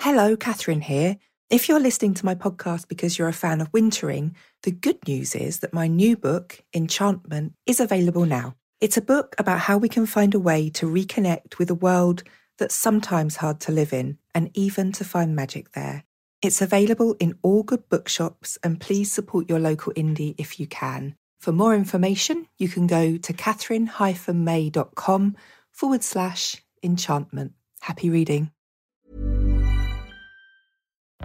Hello, 0.00 0.36
Katherine 0.36 0.82
here. 0.82 1.16
If 1.50 1.68
you're 1.68 1.80
listening 1.80 2.14
to 2.14 2.24
my 2.24 2.36
podcast 2.36 2.86
because 2.86 3.18
you're 3.18 3.26
a 3.26 3.32
fan 3.32 3.60
of 3.60 3.72
wintering, 3.72 4.36
the 4.62 4.70
good 4.70 4.98
news 5.08 5.34
is 5.34 5.58
that 5.58 5.74
my 5.74 5.88
new 5.88 6.16
book, 6.16 6.60
Enchantment, 6.72 7.54
is 7.66 7.80
available 7.80 8.24
now. 8.24 8.54
It's 8.80 8.96
a 8.96 9.02
book 9.02 9.34
about 9.38 9.58
how 9.58 9.76
we 9.76 9.88
can 9.88 10.06
find 10.06 10.36
a 10.36 10.38
way 10.38 10.70
to 10.70 10.86
reconnect 10.86 11.58
with 11.58 11.68
a 11.68 11.74
world 11.74 12.22
that's 12.58 12.76
sometimes 12.76 13.34
hard 13.34 13.58
to 13.62 13.72
live 13.72 13.92
in 13.92 14.18
and 14.36 14.52
even 14.54 14.92
to 14.92 15.04
find 15.04 15.34
magic 15.34 15.72
there. 15.72 16.04
It's 16.42 16.62
available 16.62 17.16
in 17.18 17.36
all 17.42 17.64
good 17.64 17.88
bookshops 17.88 18.56
and 18.62 18.80
please 18.80 19.10
support 19.10 19.48
your 19.48 19.58
local 19.58 19.92
indie 19.94 20.36
if 20.38 20.60
you 20.60 20.68
can. 20.68 21.16
For 21.40 21.50
more 21.50 21.74
information, 21.74 22.46
you 22.56 22.68
can 22.68 22.86
go 22.86 23.16
to 23.16 23.32
catherine-may.com 23.32 25.36
forward 25.72 26.04
slash 26.04 26.62
enchantment. 26.84 27.54
Happy 27.80 28.10
reading. 28.10 28.52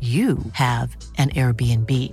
you 0.00 0.36
have 0.52 0.94
an 1.16 1.30
Airbnb. 1.30 2.12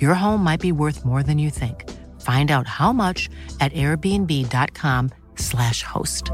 Your 0.00 0.14
home 0.14 0.44
might 0.44 0.60
be 0.60 0.70
worth 0.70 1.04
more 1.04 1.24
than 1.24 1.40
you 1.40 1.50
think. 1.50 1.90
Find 2.20 2.52
out 2.52 2.68
how 2.68 2.92
much 2.92 3.28
at 3.58 3.72
airbnb.com/slash 3.72 5.82
host. 5.82 6.30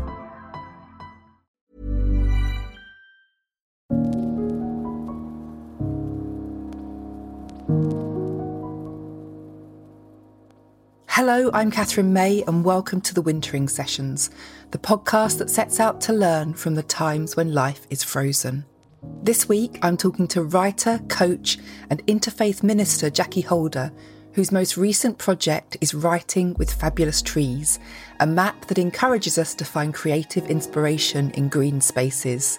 Hello, 11.09 11.51
I'm 11.53 11.71
Katherine 11.71 12.13
May, 12.13 12.43
and 12.47 12.65
welcome 12.65 13.01
to 13.03 13.13
the 13.13 13.21
Wintering 13.21 13.69
Sessions, 13.69 14.31
the 14.71 14.79
podcast 14.79 15.37
that 15.39 15.51
sets 15.51 15.79
out 15.79 16.01
to 16.03 16.15
learn 16.15 16.55
from 16.55 16.77
the 16.77 16.83
times 16.83 17.37
when 17.37 17.53
life 17.53 17.87
is 17.91 18.03
frozen. 18.03 18.65
This 19.03 19.49
week, 19.49 19.79
I'm 19.83 19.97
talking 19.97 20.27
to 20.29 20.43
writer, 20.43 20.99
coach, 21.09 21.59
and 21.89 22.07
interfaith 22.07 22.63
minister 22.63 23.09
Jackee 23.09 23.41
Holder, 23.41 23.91
whose 24.33 24.53
most 24.53 24.77
recent 24.77 25.19
project 25.19 25.77
is 25.81 25.95
Writing 25.95 26.55
with 26.55 26.73
Fabulous 26.73 27.23
Trees, 27.23 27.79
a 28.21 28.27
map 28.27 28.67
that 28.67 28.79
encourages 28.79 29.39
us 29.39 29.55
to 29.55 29.65
find 29.65 29.95
creative 29.95 30.51
inspiration 30.51 31.31
in 31.31 31.49
green 31.49 31.81
spaces. 31.81 32.59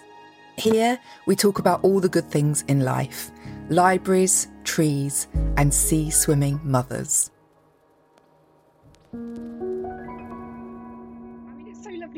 Here, 0.56 0.98
we 1.26 1.36
talk 1.36 1.58
about 1.58 1.82
all 1.84 2.00
the 2.00 2.08
good 2.08 2.30
things 2.30 2.62
in 2.68 2.80
life 2.80 3.30
libraries, 3.68 4.48
trees, 4.64 5.28
and 5.56 5.72
sea 5.72 6.10
swimming 6.10 6.60
mothers. 6.62 7.30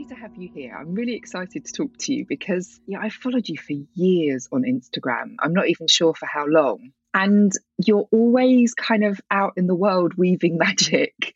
To 0.08 0.14
have 0.14 0.36
you 0.36 0.48
here. 0.52 0.76
I'm 0.78 0.94
really 0.94 1.14
excited 1.14 1.64
to 1.64 1.72
talk 1.72 1.96
to 2.00 2.14
you 2.14 2.26
because 2.26 2.80
yeah, 2.86 2.98
I 3.00 3.08
followed 3.08 3.48
you 3.48 3.56
for 3.56 3.74
years 3.94 4.48
on 4.52 4.62
Instagram. 4.62 5.36
I'm 5.38 5.52
not 5.52 5.68
even 5.68 5.86
sure 5.88 6.14
for 6.14 6.26
how 6.26 6.46
long. 6.46 6.92
And 7.14 7.52
you're 7.78 8.08
always 8.12 8.74
kind 8.74 9.04
of 9.04 9.20
out 9.30 9.52
in 9.56 9.66
the 9.66 9.74
world 9.74 10.14
weaving 10.14 10.58
magic. 10.58 11.34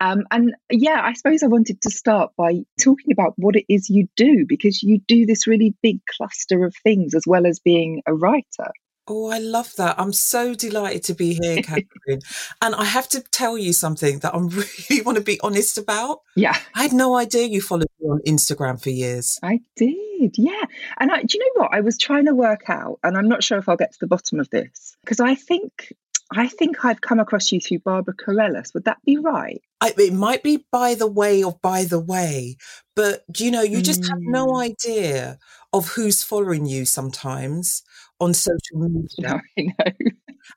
Um, 0.00 0.24
and 0.30 0.54
yeah, 0.70 1.00
I 1.02 1.14
suppose 1.14 1.42
I 1.42 1.48
wanted 1.48 1.82
to 1.82 1.90
start 1.90 2.32
by 2.36 2.62
talking 2.80 3.12
about 3.12 3.34
what 3.36 3.56
it 3.56 3.64
is 3.68 3.90
you 3.90 4.08
do 4.16 4.46
because 4.46 4.82
you 4.82 5.00
do 5.06 5.26
this 5.26 5.46
really 5.46 5.74
big 5.82 6.00
cluster 6.06 6.64
of 6.64 6.74
things 6.82 7.14
as 7.14 7.24
well 7.26 7.46
as 7.46 7.58
being 7.60 8.02
a 8.06 8.14
writer. 8.14 8.72
Oh, 9.08 9.30
I 9.30 9.38
love 9.38 9.72
that. 9.76 9.98
I'm 9.98 10.12
so 10.12 10.54
delighted 10.54 11.04
to 11.04 11.14
be 11.14 11.34
here, 11.34 11.56
Katherine. 11.62 12.20
and 12.60 12.74
I 12.74 12.84
have 12.84 13.08
to 13.10 13.20
tell 13.20 13.56
you 13.56 13.72
something 13.72 14.18
that 14.20 14.34
I 14.34 14.38
really 14.90 15.02
want 15.02 15.18
to 15.18 15.24
be 15.24 15.40
honest 15.42 15.78
about. 15.78 16.20
Yeah. 16.34 16.56
I 16.74 16.82
had 16.82 16.92
no 16.92 17.16
idea 17.16 17.46
you 17.46 17.60
followed 17.60 17.88
me 18.00 18.08
on 18.08 18.20
Instagram 18.26 18.82
for 18.82 18.90
years. 18.90 19.38
I 19.42 19.60
did, 19.76 20.36
yeah. 20.36 20.64
And 20.98 21.12
I, 21.12 21.22
do 21.22 21.38
you 21.38 21.44
know 21.44 21.62
what? 21.62 21.74
I 21.74 21.80
was 21.80 21.98
trying 21.98 22.26
to 22.26 22.34
work 22.34 22.68
out, 22.68 22.98
and 23.04 23.16
I'm 23.16 23.28
not 23.28 23.44
sure 23.44 23.58
if 23.58 23.68
I'll 23.68 23.76
get 23.76 23.92
to 23.92 23.98
the 24.00 24.08
bottom 24.08 24.40
of 24.40 24.50
this, 24.50 24.96
because 25.04 25.20
I 25.20 25.34
think 25.34 25.92
I 26.32 26.48
think 26.48 26.84
I've 26.84 27.00
come 27.00 27.20
across 27.20 27.52
you 27.52 27.60
through 27.60 27.80
Barbara 27.80 28.14
Carrellas. 28.14 28.74
Would 28.74 28.84
that 28.86 28.98
be 29.04 29.16
right? 29.16 29.62
I, 29.80 29.92
it 29.96 30.12
might 30.12 30.42
be 30.42 30.64
by 30.72 30.94
the 30.94 31.06
way 31.06 31.44
or 31.44 31.58
by 31.62 31.84
the 31.84 32.00
way, 32.00 32.56
but 32.96 33.22
do 33.30 33.44
you 33.44 33.50
know, 33.52 33.62
you 33.62 33.80
just 33.80 34.02
mm. 34.02 34.08
have 34.08 34.18
no 34.20 34.46
mm. 34.46 34.64
idea 34.64 35.38
of 35.72 35.90
who's 35.90 36.24
following 36.24 36.66
you 36.66 36.84
sometimes 36.84 37.82
on 38.20 38.34
social 38.34 38.78
media. 38.78 39.40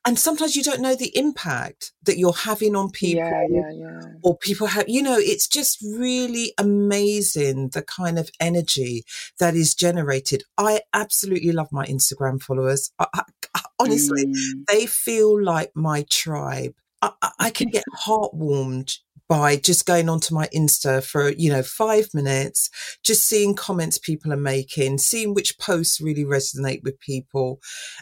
And 0.06 0.20
sometimes 0.20 0.56
you 0.56 0.64
don't 0.64 0.82
know 0.82 0.96
the 0.96 1.16
impact 1.18 1.92
that 2.04 2.18
you're 2.18 2.34
having 2.34 2.76
on 2.76 2.90
people. 2.92 3.24
Yeah, 3.24 3.46
yeah, 3.50 3.72
yeah. 3.72 4.02
Or 4.24 4.38
people 4.38 4.68
have, 4.68 4.88
you 4.88 5.02
know, 5.02 5.18
it's 5.18 5.48
just 5.48 5.82
really 5.82 6.54
amazing 6.58 7.70
the 7.70 7.82
kind 7.82 8.20
of 8.20 8.30
energy 8.40 9.04
that 9.40 9.56
is 9.56 9.74
generated. 9.74 10.44
I 10.58 10.82
absolutely 10.94 11.52
love 11.52 11.72
my 11.72 11.86
Instagram 11.86 12.42
followers. 12.42 12.92
I, 13.00 13.24
I, 13.56 13.62
honestly, 13.80 14.26
mm. 14.26 14.66
they 14.68 14.86
feel 14.86 15.42
like 15.42 15.72
my 15.76 16.06
tribe. 16.10 16.74
I, 17.02 17.12
I 17.40 17.50
can 17.50 17.70
get 17.70 17.86
heartwarmed 18.06 18.98
by 19.30 19.56
just 19.56 19.86
going 19.86 20.10
onto 20.10 20.34
my 20.34 20.48
Insta 20.48 21.04
for, 21.04 21.30
you 21.30 21.52
know, 21.52 21.62
five 21.62 22.10
minutes, 22.16 22.70
just 23.04 23.28
seeing 23.28 23.54
comments 23.54 24.00
people 24.00 24.34
are 24.34 24.38
making, 24.38 24.98
seeing 24.98 25.36
which 25.36 25.58
posts 25.60 26.02
really 26.02 26.26
resonate 26.26 26.84
with 26.84 27.00
people. 27.00 27.60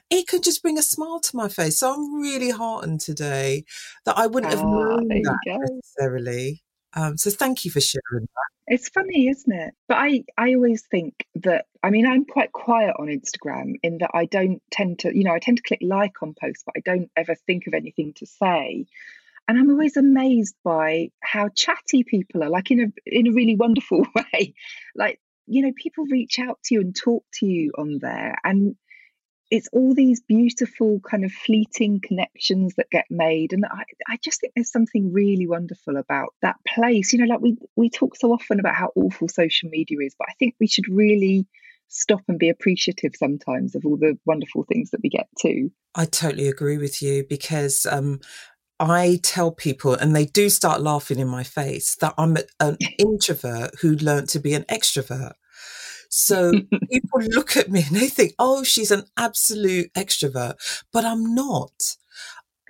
It 0.09 0.27
can 0.27 0.41
just 0.41 0.63
bring 0.63 0.79
a 0.79 0.81
smile 0.83 1.19
to 1.19 1.35
my 1.35 1.49
face. 1.49 1.79
So 1.79 1.93
I'm 1.93 2.15
really 2.15 2.49
heartened 2.49 3.01
today 3.01 3.65
that 4.05 4.17
I 4.17 4.25
wouldn't 4.25 4.53
have 4.53 4.63
ah, 4.63 4.69
known 4.69 5.07
that 5.09 5.37
necessarily. 5.45 6.63
Um, 6.95 7.17
so 7.17 7.29
thank 7.29 7.65
you 7.65 7.71
for 7.71 7.81
sharing 7.81 8.01
that. 8.21 8.47
It's 8.69 8.89
funny, 8.89 9.27
isn't 9.27 9.51
it? 9.51 9.73
But 9.87 9.97
I, 9.97 10.23
I 10.37 10.55
always 10.55 10.83
think 10.89 11.25
that, 11.35 11.65
I 11.83 11.89
mean, 11.89 12.07
I'm 12.07 12.25
quite 12.25 12.53
quiet 12.53 12.95
on 12.97 13.07
Instagram 13.07 13.75
in 13.83 13.97
that 13.99 14.11
I 14.13 14.25
don't 14.25 14.61
tend 14.71 14.99
to, 14.99 15.15
you 15.15 15.25
know, 15.25 15.33
I 15.33 15.39
tend 15.39 15.57
to 15.57 15.63
click 15.63 15.79
like 15.81 16.23
on 16.23 16.35
posts, 16.41 16.63
but 16.65 16.75
I 16.77 16.81
don't 16.83 17.11
ever 17.15 17.35
think 17.35 17.67
of 17.67 17.73
anything 17.73 18.13
to 18.15 18.25
say 18.25 18.85
and 19.47 19.57
I'm 19.57 19.69
always 19.69 19.97
amazed 19.97 20.55
by 20.63 21.09
how 21.21 21.49
chatty 21.55 22.03
people 22.03 22.43
are, 22.43 22.49
like 22.49 22.71
in 22.71 22.81
a 22.81 22.87
in 23.05 23.27
a 23.27 23.31
really 23.31 23.55
wonderful 23.55 24.05
way. 24.15 24.53
Like 24.95 25.19
you 25.45 25.65
know, 25.65 25.71
people 25.75 26.05
reach 26.05 26.39
out 26.39 26.59
to 26.65 26.75
you 26.75 26.81
and 26.81 26.95
talk 26.95 27.23
to 27.35 27.45
you 27.45 27.71
on 27.77 27.99
there, 28.01 28.35
and 28.43 28.75
it's 29.49 29.69
all 29.71 29.93
these 29.93 30.21
beautiful 30.21 30.99
kind 30.99 31.23
of 31.23 31.31
fleeting 31.31 32.01
connections 32.01 32.73
that 32.75 32.89
get 32.91 33.05
made, 33.09 33.53
and 33.53 33.65
I 33.65 33.83
I 34.09 34.17
just 34.23 34.41
think 34.41 34.53
there's 34.55 34.71
something 34.71 35.13
really 35.13 35.47
wonderful 35.47 35.97
about 35.97 36.33
that 36.41 36.57
place. 36.67 37.13
You 37.13 37.19
know, 37.19 37.33
like 37.33 37.41
we 37.41 37.57
we 37.75 37.89
talk 37.89 38.15
so 38.15 38.33
often 38.33 38.59
about 38.59 38.75
how 38.75 38.91
awful 38.95 39.29
social 39.29 39.69
media 39.69 39.97
is, 40.01 40.15
but 40.17 40.27
I 40.29 40.33
think 40.39 40.55
we 40.59 40.67
should 40.67 40.87
really 40.89 41.47
stop 41.89 42.21
and 42.27 42.37
be 42.37 42.49
appreciative 42.49 43.13
sometimes 43.15 43.75
of 43.75 43.85
all 43.85 43.97
the 43.97 44.17
wonderful 44.25 44.63
things 44.63 44.91
that 44.91 44.99
we 45.01 45.09
get 45.09 45.27
to. 45.39 45.69
I 45.95 46.05
totally 46.05 46.47
agree 46.47 46.77
with 46.77 47.01
you 47.01 47.25
because 47.27 47.85
um, 47.85 48.19
I 48.79 49.19
tell 49.23 49.51
people, 49.51 49.93
and 49.93 50.15
they 50.15 50.25
do 50.25 50.49
start 50.49 50.81
laughing 50.81 51.19
in 51.19 51.27
my 51.27 51.43
face, 51.43 51.95
that 51.95 52.13
I'm 52.17 52.37
an 52.59 52.77
introvert 52.99 53.71
who 53.81 53.95
learned 53.95 54.29
to 54.29 54.39
be 54.39 54.53
an 54.53 54.63
extrovert. 54.63 55.33
So 56.09 56.51
people 56.91 57.21
look 57.29 57.57
at 57.57 57.69
me 57.69 57.83
and 57.87 57.95
they 57.95 58.07
think, 58.07 58.33
oh, 58.39 58.63
she's 58.63 58.91
an 58.91 59.03
absolute 59.17 59.93
extrovert, 59.93 60.55
but 60.93 61.05
I'm 61.05 61.33
not. 61.33 61.71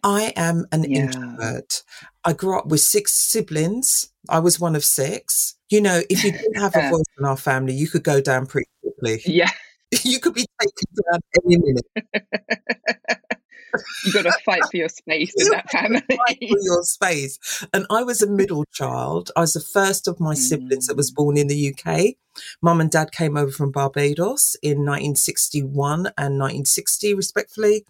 I 0.04 0.34
am 0.36 0.66
an 0.72 0.90
yeah. 0.90 1.02
introvert. 1.02 1.84
I 2.24 2.34
grew 2.34 2.58
up 2.58 2.68
with 2.68 2.82
six 2.82 3.14
siblings. 3.14 4.10
I 4.30 4.40
was 4.40 4.60
one 4.60 4.76
of 4.76 4.86
six. 4.86 5.56
You 5.70 5.82
know, 5.82 6.02
if 6.10 6.24
you 6.24 6.32
didn't 6.32 6.62
have 6.62 6.76
a 6.76 6.90
voice 6.90 7.04
in 7.18 7.26
our 7.26 7.38
family, 7.38 7.74
you 7.74 7.88
could 7.88 8.04
go 8.04 8.22
down 8.22 8.46
pretty 8.46 8.70
quickly. 8.82 9.22
Yeah. 9.26 9.50
You 10.04 10.20
could 10.20 10.34
be 10.34 10.46
taken 10.60 11.04
down 11.12 11.20
any 11.46 11.58
minute. 11.58 13.24
You've 14.06 14.14
got 14.14 14.24
to 14.24 14.38
fight 14.46 14.64
for 14.70 14.78
your 14.78 14.90
space 14.90 15.34
in 15.38 15.50
that 15.50 15.70
family. 15.70 16.02
fight 16.08 16.38
for 16.40 16.60
your 16.62 16.84
space. 16.84 17.66
And 17.74 17.86
I 17.90 18.04
was 18.04 18.22
a 18.22 18.28
middle 18.28 18.66
child. 18.72 19.32
I 19.36 19.42
was 19.42 19.54
the 19.54 19.62
first 19.62 20.08
of 20.08 20.20
my 20.20 20.34
siblings 20.34 20.88
that 20.88 20.98
was 20.98 21.12
mm. 21.12 21.16
born 21.16 21.38
in 21.38 21.48
the 21.48 21.74
UK. 21.74 22.16
Mum 22.62 22.82
and 22.82 22.92
dad 22.92 23.12
came 23.12 23.38
over 23.38 23.52
from 23.52 23.72
Barbados 23.72 24.56
in 24.62 24.80
1961 24.80 26.08
and 26.18 26.40
1960, 26.40 27.14
respectfully. 27.14 27.86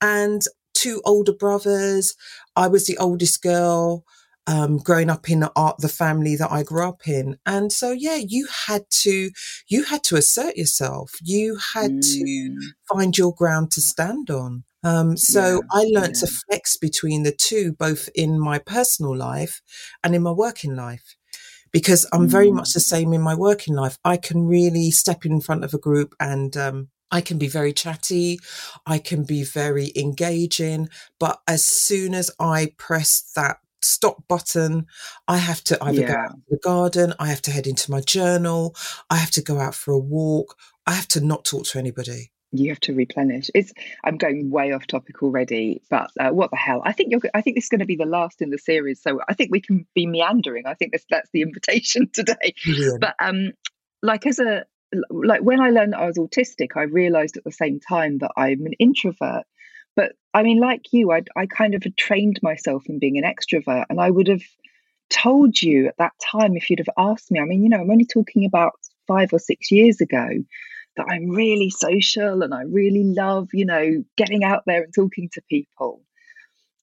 And 0.00 0.42
two 0.74 1.00
older 1.04 1.32
brothers. 1.32 2.14
I 2.56 2.68
was 2.68 2.86
the 2.86 2.98
oldest 2.98 3.42
girl. 3.42 4.04
Um, 4.46 4.76
growing 4.76 5.08
up 5.08 5.30
in 5.30 5.40
the 5.40 5.50
art, 5.56 5.78
the 5.78 5.88
family 5.88 6.36
that 6.36 6.52
I 6.52 6.64
grew 6.64 6.86
up 6.86 7.08
in. 7.08 7.38
And 7.46 7.72
so, 7.72 7.92
yeah, 7.92 8.16
you 8.16 8.46
had 8.66 8.84
to, 8.90 9.30
you 9.68 9.84
had 9.84 10.04
to 10.04 10.16
assert 10.16 10.58
yourself. 10.58 11.12
You 11.22 11.58
had 11.72 11.92
mm. 11.92 12.02
to 12.02 12.72
find 12.92 13.16
your 13.16 13.32
ground 13.32 13.70
to 13.70 13.80
stand 13.80 14.28
on. 14.28 14.64
Um, 14.84 15.16
so 15.16 15.62
yeah, 15.62 15.80
I 15.80 15.84
learned 15.88 16.14
yeah. 16.16 16.26
to 16.26 16.32
flex 16.48 16.76
between 16.76 17.22
the 17.22 17.32
two, 17.32 17.72
both 17.72 18.08
in 18.14 18.38
my 18.38 18.58
personal 18.58 19.16
life 19.16 19.62
and 20.02 20.14
in 20.14 20.22
my 20.22 20.30
working 20.30 20.76
life. 20.76 21.16
Because 21.72 22.06
I'm 22.12 22.28
very 22.28 22.52
much 22.52 22.72
the 22.72 22.78
mm. 22.78 22.84
same 22.84 23.12
in 23.12 23.20
my 23.20 23.34
working 23.34 23.74
life. 23.74 23.98
I 24.04 24.16
can 24.16 24.46
really 24.46 24.92
step 24.92 25.24
in 25.26 25.40
front 25.40 25.64
of 25.64 25.74
a 25.74 25.78
group 25.78 26.14
and 26.20 26.56
um, 26.56 26.88
I 27.10 27.20
can 27.20 27.36
be 27.36 27.48
very 27.48 27.72
chatty. 27.72 28.38
I 28.86 28.98
can 28.98 29.24
be 29.24 29.42
very 29.42 29.90
engaging. 29.96 30.88
But 31.18 31.40
as 31.48 31.64
soon 31.64 32.14
as 32.14 32.30
I 32.38 32.74
press 32.78 33.28
that 33.34 33.56
stop 33.84 34.26
button. 34.28 34.86
I 35.28 35.36
have 35.36 35.62
to 35.64 35.84
either 35.84 36.00
yeah. 36.00 36.12
go 36.12 36.18
out 36.18 36.30
to 36.30 36.42
the 36.48 36.58
garden, 36.58 37.14
I 37.18 37.26
have 37.26 37.42
to 37.42 37.50
head 37.50 37.66
into 37.66 37.90
my 37.90 38.00
journal, 38.00 38.74
I 39.10 39.16
have 39.16 39.30
to 39.32 39.42
go 39.42 39.60
out 39.60 39.74
for 39.74 39.92
a 39.92 39.98
walk, 39.98 40.56
I 40.86 40.92
have 40.92 41.08
to 41.08 41.20
not 41.20 41.44
talk 41.44 41.66
to 41.66 41.78
anybody 41.78 42.30
you 42.54 42.70
have 42.70 42.80
to 42.80 42.94
replenish. 42.94 43.50
It's 43.54 43.72
I'm 44.04 44.16
going 44.16 44.50
way 44.50 44.72
off 44.72 44.86
topic 44.86 45.22
already, 45.22 45.82
but 45.90 46.10
uh, 46.18 46.30
what 46.30 46.50
the 46.50 46.56
hell? 46.56 46.82
I 46.84 46.92
think 46.92 47.10
you're. 47.10 47.20
I 47.34 47.40
think 47.40 47.56
this 47.56 47.64
is 47.64 47.70
going 47.70 47.80
to 47.80 47.86
be 47.86 47.96
the 47.96 48.06
last 48.06 48.40
in 48.40 48.50
the 48.50 48.58
series, 48.58 49.02
so 49.02 49.20
I 49.28 49.34
think 49.34 49.50
we 49.50 49.60
can 49.60 49.86
be 49.94 50.06
meandering. 50.06 50.66
I 50.66 50.74
think 50.74 50.92
this, 50.92 51.04
that's 51.10 51.30
the 51.32 51.42
invitation 51.42 52.08
today. 52.12 52.54
Yeah. 52.64 52.92
But 53.00 53.16
um, 53.20 53.52
like 54.02 54.26
as 54.26 54.38
a 54.38 54.64
like 55.10 55.42
when 55.42 55.60
I 55.60 55.70
learned 55.70 55.94
that 55.94 56.00
I 56.00 56.06
was 56.06 56.18
autistic, 56.18 56.76
I 56.76 56.82
realised 56.82 57.36
at 57.36 57.44
the 57.44 57.52
same 57.52 57.80
time 57.80 58.18
that 58.18 58.30
I'm 58.36 58.64
an 58.66 58.74
introvert. 58.78 59.44
But 59.96 60.12
I 60.32 60.42
mean, 60.42 60.60
like 60.60 60.92
you, 60.92 61.12
I 61.12 61.22
I 61.36 61.46
kind 61.46 61.74
of 61.74 61.82
had 61.82 61.96
trained 61.96 62.40
myself 62.42 62.84
in 62.86 62.98
being 62.98 63.18
an 63.18 63.24
extrovert, 63.24 63.86
and 63.90 64.00
I 64.00 64.10
would 64.10 64.28
have 64.28 64.42
told 65.10 65.60
you 65.60 65.88
at 65.88 65.96
that 65.98 66.12
time 66.20 66.56
if 66.56 66.70
you'd 66.70 66.78
have 66.78 66.94
asked 66.96 67.30
me. 67.30 67.40
I 67.40 67.44
mean, 67.44 67.62
you 67.62 67.68
know, 67.68 67.80
I'm 67.80 67.90
only 67.90 68.06
talking 68.06 68.44
about 68.44 68.74
five 69.06 69.32
or 69.32 69.38
six 69.38 69.70
years 69.70 70.00
ago 70.00 70.28
that 70.96 71.06
I'm 71.08 71.30
really 71.30 71.70
social 71.70 72.42
and 72.42 72.54
I 72.54 72.62
really 72.62 73.04
love, 73.04 73.48
you 73.52 73.66
know, 73.66 74.04
getting 74.16 74.44
out 74.44 74.62
there 74.66 74.82
and 74.82 74.94
talking 74.94 75.28
to 75.32 75.42
people. 75.48 76.02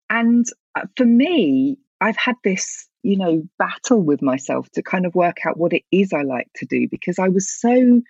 And 0.09 0.45
uh, 0.75 0.85
for 0.97 1.05
me, 1.05 1.77
I've 1.99 2.17
had 2.17 2.35
this, 2.43 2.87
you 3.03 3.17
know, 3.17 3.43
battle 3.57 4.01
with 4.01 4.21
myself 4.21 4.69
to 4.71 4.81
kind 4.81 5.05
of 5.05 5.15
work 5.15 5.45
out 5.45 5.57
what 5.57 5.73
it 5.73 5.83
is 5.91 6.13
I 6.13 6.23
like 6.23 6.49
to 6.55 6.65
do 6.65 6.87
because 6.89 7.19
I 7.19 7.29
was 7.29 7.49
so 7.49 8.01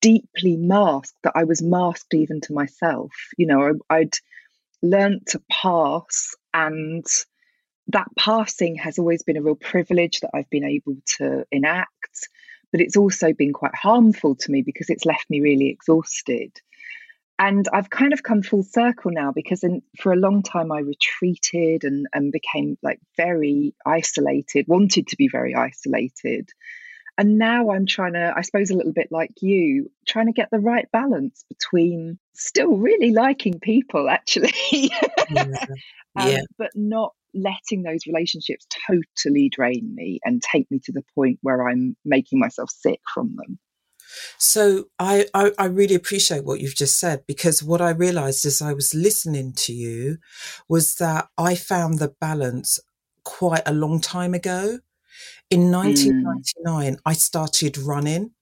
deeply 0.00 0.56
masked 0.56 1.14
that 1.22 1.32
I 1.34 1.44
was 1.44 1.62
masked 1.62 2.14
even 2.14 2.40
to 2.42 2.52
myself. 2.52 3.12
You 3.38 3.46
know, 3.46 3.78
I'd 3.88 4.14
learned 4.82 5.26
to 5.28 5.42
pass 5.50 6.34
and 6.52 7.06
that 7.88 8.08
passing 8.18 8.76
has 8.76 8.98
always 8.98 9.22
been 9.22 9.36
a 9.36 9.42
real 9.42 9.54
privilege 9.54 10.20
that 10.20 10.30
I've 10.34 10.48
been 10.50 10.64
able 10.64 10.96
to 11.18 11.44
enact 11.50 12.28
but 12.74 12.80
it's 12.80 12.96
also 12.96 13.32
been 13.32 13.52
quite 13.52 13.76
harmful 13.76 14.34
to 14.34 14.50
me 14.50 14.60
because 14.60 14.90
it's 14.90 15.04
left 15.04 15.30
me 15.30 15.40
really 15.40 15.68
exhausted. 15.68 16.50
And 17.38 17.68
I've 17.72 17.88
kind 17.88 18.12
of 18.12 18.24
come 18.24 18.42
full 18.42 18.64
circle 18.64 19.12
now 19.14 19.30
because 19.30 19.62
in, 19.62 19.80
for 20.00 20.12
a 20.12 20.16
long 20.16 20.42
time 20.42 20.72
I 20.72 20.80
retreated 20.80 21.84
and, 21.84 22.08
and 22.12 22.32
became 22.32 22.76
like 22.82 22.98
very 23.16 23.76
isolated, 23.86 24.66
wanted 24.66 25.06
to 25.06 25.16
be 25.16 25.28
very 25.28 25.54
isolated. 25.54 26.50
And 27.16 27.38
now 27.38 27.70
I'm 27.70 27.86
trying 27.86 28.14
to, 28.14 28.34
I 28.36 28.40
suppose, 28.42 28.70
a 28.70 28.76
little 28.76 28.92
bit 28.92 29.12
like 29.12 29.30
you, 29.40 29.92
trying 30.04 30.26
to 30.26 30.32
get 30.32 30.50
the 30.50 30.58
right 30.58 30.90
balance 30.90 31.44
between 31.48 32.18
still 32.32 32.76
really 32.76 33.12
liking 33.12 33.60
people, 33.60 34.08
actually, 34.10 34.52
yeah. 34.72 34.98
um, 35.30 36.28
yeah. 36.28 36.40
but 36.58 36.72
not 36.74 37.12
letting 37.34 37.82
those 37.82 38.06
relationships 38.06 38.66
totally 38.86 39.48
drain 39.48 39.94
me 39.94 40.20
and 40.24 40.42
take 40.42 40.70
me 40.70 40.78
to 40.84 40.92
the 40.92 41.04
point 41.14 41.38
where 41.42 41.68
I'm 41.68 41.96
making 42.04 42.38
myself 42.38 42.70
sick 42.70 43.00
from 43.12 43.36
them. 43.36 43.58
So 44.38 44.84
I, 44.98 45.26
I, 45.34 45.52
I 45.58 45.64
really 45.66 45.94
appreciate 45.94 46.44
what 46.44 46.60
you've 46.60 46.76
just 46.76 46.98
said 46.98 47.24
because 47.26 47.62
what 47.62 47.80
I 47.80 47.90
realized 47.90 48.46
as 48.46 48.62
I 48.62 48.72
was 48.72 48.94
listening 48.94 49.52
to 49.54 49.72
you 49.72 50.18
was 50.68 50.96
that 50.96 51.28
I 51.36 51.54
found 51.54 51.98
the 51.98 52.14
balance 52.20 52.78
quite 53.24 53.62
a 53.66 53.72
long 53.72 54.00
time 54.00 54.34
ago. 54.34 54.78
In 55.50 55.70
1999, 55.70 56.94
mm. 56.94 56.98
I 57.04 57.12
started 57.12 57.78
running. 57.78 58.32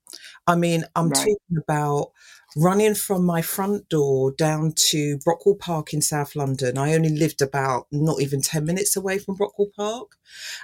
I 0.47 0.57
mean, 0.57 0.85
I'm 0.97 1.09
right. 1.09 1.17
talking 1.17 1.63
about 1.69 2.13
running 2.57 2.95
from 2.95 3.25
my 3.25 3.43
front 3.43 3.89
door 3.89 4.33
down 4.33 4.73
to 4.91 5.19
Brockwell 5.25 5.59
Park 5.59 5.93
in 5.93 6.03
South 6.03 6.37
London. 6.37 6.79
I 6.79 6.95
only 6.95 7.11
lived 7.11 7.41
about 7.41 7.87
not 7.91 8.21
even 8.21 8.43
10 8.43 8.65
minutes 8.65 8.97
away 8.97 9.19
from 9.19 9.37
Brockwell 9.37 9.75
Park. 9.75 10.17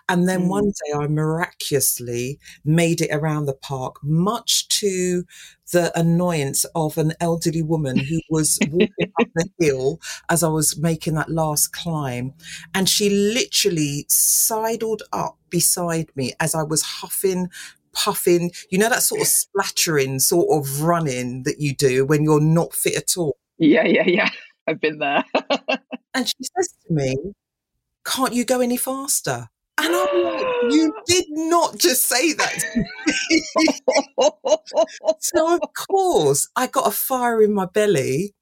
And 0.09 0.29
then 0.29 0.43
mm. 0.43 0.49
one 0.49 0.67
day 0.67 0.99
I 0.99 1.07
miraculously 1.07 2.39
made 2.65 3.01
it 3.01 3.11
around 3.13 3.47
the 3.47 3.55
park, 3.55 3.97
much 4.03 4.69
to 4.81 5.25
the 5.73 5.93
annoyance 5.99 6.65
of 6.75 6.97
an 6.97 7.13
elderly 7.21 7.63
woman 7.63 7.99
who 7.99 8.21
was 8.31 8.59
walking 8.71 9.13
up 9.21 9.29
the 9.35 9.49
hill 9.59 10.01
as 10.31 10.43
I 10.43 10.49
was 10.49 10.79
making 10.79 11.15
that 11.15 11.31
last 11.31 11.73
climb. 11.73 12.33
And 12.75 12.89
she 12.89 13.11
literally 13.11 14.07
sidled 14.09 15.03
up 15.13 15.39
beside 15.51 16.09
me 16.15 16.33
as 16.41 16.55
I 16.55 16.63
was 16.63 16.83
huffing 16.83 17.49
puffing, 17.99 18.53
you 18.71 18.79
know, 18.79 18.89
that 18.89 19.03
sort 19.03 19.21
of 19.21 19.27
splattering 19.27 20.21
sort 20.21 20.49
of 20.57 20.83
running 20.83 21.43
that 21.43 21.61
you 21.61 21.75
do 21.75 22.05
when 22.07 22.23
you're 22.23 22.41
not 22.41 22.73
fit 22.73 22.97
at 22.97 23.17
all. 23.17 23.37
Yeah, 23.59 23.85
yeah, 23.85 24.05
yeah. 24.07 24.31
I've 24.67 24.81
been 24.81 24.99
there. 24.99 25.25
and 26.15 26.29
she 26.29 26.35
says 26.41 26.75
to 26.87 26.93
me, 26.95 27.17
Can't 28.05 28.35
you 28.35 28.45
go 28.45 28.61
any 28.61 28.77
faster? 28.77 29.49
And 29.81 29.95
I'm 29.95 30.25
like, 30.25 30.73
you 30.73 30.93
did 31.07 31.27
not 31.31 31.79
just 31.79 32.05
say 32.05 32.33
that. 32.35 32.65
so, 35.21 35.55
of 35.55 35.61
course, 35.89 36.49
I 36.57 36.67
got 36.67 36.89
a 36.89 36.91
fire 36.91 37.43
in 37.43 37.55
my 37.55 37.67
belly. 37.67 38.35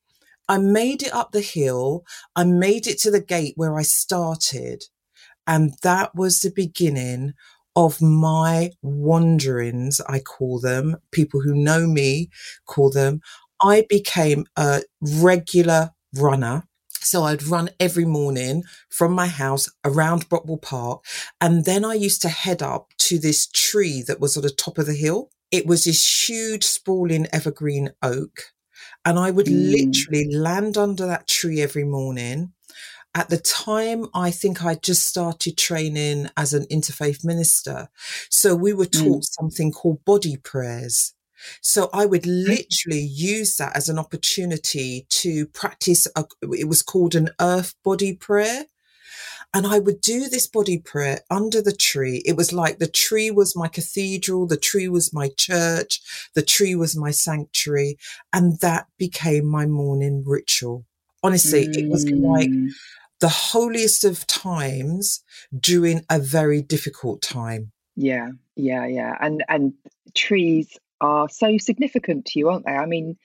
I 0.48 0.58
made 0.58 1.02
it 1.02 1.14
up 1.14 1.32
the 1.32 1.42
hill. 1.42 2.04
I 2.34 2.44
made 2.44 2.86
it 2.86 2.98
to 3.00 3.10
the 3.10 3.20
gate 3.20 3.54
where 3.56 3.76
I 3.76 3.82
started. 3.82 4.84
And 5.46 5.74
that 5.82 6.14
was 6.14 6.40
the 6.40 6.50
beginning 6.50 7.34
of 7.76 8.00
my 8.00 8.72
wanderings, 8.82 10.00
I 10.08 10.18
call 10.20 10.58
them, 10.58 10.96
people 11.12 11.42
who 11.42 11.54
know 11.54 11.86
me 11.86 12.30
call 12.64 12.90
them, 12.90 13.20
I 13.62 13.84
became 13.88 14.46
a 14.56 14.82
regular 15.00 15.90
runner. 16.14 16.64
So 16.88 17.22
I'd 17.24 17.44
run 17.44 17.68
every 17.78 18.06
morning 18.06 18.64
from 18.88 19.12
my 19.12 19.28
house 19.28 19.68
around 19.84 20.28
Brockwell 20.28 20.60
Park. 20.60 21.04
And 21.40 21.64
then 21.64 21.84
I 21.84 21.94
used 21.94 22.22
to 22.22 22.28
head 22.28 22.62
up 22.62 22.88
to 22.98 23.18
this 23.18 23.46
tree 23.46 24.02
that 24.08 24.18
was 24.18 24.36
at 24.36 24.42
the 24.42 24.50
top 24.50 24.78
of 24.78 24.86
the 24.86 24.94
hill. 24.94 25.30
It 25.52 25.66
was 25.66 25.84
this 25.84 26.28
huge, 26.28 26.64
sprawling 26.64 27.28
evergreen 27.32 27.92
oak. 28.02 28.52
And 29.04 29.18
I 29.20 29.30
would 29.30 29.46
mm. 29.46 29.70
literally 29.70 30.34
land 30.34 30.76
under 30.76 31.06
that 31.06 31.28
tree 31.28 31.60
every 31.60 31.84
morning 31.84 32.52
at 33.16 33.30
the 33.30 33.38
time, 33.38 34.06
I 34.14 34.30
think 34.30 34.62
I 34.62 34.74
just 34.74 35.06
started 35.08 35.56
training 35.56 36.28
as 36.36 36.52
an 36.52 36.66
interfaith 36.66 37.24
minister. 37.24 37.88
So 38.28 38.54
we 38.54 38.74
were 38.74 38.84
mm. 38.84 39.02
taught 39.02 39.22
mm. 39.22 39.34
something 39.40 39.72
called 39.72 40.04
body 40.04 40.36
prayers. 40.36 41.14
So 41.62 41.88
I 41.94 42.04
would 42.04 42.26
literally 42.26 43.00
use 43.00 43.56
that 43.56 43.74
as 43.74 43.88
an 43.88 43.98
opportunity 43.98 45.06
to 45.08 45.46
practice. 45.46 46.06
A, 46.14 46.26
it 46.52 46.68
was 46.68 46.82
called 46.82 47.14
an 47.14 47.30
earth 47.40 47.74
body 47.82 48.12
prayer. 48.12 48.66
And 49.54 49.66
I 49.66 49.78
would 49.78 50.02
do 50.02 50.28
this 50.28 50.46
body 50.46 50.76
prayer 50.76 51.20
under 51.30 51.62
the 51.62 51.74
tree. 51.74 52.22
It 52.26 52.36
was 52.36 52.52
like 52.52 52.78
the 52.78 52.86
tree 52.86 53.30
was 53.30 53.56
my 53.56 53.68
cathedral, 53.68 54.46
the 54.46 54.58
tree 54.58 54.88
was 54.88 55.14
my 55.14 55.30
church, 55.38 56.02
the 56.34 56.42
tree 56.42 56.74
was 56.74 56.94
my 56.94 57.12
sanctuary. 57.12 57.96
And 58.34 58.60
that 58.60 58.88
became 58.98 59.46
my 59.46 59.64
morning 59.64 60.22
ritual. 60.26 60.84
Honestly, 61.22 61.66
mm. 61.66 61.76
it 61.78 61.88
was 61.88 62.04
like 62.10 62.50
mm 62.50 62.68
the 63.20 63.28
holiest 63.28 64.04
of 64.04 64.26
times 64.26 65.22
during 65.58 66.04
a 66.10 66.18
very 66.18 66.62
difficult 66.62 67.22
time. 67.22 67.72
Yeah, 67.96 68.30
yeah, 68.56 68.86
yeah. 68.86 69.16
And 69.20 69.44
and 69.48 69.74
trees 70.14 70.76
are 71.00 71.28
so 71.28 71.58
significant 71.58 72.26
to 72.26 72.38
you, 72.38 72.48
aren't 72.48 72.66
they? 72.66 72.72
I 72.72 72.86
mean, 72.86 73.16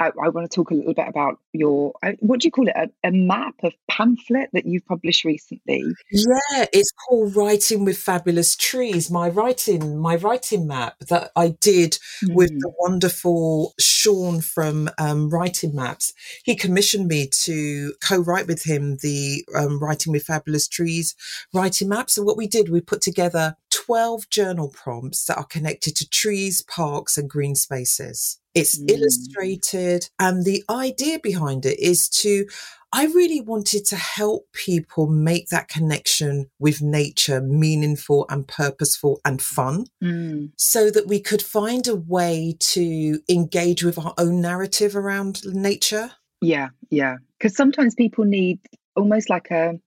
I, 0.00 0.06
I 0.06 0.28
want 0.30 0.50
to 0.50 0.54
talk 0.54 0.70
a 0.70 0.74
little 0.74 0.94
bit 0.94 1.06
about 1.06 1.38
your 1.52 1.92
what 2.20 2.40
do 2.40 2.48
you 2.48 2.50
call 2.50 2.68
it? 2.68 2.74
A, 2.76 2.88
a, 3.06 3.10
map 3.10 3.54
of 3.62 3.74
pamphlet 3.88 4.48
that 4.54 4.64
you've 4.64 4.86
published 4.86 5.24
recently. 5.24 5.84
Yeah, 6.10 6.66
it's 6.72 6.90
called 6.92 7.36
Writing 7.36 7.84
with 7.84 7.98
Fabulous 7.98 8.56
Trees. 8.56 9.10
My 9.10 9.28
writing, 9.28 9.98
my 9.98 10.16
writing 10.16 10.66
map 10.66 10.98
that 11.08 11.30
I 11.36 11.56
did 11.60 11.98
mm. 12.24 12.34
with 12.34 12.50
the 12.60 12.72
wonderful 12.78 13.74
Sean 13.78 14.40
from 14.40 14.88
um, 14.98 15.28
Writing 15.28 15.74
Maps. 15.74 16.14
He 16.44 16.56
commissioned 16.56 17.08
me 17.08 17.28
to 17.44 17.94
co-write 18.00 18.46
with 18.46 18.64
him 18.64 18.96
the 19.02 19.44
um, 19.54 19.78
Writing 19.78 20.12
with 20.12 20.24
Fabulous 20.24 20.66
Trees 20.66 21.14
writing 21.52 21.88
maps. 21.88 22.16
And 22.16 22.26
what 22.26 22.36
we 22.36 22.46
did, 22.46 22.68
we 22.68 22.80
put 22.80 23.02
together 23.02 23.56
12 23.70 24.30
journal 24.30 24.68
prompts 24.68 25.24
that 25.26 25.36
are 25.36 25.44
connected 25.44 25.96
to 25.96 26.08
trees, 26.08 26.62
parks, 26.62 27.18
and 27.18 27.28
green 27.28 27.54
spaces. 27.54 28.39
It's 28.54 28.78
mm. 28.78 28.90
illustrated. 28.90 30.08
And 30.18 30.44
the 30.44 30.64
idea 30.68 31.18
behind 31.22 31.66
it 31.66 31.78
is 31.78 32.08
to, 32.08 32.46
I 32.92 33.06
really 33.06 33.40
wanted 33.40 33.84
to 33.86 33.96
help 33.96 34.52
people 34.52 35.06
make 35.06 35.48
that 35.48 35.68
connection 35.68 36.50
with 36.58 36.82
nature 36.82 37.40
meaningful 37.40 38.26
and 38.28 38.46
purposeful 38.46 39.20
and 39.24 39.40
fun 39.40 39.86
mm. 40.02 40.50
so 40.56 40.90
that 40.90 41.06
we 41.06 41.20
could 41.20 41.42
find 41.42 41.86
a 41.86 41.94
way 41.94 42.56
to 42.58 43.20
engage 43.28 43.84
with 43.84 43.98
our 43.98 44.14
own 44.18 44.40
narrative 44.40 44.96
around 44.96 45.42
nature. 45.46 46.10
Yeah, 46.40 46.70
yeah. 46.90 47.16
Because 47.38 47.56
sometimes 47.56 47.94
people 47.94 48.24
need 48.24 48.58
almost 48.96 49.30
like 49.30 49.50
a, 49.50 49.78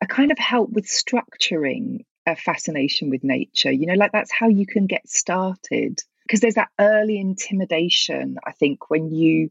a 0.00 0.06
kind 0.06 0.30
of 0.30 0.38
help 0.38 0.70
with 0.70 0.86
structuring 0.86 2.04
a 2.26 2.36
fascination 2.36 3.10
with 3.10 3.24
nature. 3.24 3.72
You 3.72 3.86
know, 3.86 3.94
like 3.94 4.12
that's 4.12 4.32
how 4.32 4.48
you 4.48 4.66
can 4.66 4.86
get 4.86 5.08
started 5.08 6.02
because 6.30 6.42
there's 6.42 6.54
that 6.54 6.68
early 6.78 7.18
intimidation, 7.18 8.36
I 8.46 8.52
think, 8.52 8.88
when 8.88 9.10
you 9.10 9.50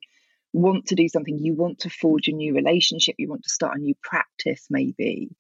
want 0.54 0.86
to 0.88 0.96
do 0.96 1.10
something, 1.10 1.38
you 1.38 1.54
want 1.54 1.80
to 1.80 1.90
forge 1.90 2.30
a 2.30 2.32
new 2.32 2.56
relationship, 2.56 3.16
you 3.18 3.28
want 3.28 3.44
to 3.44 3.50
start 3.50 3.76
a 3.76 3.82
new 3.82 3.96
practice, 4.02 4.66
maybe. 4.70 5.36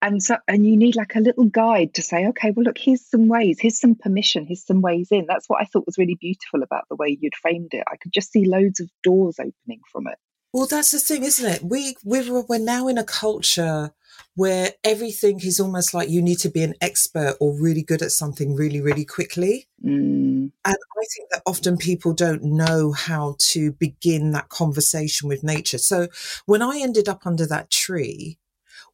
And 0.00 0.22
so, 0.22 0.36
and 0.46 0.64
you 0.64 0.76
need 0.76 0.94
like 0.94 1.16
a 1.16 1.20
little 1.20 1.46
guide 1.46 1.94
to 1.94 2.02
say, 2.02 2.28
okay, 2.28 2.52
well, 2.52 2.62
look, 2.62 2.78
here's 2.78 3.04
some 3.04 3.26
ways, 3.26 3.58
here's 3.58 3.80
some 3.80 3.96
permission, 3.96 4.46
here's 4.46 4.64
some 4.64 4.80
ways 4.80 5.08
in. 5.10 5.26
That's 5.26 5.48
what 5.48 5.60
I 5.60 5.64
thought 5.64 5.86
was 5.86 5.98
really 5.98 6.16
beautiful 6.20 6.62
about 6.62 6.84
the 6.88 6.94
way 6.94 7.18
you'd 7.20 7.34
framed 7.34 7.74
it. 7.74 7.82
I 7.90 7.96
could 7.96 8.12
just 8.12 8.30
see 8.30 8.44
loads 8.44 8.78
of 8.78 8.88
doors 9.02 9.40
opening 9.40 9.80
from 9.90 10.06
it. 10.06 10.18
Well, 10.54 10.68
that's 10.68 10.92
the 10.92 11.00
thing, 11.00 11.24
isn't 11.24 11.50
it? 11.50 11.64
We 11.64 11.96
we're, 12.04 12.42
we're 12.42 12.58
now 12.60 12.86
in 12.86 12.96
a 12.96 13.02
culture 13.02 13.92
where 14.36 14.70
everything 14.84 15.40
is 15.40 15.58
almost 15.58 15.92
like 15.92 16.08
you 16.08 16.22
need 16.22 16.38
to 16.38 16.48
be 16.48 16.62
an 16.62 16.74
expert 16.80 17.36
or 17.40 17.60
really 17.60 17.82
good 17.82 18.02
at 18.02 18.12
something 18.12 18.54
really, 18.54 18.80
really 18.80 19.04
quickly. 19.04 19.66
Mm. 19.84 20.52
And 20.64 20.76
I 20.76 21.04
think 21.12 21.30
that 21.32 21.42
often 21.44 21.76
people 21.76 22.12
don't 22.12 22.44
know 22.44 22.92
how 22.92 23.34
to 23.50 23.72
begin 23.72 24.30
that 24.30 24.48
conversation 24.48 25.28
with 25.28 25.42
nature. 25.42 25.78
So 25.78 26.06
when 26.46 26.62
I 26.62 26.78
ended 26.78 27.08
up 27.08 27.26
under 27.26 27.46
that 27.46 27.72
tree, 27.72 28.38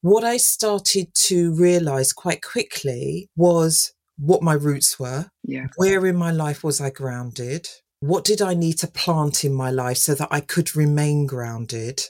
what 0.01 0.25
I 0.25 0.39
started 0.39 1.13
to 1.27 1.55
realize 1.55 2.15
quite 2.15 2.41
quickly 2.41 3.29
was 3.37 3.93
what 4.17 4.43
my 4.43 4.55
roots 4.55 4.99
were. 4.99 5.27
Yeah. 5.45 5.67
Where 5.77 6.07
in 6.07 6.17
my 6.17 6.31
life 6.31 6.65
was 6.65 6.81
I 6.81 6.89
grounded? 6.89 7.69
What 8.01 8.25
did 8.25 8.43
I 8.43 8.55
need 8.55 8.79
to 8.79 8.87
plant 8.87 9.45
in 9.45 9.55
my 9.55 9.71
life 9.71 9.99
so 9.99 10.15
that 10.15 10.29
I 10.31 10.41
could 10.41 10.75
remain 10.75 11.27
grounded? 11.27 12.03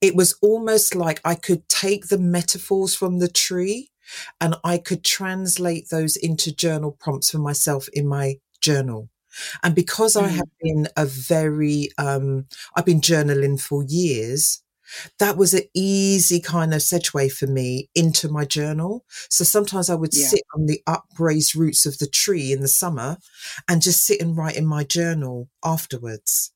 It 0.00 0.14
was 0.14 0.36
almost 0.42 0.94
like 0.94 1.20
I 1.24 1.34
could 1.34 1.68
take 1.68 2.08
the 2.08 2.18
metaphors 2.18 2.94
from 2.94 3.18
the 3.18 3.28
tree 3.28 3.90
and 4.40 4.54
I 4.64 4.78
could 4.78 5.04
translate 5.04 5.88
those 5.90 6.16
into 6.16 6.54
journal 6.54 6.92
prompts 6.92 7.30
for 7.30 7.38
myself 7.38 7.88
in 7.92 8.06
my 8.06 8.36
journal. 8.60 9.08
And 9.62 9.74
because 9.74 10.14
mm. 10.14 10.22
I 10.22 10.28
have 10.28 10.48
been 10.60 10.88
a 10.96 11.06
very, 11.06 11.90
um, 11.98 12.46
I've 12.76 12.86
been 12.86 13.00
journaling 13.00 13.60
for 13.60 13.84
years, 13.84 14.62
that 15.18 15.36
was 15.36 15.54
an 15.54 15.62
easy 15.74 16.40
kind 16.40 16.72
of 16.72 16.80
segue 16.80 17.30
for 17.32 17.46
me 17.46 17.88
into 17.94 18.28
my 18.28 18.44
journal. 18.44 19.04
So 19.28 19.44
sometimes 19.44 19.90
I 19.90 19.94
would 19.94 20.14
yeah. 20.14 20.26
sit 20.26 20.42
on 20.54 20.66
the 20.66 20.82
upraised 20.86 21.54
roots 21.54 21.86
of 21.86 21.98
the 21.98 22.06
tree 22.06 22.52
in 22.52 22.60
the 22.60 22.68
summer 22.68 23.18
and 23.68 23.82
just 23.82 24.04
sit 24.04 24.20
and 24.20 24.36
write 24.36 24.56
in 24.56 24.66
my 24.66 24.84
journal 24.84 25.48
afterwards 25.64 26.52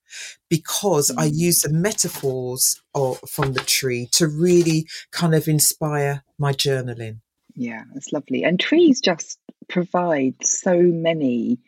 because 0.48 1.10
mm. 1.10 1.18
I 1.18 1.24
use 1.26 1.62
the 1.62 1.72
metaphors 1.72 2.80
of, 2.94 3.18
from 3.28 3.52
the 3.52 3.60
tree 3.60 4.08
to 4.12 4.28
really 4.28 4.86
kind 5.10 5.34
of 5.34 5.48
inspire 5.48 6.24
my 6.38 6.52
journaling. 6.52 7.20
Yeah, 7.54 7.84
that's 7.92 8.12
lovely. 8.12 8.44
And 8.44 8.58
trees 8.58 9.00
just 9.00 9.38
provide 9.68 10.34
so 10.42 10.80
many 10.80 11.58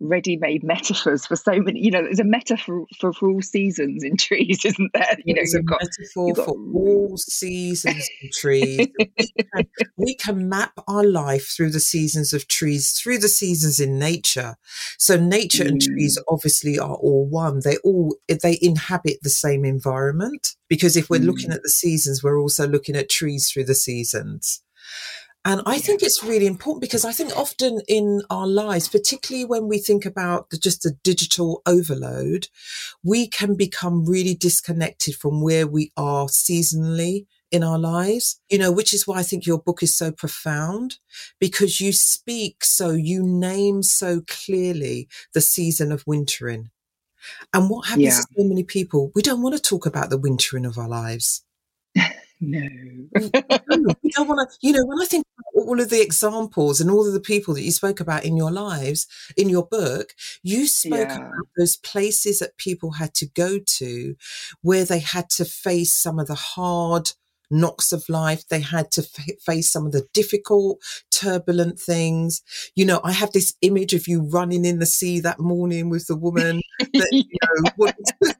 ready-made 0.00 0.64
metaphors 0.64 1.26
for 1.26 1.36
so 1.36 1.60
many 1.60 1.80
you 1.80 1.90
know 1.90 2.02
there's 2.02 2.20
a 2.20 2.24
metaphor 2.24 2.86
for, 2.98 3.12
for 3.12 3.30
all 3.30 3.42
seasons 3.42 4.02
in 4.02 4.16
trees 4.16 4.62
isn't 4.64 4.90
there 4.94 5.16
you 5.24 5.34
know 5.34 5.42
you've 5.44 5.64
got, 5.64 5.80
metaphor 5.80 6.28
you've 6.28 6.36
got... 6.36 6.46
for 6.46 6.54
all 6.74 7.16
seasons 7.16 8.08
in 8.22 8.30
trees 8.32 8.88
we, 8.98 9.16
can, 9.54 9.66
we 9.96 10.14
can 10.14 10.48
map 10.48 10.72
our 10.88 11.04
life 11.04 11.52
through 11.54 11.70
the 11.70 11.80
seasons 11.80 12.32
of 12.32 12.48
trees 12.48 12.92
through 12.92 13.18
the 13.18 13.28
seasons 13.28 13.78
in 13.78 13.98
nature 13.98 14.56
so 14.98 15.16
nature 15.16 15.64
mm. 15.64 15.68
and 15.68 15.82
trees 15.82 16.18
mm. 16.18 16.32
obviously 16.32 16.78
are 16.78 16.96
all 16.96 17.26
one 17.28 17.60
they 17.64 17.76
all 17.78 18.16
they 18.42 18.58
inhabit 18.62 19.18
the 19.22 19.30
same 19.30 19.64
environment 19.64 20.56
because 20.68 20.96
if 20.96 21.10
we're 21.10 21.20
mm. 21.20 21.26
looking 21.26 21.50
at 21.50 21.62
the 21.62 21.68
seasons 21.68 22.22
we're 22.22 22.40
also 22.40 22.66
looking 22.66 22.96
at 22.96 23.10
trees 23.10 23.50
through 23.50 23.64
the 23.64 23.74
seasons 23.74 24.62
and 25.44 25.62
I 25.64 25.78
think 25.78 26.02
it's 26.02 26.22
really 26.22 26.46
important 26.46 26.82
because 26.82 27.04
I 27.04 27.12
think 27.12 27.34
often 27.34 27.80
in 27.88 28.20
our 28.28 28.46
lives, 28.46 28.88
particularly 28.88 29.46
when 29.46 29.68
we 29.68 29.78
think 29.78 30.04
about 30.04 30.50
the, 30.50 30.58
just 30.58 30.82
the 30.82 30.98
digital 31.02 31.62
overload, 31.64 32.48
we 33.02 33.26
can 33.26 33.54
become 33.54 34.04
really 34.04 34.34
disconnected 34.34 35.14
from 35.14 35.40
where 35.40 35.66
we 35.66 35.92
are 35.96 36.26
seasonally 36.26 37.26
in 37.50 37.64
our 37.64 37.78
lives, 37.78 38.40
you 38.50 38.58
know, 38.58 38.70
which 38.70 38.92
is 38.92 39.06
why 39.06 39.18
I 39.18 39.22
think 39.22 39.46
your 39.46 39.58
book 39.58 39.82
is 39.82 39.96
so 39.96 40.12
profound 40.12 40.98
because 41.40 41.80
you 41.80 41.92
speak 41.92 42.62
so, 42.62 42.90
you 42.90 43.22
name 43.22 43.82
so 43.82 44.22
clearly 44.28 45.08
the 45.32 45.40
season 45.40 45.90
of 45.90 46.04
wintering. 46.06 46.70
And 47.52 47.68
what 47.68 47.88
happens 47.88 48.04
yeah. 48.04 48.10
to 48.10 48.26
so 48.36 48.44
many 48.44 48.62
people, 48.62 49.10
we 49.14 49.22
don't 49.22 49.42
want 49.42 49.56
to 49.56 49.62
talk 49.62 49.86
about 49.86 50.10
the 50.10 50.18
wintering 50.18 50.66
of 50.66 50.78
our 50.78 50.88
lives. 50.88 51.44
No. 52.40 52.60
we 53.12 54.10
don't 54.10 54.28
want 54.28 54.50
to, 54.50 54.58
you 54.62 54.72
know, 54.72 54.84
when 54.86 55.00
I 55.00 55.04
think 55.04 55.26
about 55.38 55.66
all 55.66 55.80
of 55.80 55.90
the 55.90 56.00
examples 56.00 56.80
and 56.80 56.90
all 56.90 57.06
of 57.06 57.12
the 57.12 57.20
people 57.20 57.52
that 57.54 57.62
you 57.62 57.70
spoke 57.70 58.00
about 58.00 58.24
in 58.24 58.36
your 58.36 58.50
lives, 58.50 59.06
in 59.36 59.48
your 59.48 59.66
book, 59.66 60.14
you 60.42 60.66
spoke 60.66 61.08
yeah. 61.08 61.16
about 61.16 61.46
those 61.58 61.76
places 61.76 62.38
that 62.38 62.56
people 62.56 62.92
had 62.92 63.14
to 63.14 63.26
go 63.26 63.58
to 63.78 64.14
where 64.62 64.84
they 64.84 65.00
had 65.00 65.28
to 65.30 65.44
face 65.44 65.94
some 65.94 66.18
of 66.18 66.28
the 66.28 66.34
hard 66.34 67.12
knocks 67.50 67.92
of 67.92 68.08
life. 68.08 68.46
They 68.48 68.60
had 68.60 68.90
to 68.92 69.02
f- 69.02 69.40
face 69.44 69.70
some 69.70 69.86
of 69.86 69.92
the 69.92 70.06
difficult, 70.12 70.80
turbulent 71.12 71.78
things. 71.78 72.42
You 72.74 72.84
know, 72.84 73.00
I 73.04 73.12
have 73.12 73.32
this 73.32 73.54
image 73.62 73.94
of 73.94 74.06
you 74.06 74.22
running 74.22 74.64
in 74.64 74.78
the 74.78 74.86
sea 74.86 75.20
that 75.20 75.40
morning 75.40 75.90
with 75.90 76.06
the 76.06 76.16
woman 76.16 76.60
that, 76.78 77.08
you 77.10 77.24
know, 77.24 77.70
wanted 77.76 78.04
to 78.22 78.34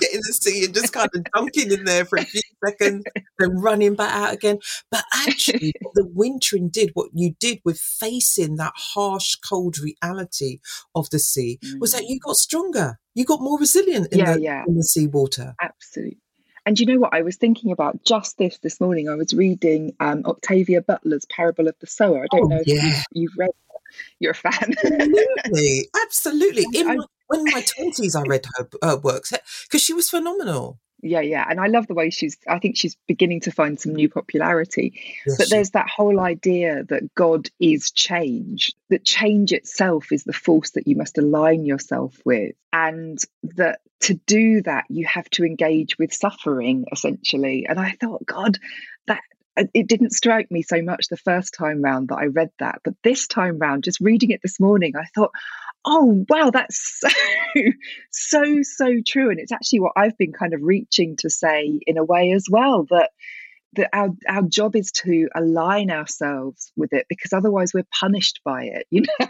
get 0.00 0.14
in 0.14 0.20
the 0.26 0.32
sea 0.32 0.64
and 0.64 0.74
just 0.74 0.92
kind 0.92 1.08
of 1.14 1.24
dunking 1.34 1.72
in 1.72 1.84
there 1.84 2.04
for 2.04 2.18
a 2.18 2.24
few 2.24 2.40
seconds, 2.64 3.04
then 3.38 3.50
running 3.58 3.94
back 3.94 4.12
out 4.12 4.32
again. 4.32 4.58
But 4.90 5.04
actually, 5.14 5.72
what 5.80 5.94
the 5.94 6.06
wintering 6.06 6.68
did, 6.68 6.90
what 6.94 7.10
you 7.12 7.34
did 7.38 7.60
with 7.64 7.78
facing 7.78 8.56
that 8.56 8.72
harsh, 8.76 9.36
cold 9.36 9.78
reality 9.78 10.58
of 10.94 11.10
the 11.10 11.18
sea, 11.18 11.58
mm. 11.64 11.80
was 11.80 11.92
that 11.92 12.02
mm. 12.02 12.08
you 12.08 12.20
got 12.20 12.36
stronger. 12.36 12.98
You 13.14 13.24
got 13.24 13.40
more 13.40 13.58
resilient 13.58 14.12
in, 14.12 14.18
yeah, 14.18 14.34
the, 14.34 14.40
yeah. 14.42 14.64
in 14.66 14.76
the 14.76 14.84
seawater. 14.84 15.54
Absolutely. 15.60 16.18
And 16.66 16.78
you 16.80 16.86
know 16.86 16.98
what? 16.98 17.14
I 17.14 17.22
was 17.22 17.36
thinking 17.36 17.70
about 17.70 18.04
just 18.04 18.38
this 18.38 18.58
this 18.58 18.80
morning. 18.80 19.08
I 19.08 19.14
was 19.14 19.32
reading 19.32 19.94
um, 20.00 20.24
Octavia 20.26 20.82
Butler's 20.82 21.24
Parable 21.26 21.68
of 21.68 21.76
the 21.80 21.86
Sower. 21.86 22.24
I 22.24 22.36
don't 22.36 22.52
oh, 22.52 22.56
know 22.56 22.60
if 22.60 22.66
yeah. 22.66 22.82
you've, 22.84 23.04
you've, 23.12 23.38
read 23.38 23.50
that. 23.50 23.80
You're 24.18 24.32
a 24.32 24.34
fan. 24.34 24.52
Absolutely. 24.52 25.88
Absolutely. 26.02 26.66
In 26.74 26.88
my, 26.88 26.96
when 27.28 27.44
my 27.44 27.62
20s, 27.62 28.16
I 28.16 28.22
read 28.28 28.46
her, 28.56 28.68
her 28.82 28.96
works 28.96 29.32
because 29.64 29.80
she 29.80 29.92
was 29.92 30.10
phenomenal 30.10 30.80
yeah 31.02 31.20
yeah 31.20 31.46
and 31.48 31.60
i 31.60 31.66
love 31.66 31.86
the 31.86 31.94
way 31.94 32.10
she's 32.10 32.36
i 32.48 32.58
think 32.58 32.76
she's 32.76 32.96
beginning 33.06 33.40
to 33.40 33.50
find 33.50 33.78
some 33.78 33.94
new 33.94 34.08
popularity 34.08 34.98
yes, 35.26 35.36
but 35.36 35.48
there's 35.50 35.70
that 35.70 35.88
whole 35.88 36.20
idea 36.20 36.84
that 36.84 37.14
god 37.14 37.48
is 37.60 37.90
change 37.90 38.72
that 38.88 39.04
change 39.04 39.52
itself 39.52 40.10
is 40.10 40.24
the 40.24 40.32
force 40.32 40.70
that 40.70 40.86
you 40.86 40.96
must 40.96 41.18
align 41.18 41.64
yourself 41.64 42.18
with 42.24 42.54
and 42.72 43.18
that 43.42 43.80
to 44.00 44.14
do 44.26 44.62
that 44.62 44.84
you 44.88 45.06
have 45.06 45.28
to 45.30 45.44
engage 45.44 45.98
with 45.98 46.12
suffering 46.12 46.84
essentially 46.92 47.66
and 47.68 47.78
i 47.80 47.92
thought 48.00 48.24
god 48.26 48.58
that 49.06 49.20
it 49.72 49.86
didn't 49.86 50.10
strike 50.10 50.50
me 50.50 50.60
so 50.60 50.82
much 50.82 51.08
the 51.08 51.16
first 51.16 51.54
time 51.54 51.80
round 51.80 52.08
that 52.08 52.18
I 52.18 52.26
read 52.26 52.50
that, 52.58 52.80
but 52.84 52.92
this 53.02 53.26
time 53.26 53.58
round, 53.58 53.84
just 53.84 54.00
reading 54.00 54.30
it 54.30 54.40
this 54.42 54.60
morning, 54.60 54.92
I 54.94 55.06
thought, 55.14 55.30
oh 55.86 56.24
wow 56.28 56.50
that's 56.50 57.00
so 57.00 57.08
so 58.10 58.62
so 58.62 59.00
true 59.06 59.30
and 59.30 59.38
it's 59.38 59.52
actually 59.52 59.80
what 59.80 59.92
i've 59.96 60.18
been 60.18 60.32
kind 60.32 60.52
of 60.52 60.60
reaching 60.60 61.16
to 61.16 61.30
say 61.30 61.80
in 61.86 61.96
a 61.96 62.04
way 62.04 62.32
as 62.32 62.46
well 62.50 62.84
that 62.90 63.10
that 63.74 63.90
our 63.92 64.08
our 64.28 64.42
job 64.42 64.74
is 64.74 64.90
to 64.90 65.28
align 65.34 65.90
ourselves 65.90 66.72
with 66.76 66.92
it 66.92 67.06
because 67.08 67.32
otherwise 67.32 67.72
we're 67.72 67.86
punished 68.00 68.40
by 68.44 68.64
it, 68.64 68.86
you 68.90 69.02
know. 69.02 69.26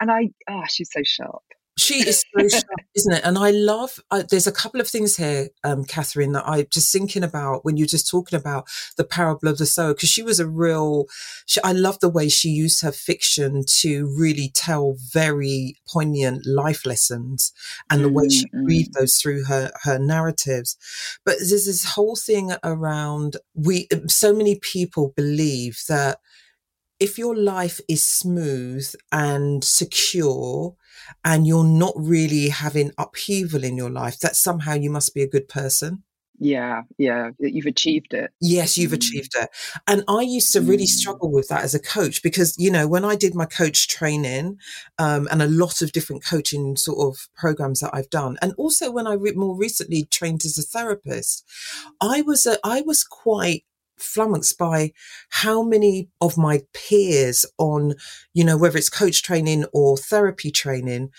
and 0.00 0.10
I, 0.10 0.30
ah, 0.48 0.60
oh, 0.62 0.64
she's 0.68 0.90
so 0.92 1.00
sharp. 1.02 1.42
She 1.76 2.06
is 2.06 2.24
so 2.36 2.48
sharp, 2.48 2.64
isn't 2.94 3.12
it? 3.12 3.24
And 3.24 3.36
I 3.36 3.50
love. 3.50 3.98
Uh, 4.10 4.22
there's 4.28 4.46
a 4.46 4.52
couple 4.52 4.80
of 4.80 4.88
things 4.88 5.16
here, 5.16 5.48
um, 5.64 5.84
Katherine, 5.84 6.32
that 6.32 6.46
I'm 6.46 6.66
just 6.70 6.92
thinking 6.92 7.24
about 7.24 7.64
when 7.64 7.76
you're 7.76 7.86
just 7.86 8.08
talking 8.08 8.38
about 8.38 8.68
the 8.96 9.04
parable 9.04 9.48
of 9.48 9.58
the 9.58 9.66
sower, 9.66 9.94
because 9.94 10.08
she 10.08 10.22
was 10.22 10.38
a 10.38 10.48
real. 10.48 11.06
She, 11.46 11.60
I 11.64 11.72
love 11.72 11.98
the 12.00 12.08
way 12.08 12.28
she 12.28 12.50
used 12.50 12.82
her 12.82 12.92
fiction 12.92 13.64
to 13.80 14.06
really 14.16 14.50
tell 14.54 14.96
very 15.12 15.76
poignant 15.92 16.46
life 16.46 16.86
lessons, 16.86 17.52
and 17.90 18.04
the 18.04 18.08
way 18.08 18.28
she 18.28 18.46
mm-hmm. 18.46 18.66
weaved 18.66 18.94
those 18.94 19.16
through 19.16 19.44
her 19.44 19.72
her 19.82 19.98
narratives. 19.98 20.76
But 21.24 21.36
there's 21.38 21.66
this 21.66 21.84
whole 21.84 22.16
thing 22.16 22.52
around 22.62 23.36
we. 23.54 23.88
So 24.06 24.32
many 24.32 24.60
people 24.60 25.12
believe 25.16 25.82
that 25.88 26.20
if 27.00 27.18
your 27.18 27.36
life 27.36 27.80
is 27.88 28.06
smooth 28.06 28.88
and 29.10 29.64
secure 29.64 30.76
and 31.24 31.46
you're 31.46 31.64
not 31.64 31.94
really 31.96 32.48
having 32.48 32.92
upheaval 32.98 33.64
in 33.64 33.76
your 33.76 33.90
life, 33.90 34.18
that 34.20 34.36
somehow 34.36 34.74
you 34.74 34.90
must 34.90 35.14
be 35.14 35.22
a 35.22 35.28
good 35.28 35.48
person. 35.48 36.02
Yeah, 36.38 36.82
yeah, 36.98 37.30
you've 37.38 37.66
achieved 37.66 38.12
it. 38.12 38.32
Yes, 38.40 38.76
you've 38.76 38.90
mm. 38.90 38.96
achieved 38.96 39.32
it. 39.36 39.48
And 39.86 40.02
I 40.08 40.22
used 40.22 40.52
to 40.54 40.60
really 40.60 40.84
mm. 40.84 40.88
struggle 40.88 41.30
with 41.30 41.48
that 41.48 41.62
as 41.62 41.74
a 41.74 41.80
coach 41.80 42.22
because, 42.22 42.56
you 42.58 42.70
know, 42.72 42.88
when 42.88 43.04
I 43.04 43.14
did 43.14 43.36
my 43.36 43.46
coach 43.46 43.86
training 43.86 44.58
um, 44.98 45.28
and 45.30 45.42
a 45.42 45.46
lot 45.46 45.80
of 45.80 45.92
different 45.92 46.24
coaching 46.24 46.76
sort 46.76 46.98
of 47.06 47.28
programs 47.36 47.80
that 47.80 47.94
I've 47.94 48.10
done, 48.10 48.36
and 48.42 48.52
also 48.58 48.90
when 48.90 49.06
I 49.06 49.14
re- 49.14 49.32
more 49.32 49.56
recently 49.56 50.06
trained 50.10 50.44
as 50.44 50.58
a 50.58 50.62
therapist, 50.62 51.44
I 52.00 52.22
was 52.22 52.46
a, 52.46 52.58
I 52.64 52.80
was 52.80 53.04
quite 53.04 53.64
flummoxed 53.98 54.58
by 54.58 54.92
how 55.30 55.62
many 55.62 56.08
of 56.20 56.36
my 56.38 56.62
peers 56.72 57.44
on, 57.58 57.94
you 58.34 58.44
know, 58.44 58.56
whether 58.56 58.78
it's 58.78 58.90
coach 58.90 59.22
training 59.22 59.64
or 59.72 59.96
therapy 59.96 60.50
training, 60.50 61.10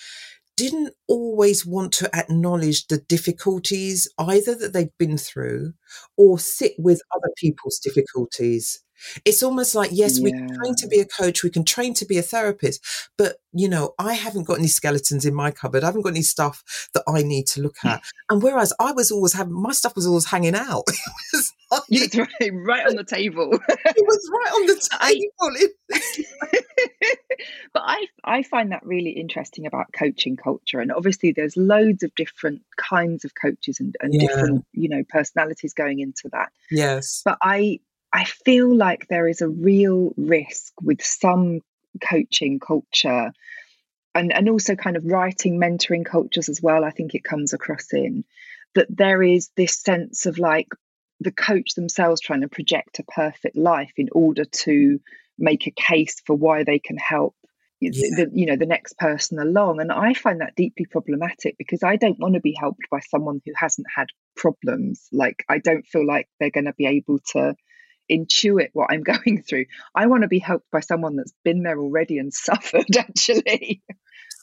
didn't 0.57 0.93
always 1.07 1.65
want 1.65 1.91
to 1.93 2.09
acknowledge 2.15 2.87
the 2.87 2.99
difficulties 2.99 4.07
either 4.19 4.55
that 4.55 4.73
they've 4.73 4.97
been 4.97 5.17
through 5.17 5.73
or 6.17 6.39
sit 6.39 6.73
with 6.79 7.01
other 7.15 7.31
people's 7.37 7.79
difficulties. 7.79 8.81
It's 9.23 9.43
almost 9.43 9.75
like, 9.75 9.91
yes, 9.93 10.19
yeah. 10.19 10.23
we 10.23 10.31
can 10.31 10.53
train 10.55 10.75
to 10.75 10.87
be 10.87 10.99
a 10.99 11.05
coach, 11.05 11.43
we 11.43 11.49
can 11.49 11.63
train 11.63 11.93
to 11.95 12.05
be 12.05 12.17
a 12.17 12.21
therapist, 12.21 12.83
but 13.17 13.37
you 13.57 13.69
know, 13.69 13.93
I 13.97 14.13
haven't 14.13 14.43
got 14.43 14.59
any 14.59 14.67
skeletons 14.67 15.25
in 15.25 15.33
my 15.33 15.49
cupboard. 15.49 15.83
I 15.83 15.85
haven't 15.85 16.01
got 16.01 16.09
any 16.09 16.21
stuff 16.21 16.89
that 16.93 17.03
I 17.07 17.23
need 17.23 17.47
to 17.47 17.61
look 17.61 17.77
at. 17.85 18.03
and 18.29 18.43
whereas 18.43 18.73
I 18.81 18.91
was 18.91 19.11
always 19.11 19.31
having 19.31 19.53
my 19.53 19.71
stuff 19.71 19.95
was 19.95 20.05
always 20.05 20.25
hanging 20.25 20.55
out. 20.55 20.83
it 20.89 21.45
was 21.89 22.17
right, 22.17 22.51
right 22.53 22.85
on 22.85 22.97
the 22.97 23.05
table. 23.05 23.51
it 23.53 24.05
was 24.05 24.29
right 24.33 24.51
on 24.51 24.67
the 24.67 24.89
table. 25.89 26.35
but 27.73 27.83
I 27.85 28.07
I 28.25 28.43
find 28.43 28.73
that 28.73 28.85
really 28.85 29.11
interesting 29.11 29.65
about 29.65 29.93
coaching 29.93 30.35
culture. 30.35 30.81
And 30.81 30.91
obviously 30.91 31.31
there's 31.31 31.55
loads 31.55 32.03
of 32.03 32.13
different 32.15 32.61
kinds 32.75 33.23
of 33.23 33.31
coaches 33.41 33.79
and, 33.79 33.95
and 34.01 34.13
yeah. 34.13 34.27
different, 34.27 34.65
you 34.73 34.89
know, 34.89 35.03
personalities 35.07 35.73
going 35.73 35.99
into 35.99 36.29
that. 36.33 36.49
Yes. 36.69 37.21
But 37.23 37.37
I 37.41 37.79
I 38.13 38.23
feel 38.23 38.73
like 38.73 39.07
there 39.07 39.27
is 39.27 39.41
a 39.41 39.49
real 39.49 40.13
risk 40.17 40.73
with 40.81 41.01
some 41.03 41.61
coaching 42.01 42.59
culture 42.59 43.31
and, 44.13 44.31
and 44.31 44.49
also 44.49 44.75
kind 44.75 44.95
of 44.95 45.05
writing, 45.05 45.59
mentoring 45.59 46.05
cultures 46.05 46.47
as 46.47 46.61
well. 46.61 46.85
I 46.85 46.91
think 46.91 47.13
it 47.13 47.23
comes 47.23 47.53
across 47.53 47.93
in 47.93 48.23
that 48.75 48.87
there 48.89 49.21
is 49.21 49.49
this 49.57 49.77
sense 49.77 50.25
of 50.25 50.37
like 50.37 50.67
the 51.19 51.31
coach 51.31 51.75
themselves 51.75 52.21
trying 52.21 52.41
to 52.41 52.47
project 52.47 52.99
a 52.99 53.03
perfect 53.03 53.55
life 53.55 53.93
in 53.97 54.09
order 54.11 54.45
to 54.45 54.99
make 55.37 55.67
a 55.67 55.71
case 55.71 56.21
for 56.25 56.35
why 56.35 56.63
they 56.63 56.79
can 56.79 56.97
help 56.97 57.35
yeah. 57.81 57.89
the, 57.91 58.31
you 58.33 58.45
know 58.45 58.55
the 58.55 58.65
next 58.65 58.97
person 58.97 59.37
along 59.39 59.81
and 59.81 59.91
i 59.91 60.13
find 60.13 60.39
that 60.41 60.55
deeply 60.55 60.85
problematic 60.85 61.55
because 61.57 61.83
i 61.83 61.95
don't 61.95 62.19
want 62.19 62.33
to 62.33 62.39
be 62.39 62.55
helped 62.57 62.83
by 62.89 62.99
someone 63.09 63.41
who 63.45 63.51
hasn't 63.55 63.87
had 63.93 64.07
problems 64.35 65.07
like 65.11 65.43
i 65.49 65.57
don't 65.57 65.85
feel 65.85 66.05
like 66.05 66.27
they're 66.39 66.49
going 66.49 66.65
to 66.65 66.73
be 66.73 66.85
able 66.85 67.19
to 67.19 67.53
intuit 68.11 68.69
what 68.73 68.91
I'm 68.91 69.03
going 69.03 69.41
through. 69.41 69.65
I 69.95 70.07
want 70.07 70.23
to 70.23 70.27
be 70.27 70.39
helped 70.39 70.69
by 70.71 70.79
someone 70.79 71.15
that's 71.15 71.33
been 71.43 71.63
there 71.63 71.79
already 71.79 72.17
and 72.17 72.33
suffered, 72.33 72.95
actually. 72.97 73.81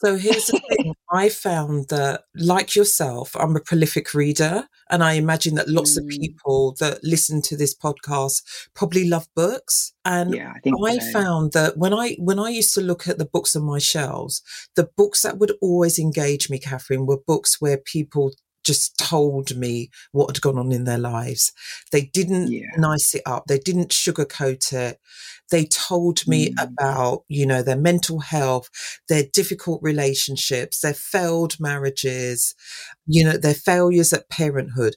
So 0.03 0.17
here's 0.17 0.47
the 0.47 0.59
thing 0.59 0.95
I 1.13 1.29
found 1.29 1.87
that, 1.87 2.23
like 2.35 2.75
yourself, 2.75 3.35
I'm 3.37 3.55
a 3.55 3.61
prolific 3.61 4.13
reader. 4.13 4.67
And 4.89 5.01
I 5.01 5.13
imagine 5.13 5.55
that 5.55 5.69
lots 5.69 5.97
mm. 5.97 6.03
of 6.03 6.09
people 6.09 6.75
that 6.79 6.99
listen 7.03 7.41
to 7.43 7.55
this 7.55 7.73
podcast 7.73 8.41
probably 8.75 9.07
love 9.07 9.27
books. 9.33 9.93
And 10.03 10.35
yeah, 10.35 10.53
I, 10.65 10.71
I 10.85 10.97
so. 10.97 11.11
found 11.11 11.53
that 11.53 11.77
when 11.77 11.93
I 11.93 12.17
when 12.19 12.37
I 12.37 12.49
used 12.49 12.73
to 12.75 12.81
look 12.81 13.07
at 13.07 13.17
the 13.17 13.25
books 13.25 13.55
on 13.55 13.63
my 13.63 13.79
shelves, 13.79 14.41
the 14.75 14.89
books 14.97 15.21
that 15.21 15.37
would 15.37 15.53
always 15.61 15.97
engage 15.97 16.49
me, 16.49 16.59
Katherine, 16.59 17.05
were 17.05 17.17
books 17.25 17.61
where 17.61 17.77
people 17.77 18.33
just 18.63 18.97
told 18.97 19.55
me 19.55 19.89
what 20.11 20.35
had 20.35 20.41
gone 20.41 20.57
on 20.57 20.71
in 20.71 20.83
their 20.83 20.97
lives. 20.97 21.51
They 21.91 22.01
didn't 22.13 22.51
yeah. 22.51 22.67
nice 22.77 23.13
it 23.15 23.23
up. 23.25 23.45
They 23.47 23.59
didn't 23.59 23.89
sugarcoat 23.89 24.73
it. 24.73 24.99
They 25.51 25.65
told 25.65 26.27
me 26.27 26.49
mm. 26.49 26.63
about, 26.63 27.23
you 27.27 27.45
know, 27.45 27.61
their 27.61 27.77
mental 27.77 28.19
health, 28.19 28.69
their 29.09 29.23
difficult 29.31 29.81
relationships, 29.83 30.79
their 30.79 30.93
failed 30.93 31.59
marriages, 31.59 32.55
you 33.05 33.23
know, 33.23 33.37
their 33.37 33.53
failures 33.53 34.13
at 34.13 34.29
parenthood 34.29 34.95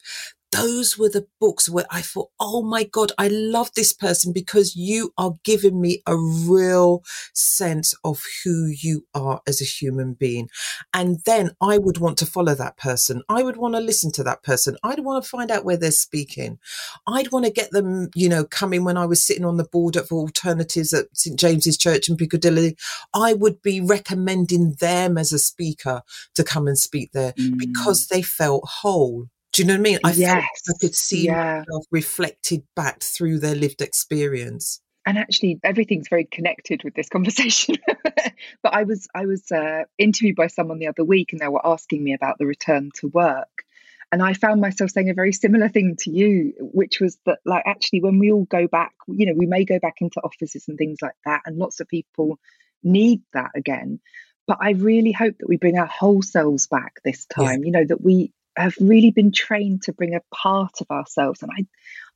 those 0.57 0.99
were 0.99 1.09
the 1.09 1.27
books 1.40 1.69
where 1.69 1.87
I 1.90 2.03
thought, 2.03 2.31
oh 2.40 2.62
my 2.62 2.85
God, 2.85 3.12
I 3.19 3.29
love 3.29 3.71
this 3.75 3.92
person 3.92 4.33
because 4.33 4.77
you 4.77 5.12
are 5.19 5.35
giving 5.45 5.81
me 5.81 6.03
a 6.07 6.16
real 6.16 7.03
sense 7.35 7.95
of 8.05 8.23
who 8.45 8.66
you 8.66 9.07
are 9.14 9.40
as 9.47 9.61
a 9.61 9.64
human 9.64 10.14
being. 10.14 10.49
And 10.92 11.21
then 11.25 11.51
I 11.61 11.79
would 11.79 11.99
want 11.99 12.19
to 12.19 12.27
follow 12.27 12.55
that 12.55 12.77
person. 12.77 13.23
I 13.29 13.42
would 13.42 13.57
want 13.57 13.75
to 13.75 13.81
listen 13.81 14.12
to 14.12 14.25
that 14.25 14.42
person. 14.42 14.77
I'd 14.83 15.01
want 15.01 15.23
to 15.23 15.29
find 15.29 15.51
out 15.51 15.64
where 15.64 15.77
they're 15.77 15.90
speaking. 15.90 16.59
I'd 17.07 17.33
want 17.33 17.45
to 17.45 17.51
get 17.51 17.71
them, 17.71 18.11
you 18.14 18.29
know, 18.29 18.45
coming 18.45 18.85
when 18.85 18.97
I 18.97 19.07
was 19.07 19.25
sitting 19.25 19.45
on 19.45 19.57
the 19.57 19.64
board 19.64 19.97
of 19.97 20.12
alternatives 20.12 20.92
at 20.92 21.07
St. 21.16 21.38
James's 21.38 21.77
Church 21.77 22.09
in 22.09 22.16
Piccadilly. 22.16 22.77
I 23.14 23.33
would 23.33 23.62
be 23.62 23.81
recommending 23.81 24.77
them 24.81 25.19
as 25.19 25.33
a 25.33 25.38
speaker 25.38 26.03
to 26.35 26.45
come 26.45 26.66
and 26.66 26.79
speak 26.79 27.12
there 27.12 27.33
mm. 27.33 27.59
because 27.59 28.09
they 28.09 28.23
felt 28.23 28.64
whole. 28.83 29.29
Do 29.57 29.62
you 29.62 29.69
know 29.69 29.75
what 29.75 29.81
I 29.81 29.83
mean? 29.85 29.99
I 30.05 30.12
yes. 30.12 30.45
I 30.69 30.73
could 30.79 30.95
see 30.95 31.25
yeah. 31.25 31.64
myself 31.66 31.87
reflected 31.90 32.62
back 32.75 33.03
through 33.03 33.38
their 33.38 33.55
lived 33.55 33.81
experience. 33.81 34.83
And 35.07 35.16
actually, 35.16 35.59
everything's 35.64 36.09
very 36.11 36.27
connected 36.27 36.85
with 36.85 36.92
this 36.92 37.09
conversation. 37.16 37.77
but 38.05 38.75
I 38.75 38.83
was 38.83 39.09
I 39.14 39.25
was 39.25 39.51
uh, 39.51 39.85
interviewed 39.97 40.37
by 40.37 40.49
someone 40.49 40.79
the 40.79 40.88
other 40.88 41.05
week, 41.05 41.33
and 41.33 41.40
they 41.40 41.49
were 41.49 41.66
asking 41.66 42.05
me 42.05 42.12
about 42.12 42.37
the 42.37 42.45
return 42.45 42.90
to 42.97 43.09
work. 43.09 43.64
And 44.12 44.23
I 44.23 44.35
found 44.35 44.61
myself 44.61 44.90
saying 44.90 45.09
a 45.09 45.14
very 45.14 45.33
similar 45.33 45.71
thing 45.71 45.97
to 46.01 46.11
you, 46.11 46.53
which 46.61 47.01
was 47.01 47.16
that, 47.25 47.38
like, 47.47 47.64
actually, 47.66 48.03
when 48.03 48.19
we 48.19 48.31
all 48.31 48.45
go 48.45 48.69
back, 48.69 48.92
you 49.09 49.25
know, 49.25 49.33
we 49.35 49.47
may 49.47 49.64
go 49.64 49.79
back 49.79 50.03
into 50.03 50.21
offices 50.21 50.69
and 50.69 50.77
things 50.77 50.99
like 51.01 51.16
that, 51.25 51.40
and 51.47 51.57
lots 51.57 51.81
of 51.81 51.88
people 51.88 52.38
need 52.83 53.23
that 53.33 53.53
again. 53.55 54.01
But 54.47 54.59
I 54.61 54.73
really 54.73 55.12
hope 55.12 55.38
that 55.38 55.49
we 55.49 55.57
bring 55.57 55.79
our 55.79 55.87
whole 55.87 56.21
selves 56.21 56.66
back 56.66 57.01
this 57.05 57.25
time. 57.25 57.61
Yeah. 57.61 57.66
You 57.66 57.73
know, 57.73 57.85
that 57.87 58.03
we 58.03 58.33
have 58.57 58.75
really 58.81 59.11
been 59.11 59.33
trained 59.33 59.83
to 59.83 59.92
bring 59.92 60.14
a 60.14 60.21
part 60.35 60.81
of 60.81 60.90
ourselves 60.90 61.42
and 61.42 61.51
i 61.57 61.66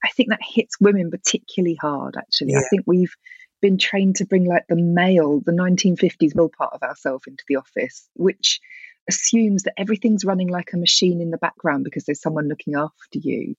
i 0.05 0.09
think 0.09 0.31
that 0.31 0.40
hits 0.42 0.81
women 0.81 1.11
particularly 1.11 1.76
hard 1.81 2.16
actually. 2.16 2.53
Yeah. 2.53 2.61
i 2.61 2.68
think 2.70 2.85
we've 2.87 3.14
been 3.61 3.79
trained 3.79 4.16
to 4.16 4.24
bring 4.24 4.46
like 4.46 4.64
the 4.68 4.76
male 4.76 5.40
the 5.40 5.53
1950s 5.53 6.35
male 6.35 6.48
part 6.48 6.72
of 6.72 6.83
ourselves 6.83 7.24
into 7.26 7.44
the 7.48 7.57
office 7.57 8.09
which 8.14 8.61
assumes 9.09 9.64
that 9.64 9.74
everything's 9.76 10.24
running 10.24 10.48
like 10.48 10.72
a 10.72 10.79
machine 10.79 11.20
in 11.20 11.31
the 11.31 11.38
background 11.38 11.85
because 11.85 12.05
there's 12.05 12.20
someone 12.22 12.48
looking 12.48 12.74
after 12.74 13.18
you. 13.18 13.57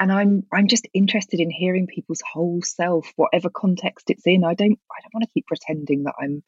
And 0.00 0.12
i'm 0.12 0.44
i'm 0.52 0.68
just 0.68 0.86
interested 0.94 1.40
in 1.40 1.50
hearing 1.50 1.88
people's 1.88 2.22
whole 2.32 2.62
self 2.62 3.12
whatever 3.16 3.50
context 3.50 4.10
it's 4.10 4.26
in. 4.26 4.44
I 4.44 4.54
don't 4.54 4.78
i 4.90 4.98
don't 5.02 5.14
want 5.14 5.24
to 5.24 5.32
keep 5.34 5.46
pretending 5.46 6.04
that 6.04 6.14
i'm 6.20 6.44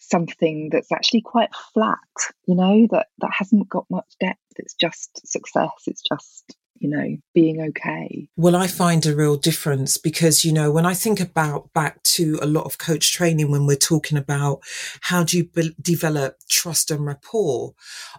something 0.00 0.70
that's 0.72 0.90
actually 0.90 1.20
quite 1.20 1.50
flat 1.72 1.98
you 2.46 2.56
know 2.56 2.86
that 2.90 3.06
that 3.18 3.30
hasn't 3.32 3.68
got 3.68 3.86
much 3.90 4.12
depth. 4.18 4.38
It's 4.56 4.74
just 4.74 5.26
success. 5.26 5.70
It's 5.86 6.02
just 6.02 6.56
you 6.80 6.88
know 6.88 7.16
being 7.34 7.60
okay 7.60 8.26
well 8.36 8.56
i 8.56 8.66
find 8.66 9.06
a 9.06 9.14
real 9.14 9.36
difference 9.36 9.98
because 9.98 10.44
you 10.44 10.52
know 10.52 10.72
when 10.72 10.86
i 10.86 10.94
think 10.94 11.20
about 11.20 11.72
back 11.74 12.02
to 12.02 12.38
a 12.42 12.46
lot 12.46 12.64
of 12.64 12.78
coach 12.78 13.12
training 13.12 13.50
when 13.50 13.66
we're 13.66 13.76
talking 13.76 14.16
about 14.18 14.60
how 15.02 15.22
do 15.22 15.36
you 15.36 15.44
be- 15.44 15.76
develop 15.80 16.36
trust 16.48 16.90
and 16.90 17.04
rapport 17.04 17.74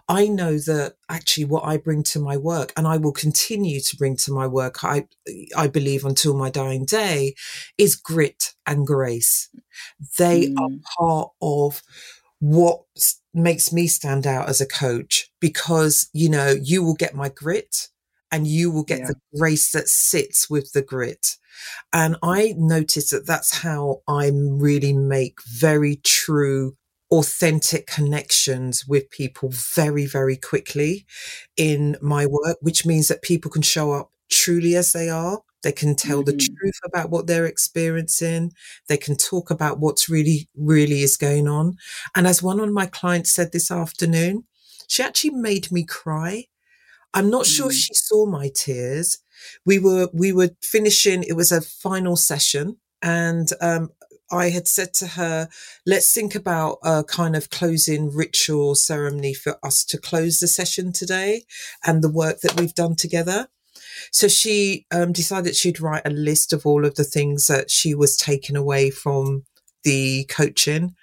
i 0.08 0.26
know 0.26 0.58
that 0.58 0.94
actually 1.08 1.44
what 1.44 1.64
i 1.64 1.76
bring 1.76 2.02
to 2.02 2.20
my 2.20 2.36
work 2.36 2.72
and 2.76 2.86
i 2.86 2.96
will 2.96 3.12
continue 3.12 3.80
to 3.80 3.96
bring 3.96 4.16
to 4.16 4.32
my 4.32 4.46
work 4.46 4.84
i 4.84 5.06
i 5.56 5.66
believe 5.66 6.04
until 6.04 6.32
my 6.32 6.48
dying 6.48 6.84
day 6.84 7.34
is 7.76 7.96
grit 7.96 8.54
and 8.64 8.86
grace 8.86 9.50
they 10.18 10.46
mm. 10.46 10.54
are 10.58 10.78
part 10.96 11.30
of 11.42 11.82
what 12.38 12.82
makes 13.34 13.72
me 13.72 13.86
stand 13.86 14.26
out 14.26 14.48
as 14.48 14.60
a 14.60 14.66
coach 14.66 15.30
because 15.40 16.08
you 16.12 16.28
know 16.28 16.54
you 16.62 16.82
will 16.82 16.94
get 16.94 17.14
my 17.14 17.28
grit 17.28 17.88
and 18.32 18.46
you 18.48 18.70
will 18.70 18.84
get 18.84 19.00
Yeah. 19.00 19.08
the 19.08 19.16
grace 19.38 19.70
that 19.72 19.88
sits 19.88 20.50
with 20.50 20.72
the 20.72 20.82
grit. 20.82 21.36
And 21.92 22.16
I 22.22 22.54
notice 22.56 23.10
that 23.10 23.26
that's 23.26 23.52
how 23.58 24.02
I 24.08 24.30
really 24.34 24.92
make 24.94 25.42
very 25.44 25.96
true, 25.96 26.76
authentic 27.10 27.86
connections 27.86 28.86
with 28.88 29.10
people 29.10 29.50
very, 29.50 30.06
very 30.06 30.36
quickly 30.36 31.06
in 31.56 31.96
my 32.00 32.26
work, 32.26 32.56
which 32.62 32.86
means 32.86 33.08
that 33.08 33.22
people 33.22 33.50
can 33.50 33.62
show 33.62 33.92
up 33.92 34.10
truly 34.30 34.74
as 34.76 34.92
they 34.92 35.10
are. 35.10 35.42
They 35.62 35.72
can 35.72 35.94
tell 35.94 36.24
the 36.24 36.32
Mhm. 36.32 36.56
truth 36.56 36.78
about 36.84 37.10
what 37.10 37.26
they're 37.28 37.46
experiencing. 37.46 38.52
They 38.88 38.96
can 38.96 39.16
talk 39.16 39.50
about 39.50 39.78
what's 39.78 40.08
really, 40.08 40.48
really 40.56 41.02
is 41.02 41.16
going 41.16 41.46
on. 41.48 41.76
And 42.16 42.26
as 42.26 42.42
one 42.42 42.58
of 42.60 42.70
my 42.72 42.86
clients 42.86 43.30
said 43.32 43.52
this 43.52 43.70
afternoon, 43.70 44.44
she 44.88 45.02
actually 45.02 45.30
made 45.30 45.70
me 45.70 45.84
cry. 45.84 46.46
I'm 47.14 47.30
not 47.30 47.46
sure 47.46 47.70
Mm. 47.70 47.74
she 47.74 47.94
saw 47.94 48.26
my 48.26 48.50
tears. 48.54 49.18
We 49.66 49.78
were 49.78 50.08
we 50.12 50.32
were 50.32 50.50
finishing. 50.62 51.22
It 51.24 51.34
was 51.34 51.52
a 51.52 51.60
final 51.60 52.16
session, 52.16 52.78
and 53.02 53.48
um, 53.60 53.90
I 54.30 54.50
had 54.50 54.66
said 54.68 54.94
to 54.94 55.06
her, 55.08 55.48
"Let's 55.86 56.12
think 56.14 56.34
about 56.34 56.78
a 56.82 57.04
kind 57.04 57.36
of 57.36 57.50
closing 57.50 58.10
ritual 58.14 58.74
ceremony 58.76 59.34
for 59.34 59.58
us 59.64 59.84
to 59.86 59.98
close 59.98 60.38
the 60.38 60.48
session 60.48 60.92
today, 60.92 61.44
and 61.84 62.02
the 62.02 62.08
work 62.10 62.40
that 62.40 62.58
we've 62.58 62.74
done 62.74 62.96
together." 62.96 63.48
So 64.10 64.28
she 64.28 64.86
um, 64.90 65.12
decided 65.12 65.56
she'd 65.56 65.80
write 65.80 66.02
a 66.06 66.10
list 66.10 66.52
of 66.52 66.66
all 66.66 66.84
of 66.84 66.94
the 66.94 67.04
things 67.04 67.46
that 67.48 67.70
she 67.70 67.94
was 67.94 68.16
taking 68.16 68.56
away 68.56 68.90
from 68.90 69.44
the 69.84 70.24
coaching. 70.30 70.94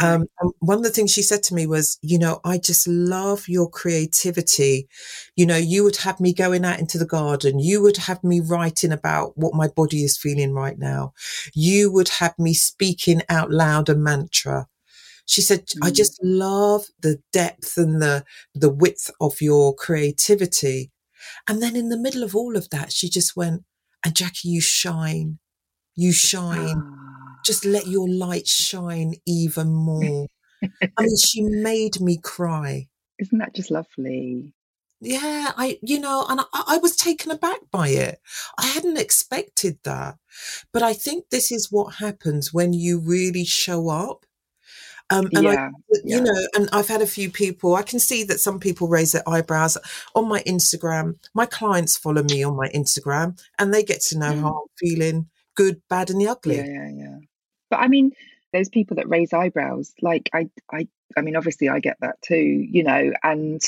Um, 0.00 0.26
and 0.40 0.52
one 0.60 0.78
of 0.78 0.84
the 0.84 0.90
things 0.90 1.12
she 1.12 1.22
said 1.22 1.42
to 1.44 1.54
me 1.54 1.66
was, 1.66 1.98
you 2.02 2.18
know, 2.18 2.40
I 2.44 2.58
just 2.58 2.88
love 2.88 3.48
your 3.48 3.68
creativity. 3.70 4.88
You 5.36 5.46
know, 5.46 5.56
you 5.56 5.84
would 5.84 5.98
have 5.98 6.18
me 6.18 6.32
going 6.32 6.64
out 6.64 6.80
into 6.80 6.98
the 6.98 7.06
garden. 7.06 7.60
You 7.60 7.82
would 7.82 7.98
have 7.98 8.24
me 8.24 8.40
writing 8.40 8.90
about 8.92 9.36
what 9.36 9.54
my 9.54 9.68
body 9.68 10.02
is 10.02 10.18
feeling 10.18 10.54
right 10.54 10.78
now. 10.78 11.12
You 11.54 11.92
would 11.92 12.08
have 12.08 12.36
me 12.38 12.54
speaking 12.54 13.22
out 13.28 13.50
loud 13.52 13.88
a 13.88 13.94
mantra. 13.94 14.66
She 15.26 15.42
said, 15.42 15.64
I 15.82 15.90
Mm. 15.90 15.96
just 15.96 16.18
love 16.22 16.86
the 17.00 17.20
depth 17.32 17.76
and 17.78 18.02
the, 18.02 18.24
the 18.54 18.70
width 18.70 19.10
of 19.20 19.40
your 19.40 19.74
creativity. 19.74 20.90
And 21.48 21.62
then 21.62 21.76
in 21.76 21.88
the 21.90 21.98
middle 21.98 22.24
of 22.24 22.36
all 22.36 22.56
of 22.56 22.70
that, 22.70 22.92
she 22.92 23.08
just 23.10 23.36
went, 23.36 23.64
and 24.04 24.16
Jackee, 24.16 24.48
you 24.48 24.60
shine. 24.62 25.38
You 25.94 26.12
shine 26.12 26.76
Ah. 26.84 27.38
just 27.44 27.64
let 27.64 27.86
your 27.86 28.08
light 28.08 28.46
shine 28.46 29.14
even 29.26 29.72
more. 29.72 30.28
I 30.62 31.02
mean, 31.02 31.16
she 31.16 31.42
made 31.42 32.00
me 32.00 32.18
cry. 32.18 32.88
Isn't 33.18 33.38
that 33.38 33.54
just 33.54 33.70
lovely? 33.70 34.54
Yeah, 35.00 35.50
I, 35.56 35.78
you 35.82 35.98
know, 35.98 36.24
and 36.28 36.40
I, 36.40 36.62
I 36.68 36.78
was 36.78 36.94
taken 36.96 37.32
aback 37.32 37.58
by 37.72 37.88
it. 37.88 38.20
I 38.56 38.66
hadn't 38.66 38.98
expected 38.98 39.78
that. 39.82 40.16
But 40.72 40.84
I 40.84 40.92
think 40.92 41.30
this 41.30 41.50
is 41.50 41.72
what 41.72 41.96
happens 41.96 42.54
when 42.54 42.72
you 42.72 43.00
really 43.00 43.44
show 43.44 43.88
up. 43.88 44.24
Um, 45.10 45.28
and 45.34 45.48
I, 45.48 45.68
you 46.04 46.16
yeah. 46.16 46.20
know, 46.20 46.46
and 46.54 46.68
I've 46.72 46.88
had 46.88 47.02
a 47.02 47.06
few 47.06 47.30
people, 47.30 47.74
I 47.74 47.82
can 47.82 47.98
see 47.98 48.22
that 48.24 48.40
some 48.40 48.60
people 48.60 48.88
raise 48.88 49.12
their 49.12 49.28
eyebrows 49.28 49.76
on 50.14 50.28
my 50.28 50.40
Instagram. 50.44 51.16
My 51.34 51.44
clients 51.46 51.96
follow 51.98 52.22
me 52.22 52.42
on 52.44 52.56
my 52.56 52.68
Instagram 52.68 53.38
and 53.58 53.74
they 53.74 53.82
get 53.82 54.00
to 54.02 54.18
know 54.18 54.32
Mm. 54.32 54.40
how 54.40 54.48
I'm 54.62 54.68
feeling 54.78 55.26
good, 55.54 55.82
bad, 55.88 56.10
and 56.10 56.20
the 56.20 56.28
ugly. 56.28 56.56
Yeah, 56.56 56.64
yeah, 56.64 56.90
yeah. 56.90 57.18
But 57.70 57.80
I 57.80 57.88
mean, 57.88 58.12
those 58.52 58.68
people 58.68 58.96
that 58.96 59.08
raise 59.08 59.32
eyebrows, 59.32 59.92
like 60.02 60.28
I, 60.34 60.50
I, 60.70 60.88
I 61.16 61.22
mean, 61.22 61.36
obviously 61.36 61.68
I 61.68 61.80
get 61.80 61.96
that 62.00 62.20
too, 62.22 62.36
you 62.36 62.82
know, 62.84 63.12
and 63.22 63.60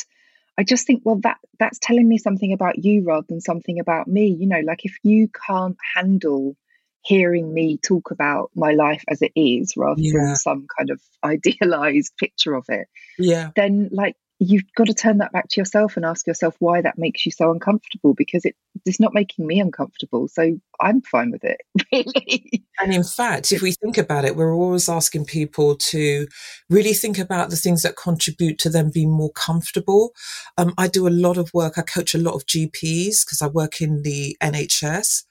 I 0.59 0.65
just 0.65 0.87
think, 0.87 1.03
well, 1.05 1.17
that 1.23 1.39
that's 1.59 1.79
telling 1.79 2.09
me 2.09 2.19
something 2.19 2.53
about 2.53 2.85
you 2.85 3.03
rather 3.03 3.27
than 3.29 3.41
something 3.41 3.81
about 3.81 4.07
me, 4.07 4.27
you 4.29 4.47
know, 4.47 4.61
like 4.61 4.85
if 4.85 4.97
you 5.03 5.29
can't 5.47 5.77
handle 5.95 6.57
hearing 7.03 7.53
me 7.53 7.77
talk 7.79 8.11
about 8.11 8.51
my 8.55 8.73
life 8.73 9.05
as 9.09 9.21
it 9.21 9.33
is 9.37 9.77
rather 9.77 10.01
Yeah. 10.01 10.13
than 10.15 10.37
some 10.37 10.67
kind 10.79 10.91
of 10.91 11.01
idealized 11.25 12.13
picture 12.19 12.55
of 12.55 12.65
it, 12.69 12.89
Yeah. 13.19 13.51
then 13.57 13.89
like 13.93 14.17
you've 14.41 14.65
got 14.77 14.87
to 14.87 14.95
turn 14.95 15.19
that 15.19 15.33
back 15.33 15.49
to 15.49 15.61
yourself 15.61 15.97
and 15.97 16.05
ask 16.05 16.27
yourself 16.27 16.57
why 16.59 16.81
that 16.81 16.99
makes 16.99 17.25
you 17.25 17.33
so 17.33 17.51
uncomfortable 17.51 18.15
because 18.15 18.45
it, 18.45 18.57
it's 18.85 18.99
not 18.99 19.15
making 19.15 19.47
me 19.47 19.61
uncomfortable. 19.61 20.29
So 20.29 20.59
I'm 20.81 21.03
fine 21.03 21.31
with 21.31 21.45
it, 21.45 21.61
really. 21.93 22.65
And 22.81 22.93
in 22.93 23.05
fact, 23.05 23.53
if 23.53 23.63
we 23.63 23.73
think 23.73 23.97
about 23.97 24.25
it, 24.25 24.37
we're 24.37 24.55
always 24.55 24.89
asking 24.89 25.27
people 25.27 25.77
to 25.77 26.27
really 26.69 26.95
think 26.95 27.19
about 27.19 27.51
the 27.51 27.57
things 27.57 27.83
that 27.83 27.97
contribute 27.97 28.59
to 28.61 28.71
them 28.71 28.91
being 28.93 29.11
more 29.11 29.33
comfortable. 29.33 30.13
Um, 30.59 30.75
I 30.77 30.89
do 30.89 31.07
a 31.07 31.11
lot 31.11 31.39
of 31.39 31.53
work. 31.55 31.79
I 31.79 31.83
coach 31.83 32.15
a 32.15 32.19
lot 32.19 32.35
of 32.35 32.47
GPs 32.47 33.25
because 33.25 33.41
I 33.41 33.47
work 33.47 33.81
in 33.81 34.03
the 34.03 34.37
NHS. 34.43 35.25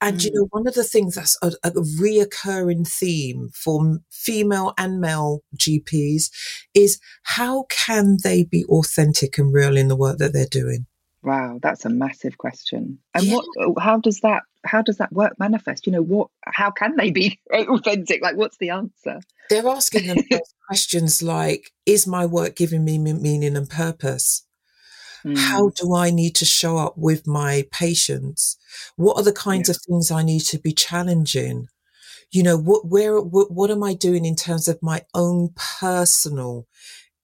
And 0.00 0.22
you 0.22 0.30
Mm. 0.30 0.34
know, 0.34 0.46
one 0.50 0.66
of 0.68 0.74
the 0.74 0.84
things 0.84 1.16
that's 1.16 1.36
a, 1.42 1.52
a 1.64 1.70
reoccurring 1.72 2.86
theme 2.86 3.50
for 3.52 3.98
female 4.10 4.72
and 4.78 5.00
male 5.00 5.40
GPs 5.56 6.30
is 6.74 7.00
how 7.24 7.64
can 7.68 8.18
they 8.22 8.44
be 8.44 8.64
authentic 8.66 9.38
and 9.38 9.52
real 9.52 9.76
in 9.76 9.88
the 9.88 9.96
work 9.96 10.18
that 10.18 10.32
they're 10.32 10.46
doing? 10.46 10.86
Wow, 11.22 11.58
that's 11.60 11.84
a 11.84 11.90
massive 11.90 12.38
question. 12.38 13.00
And 13.14 13.26
Yeah. 13.26 13.34
what 13.34 13.44
oh, 13.58 13.74
how 13.78 13.98
does 13.98 14.20
that 14.20 14.44
how 14.64 14.82
does 14.82 14.98
that 14.98 15.12
work 15.12 15.34
manifest? 15.38 15.86
You 15.86 15.92
know, 15.92 16.02
what 16.02 16.28
how 16.44 16.70
can 16.70 16.96
they 16.96 17.10
be 17.10 17.40
authentic? 17.52 18.22
Like 18.22 18.36
what's 18.36 18.56
the 18.58 18.70
answer? 18.70 19.20
They're 19.50 19.66
asking 19.66 20.06
themselves 20.06 20.54
questions 20.68 21.22
like, 21.22 21.72
is 21.86 22.06
my 22.06 22.24
work 22.24 22.54
giving 22.54 22.84
me- 22.84 22.98
meaning 22.98 23.56
and 23.56 23.68
purpose? 23.68 24.44
How 25.34 25.68
Mm, 25.68 25.72
do 25.76 25.94
I 25.94 26.10
need 26.10 26.34
to 26.36 26.44
show 26.44 26.76
up 26.78 26.96
with 26.98 27.26
my 27.26 27.66
patients? 27.72 28.56
What 28.96 29.16
are 29.16 29.22
the 29.22 29.32
kinds 29.32 29.68
Yeah. 29.68 29.74
of 29.74 29.76
things 29.86 30.10
I 30.10 30.22
need 30.22 30.40
to 30.46 30.58
be 30.58 30.72
challenging? 30.72 31.68
You 32.30 32.42
know, 32.42 32.58
what, 32.58 32.86
where, 32.86 33.20
what, 33.20 33.50
what 33.52 33.70
am 33.70 33.82
I 33.84 33.94
doing 33.94 34.24
in 34.24 34.36
terms 34.36 34.68
of 34.68 34.82
my 34.82 35.02
own 35.14 35.50
personal 35.80 36.66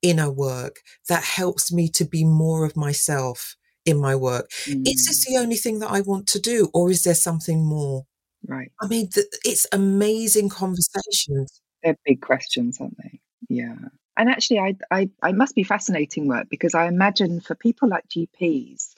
inner 0.03 0.31
work 0.31 0.81
that 1.09 1.25
helps 1.25 1.73
me 1.73 1.89
to 1.91 2.05
be 2.05 2.25
more 2.25 2.65
of 2.65 2.77
myself 2.77 3.57
in 3.87 3.99
my 4.01 4.17
work? 4.17 4.51
Is 4.85 5.05
mm, 5.05 5.09
this 5.09 5.27
the 5.27 5.39
only 5.39 5.57
thing 5.57 5.81
that 5.81 5.91
I 5.93 6.01
want 6.03 6.27
to 6.29 6.41
do 6.41 6.71
or 6.75 6.91
is 6.91 7.05
there 7.05 7.15
something 7.15 7.65
more? 7.67 8.07
right. 8.47 8.71
I 8.83 8.87
mean, 8.89 9.09
th- 9.11 9.27
it's 9.45 9.67
amazing 9.73 10.49
conversations. 10.51 11.63
They're 11.83 11.99
big 12.05 12.21
questions, 12.21 12.81
aren't 12.81 12.97
they? 12.99 13.21
Yeah. 13.49 13.77
And 14.17 14.29
actually 14.29 14.61
I 14.61 14.77
I 14.91 15.11
I 15.23 15.33
must 15.33 15.55
be 15.55 15.65
fascinating 15.65 16.29
work 16.29 16.49
because 16.49 16.75
I 16.75 16.87
imagine 16.87 17.41
for 17.41 17.55
people 17.55 17.89
like 17.89 18.09
GPs, 18.09 18.95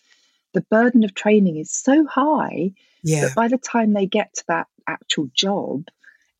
the 0.53 0.63
burden 0.63 1.05
of 1.05 1.15
training 1.15 1.57
is 1.57 1.71
so 1.71 2.07
high 2.07 2.73
Yeah. 3.03 3.23
that 3.23 3.35
by 3.35 3.49
the 3.49 3.59
time 3.59 3.93
they 3.93 4.07
get 4.07 4.35
to 4.35 4.45
that 4.49 4.67
actual 4.87 5.29
job, 5.35 5.87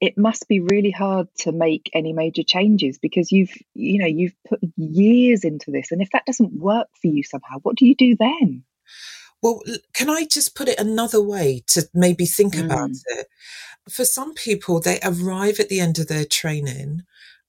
it 0.01 0.19
must 0.19 0.47
be 0.49 0.61
really 0.61 0.91
hard 0.91 1.29
to 1.39 1.53
make 1.53 1.91
any 1.95 2.13
major 2.13 2.43
changes 2.43 2.99
because 2.99 3.33
you've 3.33 3.55
you 3.75 3.99
know 3.99 4.07
you've 4.07 4.37
put 4.49 4.61
years 4.77 5.45
into 5.45 5.71
this 5.71 5.91
and 5.91 6.03
if 6.03 6.11
that 6.11 6.27
doesn't 6.27 6.53
work 6.53 6.89
for 7.01 7.07
you 7.09 7.23
somehow 7.23 7.59
what 7.63 7.77
do 7.77 7.87
you 7.87 7.95
do 7.95 8.17
then 8.17 8.65
Well, 9.43 9.63
can 9.93 10.11
I 10.11 10.25
just 10.25 10.55
put 10.55 10.69
it 10.69 10.79
another 10.81 11.23
way 11.23 11.63
to 11.69 11.89
maybe 11.95 12.27
think 12.27 12.59
about 12.59 12.91
Mm. 12.91 13.01
it? 13.07 13.27
For 13.89 14.05
some 14.05 14.35
people, 14.35 14.81
they 14.81 14.99
arrive 15.03 15.61
at 15.61 15.69
the 15.69 15.81
end 15.81 15.99
of 15.99 16.09
their 16.09 16.25
training 16.25 17.03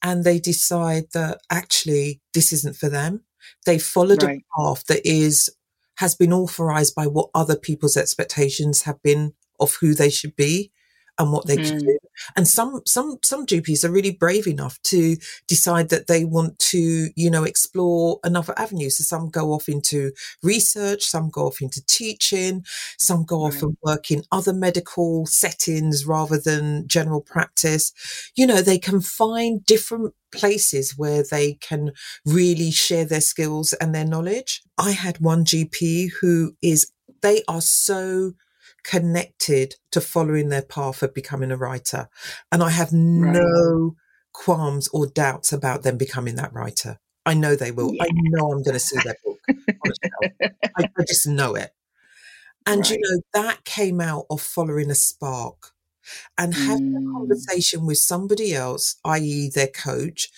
and 0.04 0.24
they 0.24 0.40
decide 0.40 1.06
that 1.14 1.40
actually 1.50 2.22
this 2.34 2.52
isn't 2.54 2.76
for 2.76 2.90
them. 2.90 3.22
They 3.66 3.80
followed 3.80 4.24
Right. 4.24 4.40
a 4.40 4.62
path 4.62 4.86
that 4.88 5.06
is 5.06 5.50
has 5.98 6.14
been 6.16 6.32
authorized 6.34 6.94
by 6.96 7.08
what 7.08 7.30
other 7.34 7.56
people's 7.56 7.98
expectations 7.98 8.84
have 8.84 9.02
been 9.02 9.34
of 9.60 9.76
who 9.82 9.96
they 9.96 10.10
should 10.12 10.36
be 10.36 10.72
and 11.20 11.32
what 11.32 11.48
they 11.48 11.58
can 11.58 11.78
Mm. 11.78 11.86
do. 11.86 11.98
And 12.36 12.48
some 12.48 12.82
some 12.86 13.18
some 13.24 13.46
GPs 13.46 13.84
are 13.84 13.92
really 13.92 14.12
brave 14.12 14.48
enough 14.48 14.82
to 14.84 15.18
decide 15.48 15.90
that 15.90 16.08
they 16.08 16.26
want 16.26 16.58
to, 16.60 17.10
you 17.16 17.30
know, 17.30 17.44
explore 17.44 18.20
another 18.24 18.54
avenue. 18.58 18.90
So 18.90 19.04
some 19.04 19.30
go 19.30 19.52
off 19.54 19.68
into 19.70 20.12
research, 20.44 21.04
some 21.04 21.30
go 21.30 21.48
off 21.48 21.62
into 21.62 21.84
teaching, 21.86 22.64
some 22.98 23.24
go 23.26 23.42
off 23.44 23.62
and 23.62 23.78
work 23.84 24.12
in 24.12 24.24
other 24.32 24.54
medical 24.54 25.26
settings 25.26 26.06
rather 26.06 26.40
than 26.40 26.88
general 26.88 27.22
practice. 27.22 27.92
You 28.36 28.48
know, 28.48 28.62
they 28.62 28.80
can 28.80 29.02
find 29.02 29.66
different 29.66 30.14
places 30.32 30.98
where 30.98 31.24
they 31.30 31.54
can 31.56 31.92
really 32.26 32.72
share 32.72 33.06
their 33.06 33.22
skills 33.22 33.74
and 33.74 33.94
their 33.94 34.06
knowledge. 34.06 34.62
I 34.78 34.92
had 34.92 35.20
one 35.20 35.46
GP 35.46 36.12
who 36.22 36.56
is, 36.62 36.92
they 37.22 37.44
are 37.48 37.62
so 37.62 38.34
connected 38.88 39.76
to 39.92 40.00
following 40.00 40.50
their 40.50 40.62
path 40.62 41.04
of 41.04 41.14
becoming 41.14 41.52
a 41.52 41.58
writer. 41.58 42.08
And 42.52 42.64
I 42.64 42.70
have 42.70 42.94
no 42.94 43.96
qualms 44.34 44.88
or 44.90 45.08
doubts 45.08 45.52
about 45.52 45.84
them 45.84 45.98
becoming 45.98 46.36
that 46.36 46.54
writer. 46.54 47.00
I 47.26 47.34
know 47.34 47.56
they 47.56 47.72
will. 47.72 47.92
I 48.00 48.08
know 48.12 48.52
I'm 48.52 48.64
going 48.64 48.74
to 48.74 48.80
see 48.80 48.98
their 49.04 49.18
book 49.26 49.40
on 49.50 49.92
a 49.92 49.94
shelf. 50.08 50.52
I, 50.78 50.90
I 50.98 51.04
just 51.06 51.28
know 51.28 51.56
it. 51.56 51.72
And 52.66 52.90
you 52.90 52.98
know, 53.02 53.22
that 53.34 53.66
came 53.66 54.00
out 54.00 54.26
of 54.30 54.42
following 54.42 54.90
a 54.90 54.96
spark. 54.96 55.74
And 56.38 56.54
having 56.54 56.94
a 56.98 57.02
Mm. 57.02 57.14
conversation 57.20 57.86
with 57.86 57.98
somebody 57.98 58.54
else, 58.54 58.96
i.e., 59.06 59.50
their 59.54 59.68
coach, 59.68 60.30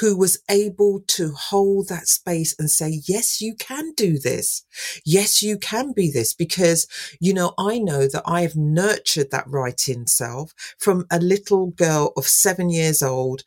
who 0.00 0.16
was 0.16 0.38
able 0.50 1.00
to 1.08 1.32
hold 1.32 1.88
that 1.88 2.08
space 2.08 2.54
and 2.58 2.70
say, 2.70 3.00
Yes, 3.06 3.40
you 3.40 3.54
can 3.54 3.92
do 3.96 4.18
this. 4.18 4.64
Yes, 5.04 5.42
you 5.42 5.58
can 5.58 5.92
be 5.92 6.10
this. 6.10 6.32
Because, 6.34 6.86
you 7.20 7.34
know, 7.34 7.54
I 7.58 7.78
know 7.78 8.06
that 8.08 8.22
I 8.26 8.42
have 8.42 8.56
nurtured 8.56 9.30
that 9.30 9.48
writing 9.48 10.06
self 10.06 10.52
from 10.78 11.06
a 11.10 11.18
little 11.18 11.68
girl 11.68 12.12
of 12.16 12.26
seven 12.26 12.70
years 12.70 13.02
old 13.02 13.42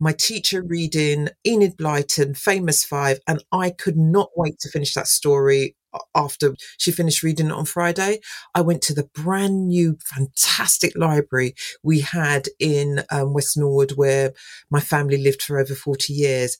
my 0.00 0.12
teacher 0.12 0.62
reading 0.62 1.28
Enid 1.46 1.76
Blyton, 1.76 2.36
Famous 2.36 2.84
Five, 2.84 3.20
and 3.26 3.42
I 3.52 3.70
could 3.70 3.96
not 3.96 4.30
wait 4.36 4.58
to 4.60 4.70
finish 4.70 4.94
that 4.94 5.06
story 5.08 5.76
after 6.14 6.54
she 6.78 6.92
finished 6.92 7.22
reading 7.22 7.46
it 7.46 7.52
on 7.52 7.64
Friday. 7.64 8.20
I 8.54 8.60
went 8.60 8.82
to 8.82 8.94
the 8.94 9.08
brand 9.14 9.68
new, 9.68 9.98
fantastic 10.04 10.92
library 10.96 11.54
we 11.82 12.00
had 12.00 12.48
in 12.58 13.04
um, 13.10 13.32
West 13.32 13.56
Norwood, 13.56 13.92
where 13.92 14.32
my 14.70 14.80
family 14.80 15.16
lived 15.16 15.42
for 15.42 15.58
over 15.58 15.74
40 15.74 16.12
years. 16.12 16.56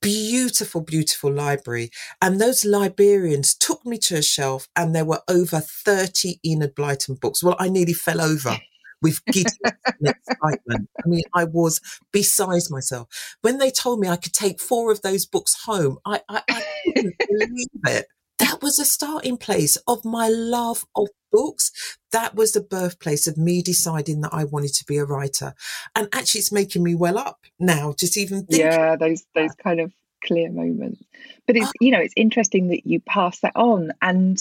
Beautiful, 0.00 0.82
beautiful 0.82 1.32
library. 1.32 1.90
And 2.20 2.40
those 2.40 2.64
librarians 2.64 3.54
took 3.54 3.84
me 3.86 3.96
to 3.98 4.16
a 4.16 4.22
shelf, 4.22 4.68
and 4.76 4.94
there 4.94 5.04
were 5.04 5.22
over 5.28 5.60
30 5.60 6.40
Enid 6.44 6.74
Blyton 6.74 7.18
books. 7.18 7.42
Well, 7.42 7.56
I 7.58 7.68
nearly 7.70 7.94
fell 7.94 8.20
over 8.20 8.58
with 9.04 9.20
excitement. 9.28 10.88
I 11.04 11.06
mean, 11.06 11.22
I 11.34 11.44
was 11.44 11.80
beside 12.12 12.62
myself. 12.70 13.08
When 13.42 13.58
they 13.58 13.70
told 13.70 14.00
me 14.00 14.08
I 14.08 14.16
could 14.16 14.32
take 14.32 14.60
four 14.60 14.90
of 14.90 15.02
those 15.02 15.26
books 15.26 15.54
home, 15.64 15.98
I, 16.04 16.20
I, 16.28 16.42
I 16.50 16.64
couldn't 16.86 17.14
believe 17.28 17.68
it. 17.86 18.06
That 18.54 18.62
was 18.62 18.78
a 18.78 18.84
starting 18.84 19.36
place 19.36 19.76
of 19.88 20.04
my 20.04 20.28
love 20.28 20.84
of 20.94 21.08
books. 21.32 21.72
That 22.12 22.36
was 22.36 22.52
the 22.52 22.60
birthplace 22.60 23.26
of 23.26 23.36
me 23.36 23.62
deciding 23.62 24.20
that 24.20 24.32
I 24.32 24.44
wanted 24.44 24.74
to 24.74 24.84
be 24.84 24.96
a 24.96 25.04
writer. 25.04 25.54
And 25.96 26.08
actually, 26.12 26.38
it's 26.38 26.52
making 26.52 26.84
me 26.84 26.94
well 26.94 27.18
up 27.18 27.40
now, 27.58 27.94
just 27.98 28.16
even 28.16 28.46
thinking. 28.46 28.66
yeah 28.66 28.94
those 28.94 29.24
those 29.34 29.50
kind 29.56 29.80
of 29.80 29.92
clear 30.24 30.52
moments 30.52 31.02
but 31.48 31.56
it's 31.56 31.66
ah. 31.66 31.72
you 31.80 31.90
know 31.90 31.98
it's 31.98 32.14
interesting 32.16 32.68
that 32.68 32.86
you 32.86 33.00
pass 33.00 33.40
that 33.40 33.52
on 33.56 33.90
and 34.00 34.38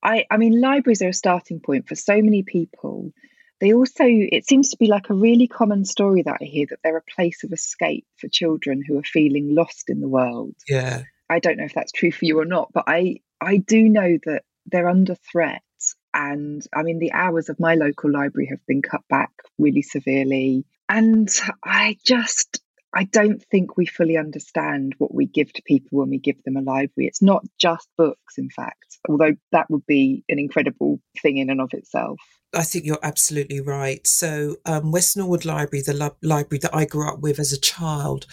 i 0.00 0.24
i 0.30 0.36
mean 0.36 0.60
libraries 0.60 1.02
are 1.02 1.08
a 1.08 1.12
starting 1.12 1.58
point 1.58 1.88
for 1.88 1.96
so 1.96 2.22
many 2.22 2.44
people 2.44 3.10
they 3.60 3.72
also 3.72 4.04
it 4.06 4.46
seems 4.46 4.68
to 4.68 4.76
be 4.76 4.86
like 4.86 5.10
a 5.10 5.14
really 5.14 5.48
common 5.48 5.84
story 5.84 6.22
that 6.22 6.36
i 6.40 6.44
hear 6.44 6.66
that 6.70 6.78
they're 6.84 6.98
a 6.98 7.14
place 7.16 7.42
of 7.42 7.52
escape 7.52 8.06
for 8.16 8.28
children 8.28 8.80
who 8.86 8.96
are 8.96 9.02
feeling 9.02 9.56
lost 9.56 9.90
in 9.90 10.00
the 10.00 10.08
world 10.08 10.54
Yeah. 10.68 11.02
I 11.30 11.40
don't 11.40 11.58
know 11.58 11.64
if 11.64 11.74
that's 11.74 11.92
true 11.92 12.10
for 12.10 12.24
you 12.24 12.38
or 12.40 12.44
not, 12.44 12.72
but 12.72 12.84
I 12.86 13.20
I 13.40 13.58
do 13.58 13.88
know 13.88 14.18
that 14.24 14.42
they're 14.66 14.88
under 14.88 15.14
threat. 15.14 15.62
And 16.14 16.66
I 16.74 16.82
mean, 16.82 16.98
the 16.98 17.12
hours 17.12 17.48
of 17.48 17.60
my 17.60 17.74
local 17.74 18.10
library 18.10 18.48
have 18.50 18.64
been 18.66 18.82
cut 18.82 19.02
back 19.08 19.30
really 19.58 19.82
severely. 19.82 20.64
And 20.88 21.28
I 21.64 21.96
just 22.04 22.60
I 22.94 23.04
don't 23.04 23.42
think 23.50 23.76
we 23.76 23.84
fully 23.84 24.16
understand 24.16 24.94
what 24.98 25.14
we 25.14 25.26
give 25.26 25.52
to 25.52 25.62
people 25.62 25.98
when 25.98 26.08
we 26.08 26.18
give 26.18 26.42
them 26.44 26.56
a 26.56 26.62
library. 26.62 27.06
It's 27.06 27.20
not 27.20 27.44
just 27.60 27.86
books, 27.98 28.38
in 28.38 28.48
fact, 28.48 28.98
although 29.08 29.34
that 29.52 29.70
would 29.70 29.84
be 29.86 30.24
an 30.28 30.38
incredible 30.38 31.00
thing 31.20 31.36
in 31.36 31.50
and 31.50 31.60
of 31.60 31.74
itself. 31.74 32.18
I 32.54 32.62
think 32.62 32.86
you're 32.86 32.98
absolutely 33.02 33.60
right. 33.60 34.06
So, 34.06 34.56
um, 34.64 34.90
West 34.90 35.18
Norwood 35.18 35.44
Library, 35.44 35.82
the 35.82 35.92
li- 35.92 36.28
library 36.28 36.60
that 36.60 36.74
I 36.74 36.86
grew 36.86 37.06
up 37.06 37.20
with 37.20 37.38
as 37.38 37.52
a 37.52 37.60
child, 37.60 38.26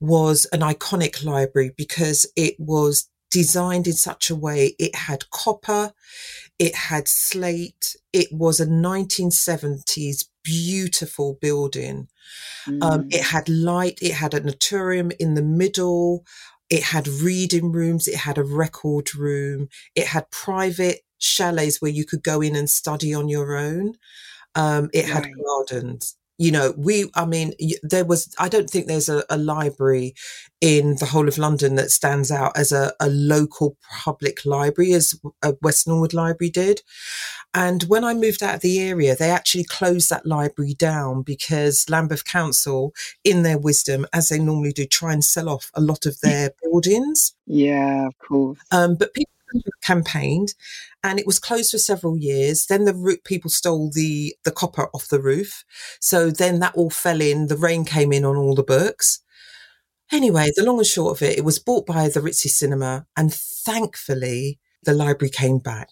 was 0.00 0.46
an 0.52 0.60
iconic 0.60 1.24
library 1.24 1.72
because 1.76 2.26
it 2.34 2.56
was 2.58 3.08
designed 3.32 3.86
in 3.86 3.94
such 3.94 4.30
a 4.30 4.36
way 4.36 4.76
it 4.78 4.94
had 4.94 5.30
copper, 5.30 5.92
it 6.58 6.74
had 6.74 7.08
slate, 7.08 7.96
it 8.12 8.28
was 8.30 8.60
a 8.60 8.66
1970s 8.66 10.26
beautiful 10.44 11.38
building. 11.40 12.08
Um, 12.80 13.04
Mm. 13.04 13.14
it 13.14 13.22
had 13.22 13.48
light, 13.48 13.98
it 14.02 14.12
had 14.12 14.34
an 14.34 14.48
auditorium 14.48 15.10
in 15.18 15.34
the 15.34 15.42
middle, 15.42 16.24
it 16.70 16.82
had 16.82 17.08
reading 17.08 17.72
rooms, 17.72 18.06
it 18.06 18.16
had 18.16 18.38
a 18.38 18.44
record 18.44 19.14
room, 19.14 19.68
it 19.94 20.06
had 20.06 20.30
private 20.30 21.00
chalets 21.18 21.80
where 21.80 21.90
you 21.90 22.04
could 22.04 22.22
go 22.22 22.40
in 22.40 22.54
and 22.56 22.68
study 22.68 23.14
on 23.14 23.28
your 23.28 23.56
own. 23.56 23.94
Um, 24.54 24.90
it 24.92 25.06
had 25.06 25.26
gardens. 25.44 26.16
You 26.38 26.50
know, 26.50 26.74
we, 26.76 27.10
I 27.14 27.24
mean, 27.24 27.52
there 27.82 28.04
was, 28.04 28.34
I 28.38 28.48
don't 28.48 28.68
think 28.68 28.86
there's 28.86 29.08
a, 29.08 29.22
a 29.30 29.36
library 29.36 30.14
in 30.60 30.96
the 30.96 31.06
whole 31.06 31.28
of 31.28 31.38
London 31.38 31.74
that 31.76 31.90
stands 31.90 32.30
out 32.30 32.56
as 32.56 32.72
a, 32.72 32.92
a 32.98 33.08
local 33.08 33.76
public 34.04 34.44
library 34.44 34.92
as 34.92 35.14
West 35.60 35.86
Norwood 35.86 36.14
Library 36.14 36.50
did. 36.50 36.82
And 37.54 37.82
when 37.84 38.02
I 38.02 38.14
moved 38.14 38.42
out 38.42 38.56
of 38.56 38.60
the 38.62 38.80
area, 38.80 39.14
they 39.14 39.30
actually 39.30 39.64
closed 39.64 40.08
that 40.10 40.24
library 40.24 40.74
down 40.74 41.22
because 41.22 41.84
Lambeth 41.88 42.24
Council, 42.24 42.92
in 43.24 43.42
their 43.42 43.58
wisdom, 43.58 44.06
as 44.12 44.28
they 44.28 44.38
normally 44.38 44.72
do, 44.72 44.86
try 44.86 45.12
and 45.12 45.22
sell 45.22 45.48
off 45.48 45.70
a 45.74 45.80
lot 45.80 46.06
of 46.06 46.18
their 46.20 46.52
buildings. 46.62 47.34
Yeah, 47.46 48.06
of 48.06 48.18
course. 48.18 48.58
Um, 48.70 48.96
but 48.96 49.12
people 49.14 49.32
campaigned 49.82 50.54
and 51.04 51.18
it 51.18 51.26
was 51.26 51.38
closed 51.38 51.70
for 51.70 51.78
several 51.78 52.16
years. 52.16 52.66
Then 52.66 52.84
the 52.84 52.94
roo- 52.94 53.18
people 53.24 53.50
stole 53.50 53.90
the, 53.92 54.34
the 54.44 54.50
copper 54.50 54.88
off 54.94 55.08
the 55.08 55.20
roof. 55.20 55.64
So 56.00 56.30
then 56.30 56.60
that 56.60 56.74
all 56.74 56.90
fell 56.90 57.20
in. 57.20 57.48
The 57.48 57.56
rain 57.56 57.84
came 57.84 58.12
in 58.12 58.24
on 58.24 58.36
all 58.36 58.54
the 58.54 58.62
books. 58.62 59.20
Anyway, 60.12 60.50
the 60.54 60.64
long 60.64 60.78
and 60.78 60.86
short 60.86 61.16
of 61.16 61.22
it, 61.22 61.38
it 61.38 61.44
was 61.44 61.58
bought 61.58 61.86
by 61.86 62.08
the 62.08 62.20
Ritzy 62.20 62.48
Cinema 62.48 63.06
and 63.16 63.32
thankfully 63.32 64.58
the 64.84 64.94
library 64.94 65.30
came 65.30 65.58
back. 65.58 65.88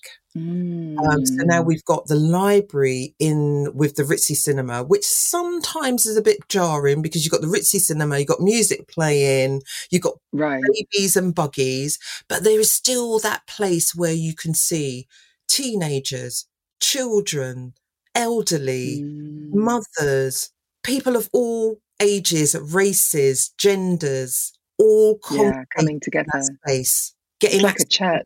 Um, 0.98 1.24
so 1.24 1.44
now 1.44 1.62
Mm. 1.62 1.66
we've 1.66 1.84
got 1.84 2.06
the 2.06 2.14
library 2.16 3.14
in 3.18 3.70
with 3.74 3.96
the 3.96 4.02
Ritzy 4.02 4.36
Cinema, 4.36 4.82
which 4.84 5.04
sometimes 5.04 6.06
is 6.06 6.16
a 6.16 6.22
bit 6.22 6.38
jarring 6.48 7.00
because 7.02 7.24
you've 7.24 7.32
got 7.32 7.40
the 7.40 7.46
Ritzy 7.46 7.80
Cinema, 7.80 8.18
you've 8.18 8.28
got 8.28 8.40
music 8.40 8.86
playing, 8.88 9.62
you've 9.90 10.02
got 10.02 10.16
right. 10.32 10.62
babies 10.74 11.16
and 11.16 11.34
buggies, 11.34 11.98
but 12.28 12.44
there 12.44 12.60
is 12.60 12.72
still 12.72 13.18
that 13.20 13.46
place 13.46 13.94
where 13.94 14.12
you 14.12 14.34
can 14.34 14.54
see 14.54 15.06
teenagers, 15.48 16.46
children, 16.80 17.74
elderly, 18.14 19.02
Mm. 19.02 19.52
mothers, 19.54 20.50
people 20.82 21.16
of 21.16 21.28
all 21.32 21.78
ages, 22.00 22.54
races, 22.60 23.50
genders, 23.58 24.52
all 24.78 25.18
Yeah, 25.30 25.64
coming 25.76 25.94
in 25.96 26.00
together. 26.00 26.42
space, 26.64 27.14
It's 27.40 27.52
getting 27.52 27.62
like 27.62 27.80
a 27.80 27.86
church. 27.86 28.24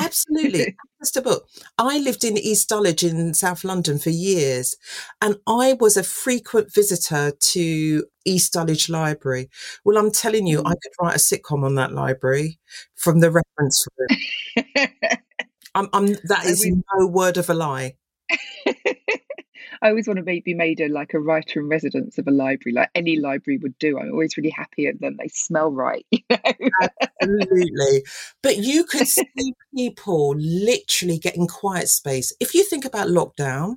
Absolutely. 0.00 0.76
Just 1.00 1.16
a 1.16 1.22
book. 1.22 1.48
I 1.78 1.98
lived 1.98 2.24
in 2.24 2.36
East 2.38 2.68
Dulwich 2.68 3.04
in 3.04 3.34
South 3.34 3.64
London 3.64 3.98
for 3.98 4.10
years, 4.10 4.76
and 5.20 5.36
I 5.46 5.74
was 5.74 5.96
a 5.96 6.02
frequent 6.02 6.72
visitor 6.74 7.32
to 7.38 8.04
East 8.24 8.52
Dulwich 8.52 8.88
Library. 8.88 9.48
Well, 9.84 9.96
I'm 9.96 10.10
telling 10.10 10.46
you, 10.46 10.60
I 10.60 10.72
Mm. 10.74 10.80
could 10.82 10.92
write 11.00 11.16
a 11.16 11.18
sitcom 11.18 11.64
on 11.64 11.74
that 11.76 11.92
library 11.92 12.58
from 12.96 13.20
the 13.20 13.30
reference 13.30 13.86
room. 13.96 14.18
I'm, 15.74 15.88
I'm, 15.92 16.06
that 16.24 16.46
is 16.46 16.66
no 16.66 17.06
word 17.06 17.36
of 17.36 17.48
a 17.50 17.54
lie. 17.54 17.96
I 19.82 19.88
always 19.88 20.06
want 20.06 20.18
to 20.18 20.24
make, 20.24 20.44
be 20.44 20.54
made 20.54 20.80
a 20.80 20.88
like 20.88 21.14
a 21.14 21.20
writer 21.20 21.60
in 21.60 21.68
residence 21.68 22.18
of 22.18 22.26
a 22.26 22.30
library, 22.30 22.74
like 22.74 22.90
any 22.94 23.18
library 23.18 23.58
would 23.58 23.78
do. 23.78 23.98
I'm 23.98 24.10
always 24.10 24.36
really 24.36 24.50
happy, 24.50 24.86
and 24.86 24.98
then 25.00 25.16
they 25.18 25.28
smell 25.28 25.70
right. 25.70 26.04
You 26.12 26.70
know? 26.80 26.88
Absolutely. 27.22 28.04
But 28.42 28.58
you 28.58 28.84
could 28.84 29.06
see 29.06 29.54
people 29.74 30.34
literally 30.36 31.18
getting 31.18 31.46
quiet 31.46 31.88
space. 31.88 32.32
If 32.40 32.54
you 32.54 32.64
think 32.64 32.84
about 32.84 33.08
lockdown, 33.08 33.76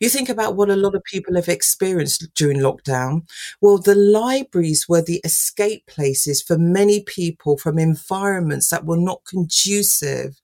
you 0.00 0.08
think 0.08 0.28
about 0.28 0.56
what 0.56 0.70
a 0.70 0.76
lot 0.76 0.94
of 0.94 1.02
people 1.04 1.34
have 1.34 1.48
experienced 1.48 2.26
during 2.34 2.58
lockdown. 2.58 3.22
Well, 3.60 3.78
the 3.78 3.94
libraries 3.94 4.86
were 4.88 5.02
the 5.02 5.20
escape 5.24 5.86
places 5.86 6.42
for 6.42 6.58
many 6.58 7.02
people 7.02 7.56
from 7.56 7.78
environments 7.78 8.68
that 8.70 8.84
were 8.84 8.98
not 8.98 9.22
conducive 9.24 10.40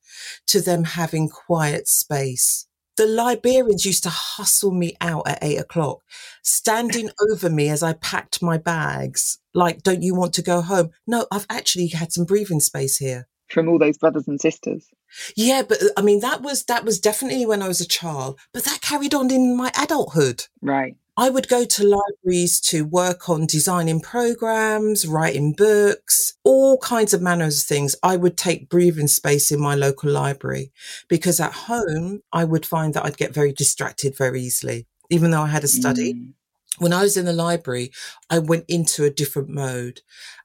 to 0.47 0.61
them 0.61 0.85
having 0.85 1.29
quiet 1.29 1.89
space. 1.89 2.68
The 2.99 3.07
Liberians 3.07 3.85
used 3.85 4.03
to 4.03 4.11
hustle 4.11 4.73
me 4.73 4.97
out 5.01 5.29
at 5.29 5.39
eight 5.41 5.59
o'clock, 5.59 6.01
standing 6.43 7.11
over 7.31 7.49
me 7.49 7.69
as 7.69 7.81
I 7.81 7.93
packed 7.93 8.43
my 8.43 8.59
bags. 8.59 9.39
Like, 9.55 9.85
don't 9.85 10.03
you 10.03 10.17
want 10.17 10.35
to 10.35 10.43
go 10.43 10.61
home? 10.61 10.91
No, 11.07 11.25
I've 11.31 11.47
actually 11.49 11.87
had 11.87 12.13
some 12.13 12.25
breathing 12.25 12.59
space 12.59 12.97
here. 12.97 13.29
From 13.47 13.69
all 13.69 13.79
those 13.79 13.99
brothers 13.99 14.27
and 14.27 14.41
sisters. 14.41 14.89
Yeah, 15.37 15.63
but 15.67 15.81
uh, 15.81 15.91
I 15.97 16.03
mean, 16.03 16.19
that 16.21 16.43
was, 16.43 16.65
that 16.65 16.85
was 16.85 16.99
definitely 16.99 17.47
when 17.47 17.63
I 17.63 17.69
was 17.69 17.81
a 17.81 17.87
child, 17.87 18.39
but 18.53 18.65
that 18.65 18.81
carried 18.81 19.15
on 19.15 19.31
in 19.31 19.57
my 19.57 19.71
adulthood. 19.81 20.47
Right. 20.61 20.97
I 21.19 21.31
would 21.31 21.49
go 21.49 21.65
to 21.65 21.85
libraries 21.85 22.61
to 22.61 22.85
work 22.85 23.29
on 23.29 23.47
designing 23.47 24.01
programs, 24.01 25.05
writing 25.05 25.53
books, 25.53 26.35
all 26.45 26.79
kinds 26.79 27.13
of 27.13 27.21
manners 27.21 27.61
of 27.61 27.67
things. 27.67 27.97
I 28.05 28.15
would 28.15 28.37
take 28.37 28.69
breathing 28.69 29.09
space 29.09 29.51
in 29.51 29.61
my 29.61 29.75
local 29.75 30.13
library 30.13 30.71
because 31.09 31.41
at 31.41 31.53
home 31.53 32.23
I 32.33 32.45
would 32.45 32.65
find 32.65 32.95
that 32.95 33.05
I'd 33.05 33.17
get 33.17 33.35
very 33.35 33.53
distracted 33.53 34.17
very 34.17 34.43
easily, 34.43 34.87
even 35.11 35.33
though 35.33 35.43
I 35.43 35.49
had 35.49 35.65
a 35.65 35.69
study. 35.69 36.15
Mm. 36.15 36.35
When 36.79 36.93
I 36.93 37.03
was 37.03 37.17
in 37.17 37.25
the 37.25 37.33
library, 37.33 37.91
I 38.31 38.39
went 38.39 38.67
into 38.69 39.03
a 39.03 39.11
different 39.11 39.49
mode. 39.49 40.03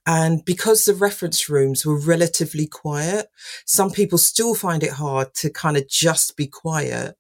And 0.08 0.44
because 0.44 0.86
the 0.86 0.96
reference 0.96 1.48
rooms 1.50 1.86
were 1.86 2.00
relatively 2.00 2.66
quiet, 2.66 3.28
some 3.68 3.92
people 3.92 4.18
still 4.18 4.56
find 4.56 4.82
it 4.82 4.94
hard 4.94 5.36
to 5.36 5.52
kind 5.52 5.78
of 5.78 5.88
just 5.88 6.36
be 6.36 6.48
quiet. 6.48 7.16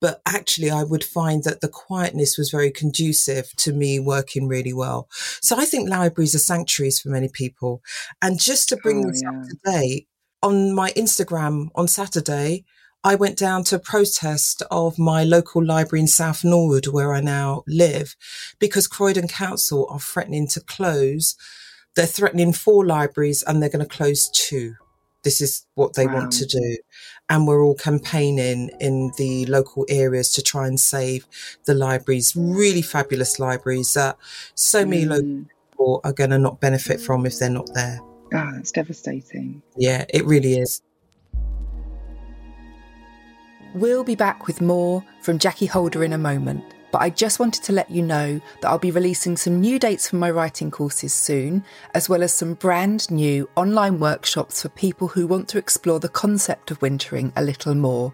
But 0.00 0.20
actually 0.26 0.70
I 0.70 0.82
would 0.82 1.04
find 1.04 1.44
that 1.44 1.60
the 1.60 1.68
quietness 1.68 2.38
was 2.38 2.50
very 2.50 2.70
conducive 2.70 3.52
to 3.56 3.72
me 3.72 3.98
working 3.98 4.48
really 4.48 4.72
well. 4.72 5.08
So 5.40 5.56
I 5.56 5.64
think 5.64 5.88
libraries 5.88 6.34
are 6.34 6.40
sanctuaries 6.40 7.00
for 7.00 7.08
many 7.08 7.28
people. 7.28 7.82
And 8.22 8.40
just 8.40 8.68
to 8.70 8.76
bring 8.76 9.04
oh, 9.04 9.10
this 9.10 9.22
yeah. 9.22 9.30
up 9.30 9.48
today, 9.48 10.06
on 10.42 10.74
my 10.74 10.90
Instagram 10.92 11.68
on 11.74 11.88
Saturday, 11.88 12.64
I 13.04 13.14
went 13.14 13.38
down 13.38 13.64
to 13.64 13.76
a 13.76 13.80
protest 13.80 14.62
of 14.70 14.98
my 14.98 15.24
local 15.24 15.64
library 15.64 16.00
in 16.00 16.08
South 16.08 16.44
Norwood, 16.44 16.88
where 16.88 17.14
I 17.14 17.20
now 17.20 17.62
live, 17.66 18.16
because 18.58 18.86
Croydon 18.86 19.28
Council 19.28 19.86
are 19.90 20.00
threatening 20.00 20.48
to 20.48 20.60
close. 20.60 21.36
They're 21.94 22.06
threatening 22.06 22.52
four 22.52 22.84
libraries 22.84 23.42
and 23.42 23.62
they're 23.62 23.70
going 23.70 23.86
to 23.86 23.96
close 23.96 24.28
two. 24.30 24.74
This 25.24 25.40
is 25.40 25.66
what 25.74 25.94
they 25.94 26.06
wow. 26.06 26.14
want 26.14 26.32
to 26.32 26.46
do. 26.46 26.76
And 27.30 27.46
we're 27.46 27.62
all 27.62 27.74
campaigning 27.74 28.70
in 28.80 29.12
the 29.18 29.44
local 29.46 29.84
areas 29.88 30.32
to 30.32 30.42
try 30.42 30.66
and 30.66 30.80
save 30.80 31.26
the 31.66 31.74
libraries, 31.74 32.34
really 32.34 32.80
fabulous 32.80 33.38
libraries 33.38 33.92
that 33.94 34.16
so 34.54 34.86
many 34.86 35.04
mm. 35.04 35.10
local 35.10 35.44
people 35.70 36.00
are 36.04 36.12
going 36.12 36.30
to 36.30 36.38
not 36.38 36.60
benefit 36.60 37.00
from 37.00 37.26
if 37.26 37.38
they're 37.38 37.50
not 37.50 37.68
there. 37.74 38.00
Ah, 38.32 38.48
oh, 38.48 38.56
that's 38.56 38.72
devastating. 38.72 39.62
Yeah, 39.76 40.04
it 40.08 40.24
really 40.24 40.58
is. 40.58 40.82
We'll 43.74 44.04
be 44.04 44.14
back 44.14 44.46
with 44.46 44.60
more 44.60 45.04
from 45.20 45.38
Jackee 45.38 45.66
Holder 45.66 46.02
in 46.02 46.12
a 46.12 46.18
moment, 46.18 46.64
but 46.90 47.02
I 47.02 47.10
just 47.10 47.38
wanted 47.38 47.62
to 47.64 47.72
let 47.72 47.90
you 47.90 48.02
know 48.02 48.40
that 48.60 48.68
I'll 48.68 48.78
be 48.78 48.90
releasing 48.90 49.36
some 49.36 49.60
new 49.60 49.78
dates 49.78 50.08
for 50.08 50.16
my 50.16 50.30
writing 50.30 50.70
courses 50.70 51.12
soon, 51.12 51.64
as 51.94 52.08
well 52.08 52.22
as 52.22 52.32
some 52.32 52.54
brand 52.54 53.10
new 53.10 53.48
online 53.56 53.98
workshops 53.98 54.62
for 54.62 54.68
people 54.70 55.08
who 55.08 55.26
want 55.26 55.48
to 55.48 55.58
explore 55.58 56.00
the 56.00 56.08
concept 56.08 56.70
of 56.70 56.80
wintering 56.80 57.32
a 57.36 57.42
little 57.42 57.74
more. 57.74 58.12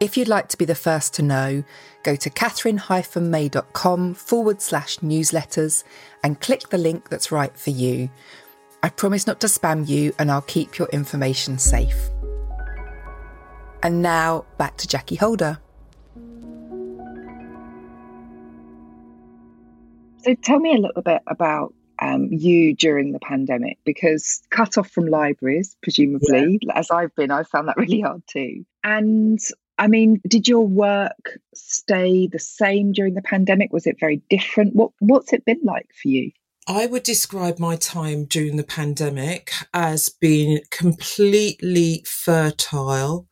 If 0.00 0.16
you'd 0.16 0.26
like 0.26 0.48
to 0.48 0.58
be 0.58 0.64
the 0.64 0.74
first 0.74 1.14
to 1.14 1.22
know, 1.22 1.62
go 2.02 2.16
to 2.16 2.28
katherine-may.com 2.28 4.14
forward 4.14 4.60
slash 4.60 4.98
newsletters 4.98 5.84
and 6.24 6.40
click 6.40 6.70
the 6.70 6.78
link 6.78 7.08
that's 7.08 7.30
right 7.30 7.56
for 7.56 7.70
you. 7.70 8.10
I 8.82 8.88
promise 8.88 9.28
not 9.28 9.40
to 9.42 9.46
spam 9.46 9.86
you 9.86 10.12
and 10.18 10.28
I'll 10.28 10.42
keep 10.42 10.76
your 10.76 10.88
information 10.88 11.56
safe. 11.56 12.10
And 13.84 14.02
now 14.02 14.44
back 14.58 14.76
to 14.78 14.88
Jackee 14.88 15.14
Holder. 15.14 15.61
So 20.22 20.34
tell 20.34 20.58
me 20.58 20.74
a 20.74 20.78
little 20.80 21.02
bit 21.02 21.22
about 21.26 21.74
um, 22.00 22.28
you 22.30 22.74
during 22.74 23.12
the 23.12 23.20
pandemic 23.20 23.78
because 23.84 24.42
cut 24.50 24.76
off 24.78 24.90
from 24.90 25.06
libraries, 25.06 25.76
presumably, 25.82 26.58
yeah. 26.62 26.78
as 26.78 26.90
I've 26.90 27.14
been, 27.14 27.30
I 27.30 27.44
found 27.44 27.68
that 27.68 27.76
really 27.78 28.00
hard 28.00 28.22
too. 28.26 28.64
And 28.84 29.38
I 29.78 29.86
mean, 29.86 30.20
did 30.28 30.48
your 30.48 30.66
work 30.66 31.38
stay 31.54 32.26
the 32.26 32.38
same 32.38 32.92
during 32.92 33.14
the 33.14 33.22
pandemic? 33.22 33.72
Was 33.72 33.86
it 33.86 33.96
very 33.98 34.22
different? 34.28 34.74
What 34.74 34.92
What's 35.00 35.32
it 35.32 35.44
been 35.44 35.60
like 35.64 35.88
for 36.00 36.08
you? 36.08 36.32
I 36.68 36.86
would 36.86 37.02
describe 37.02 37.58
my 37.58 37.74
time 37.74 38.24
during 38.24 38.56
the 38.56 38.62
pandemic 38.62 39.50
as 39.74 40.08
being 40.08 40.60
completely 40.70 42.04
fertile 42.06 43.26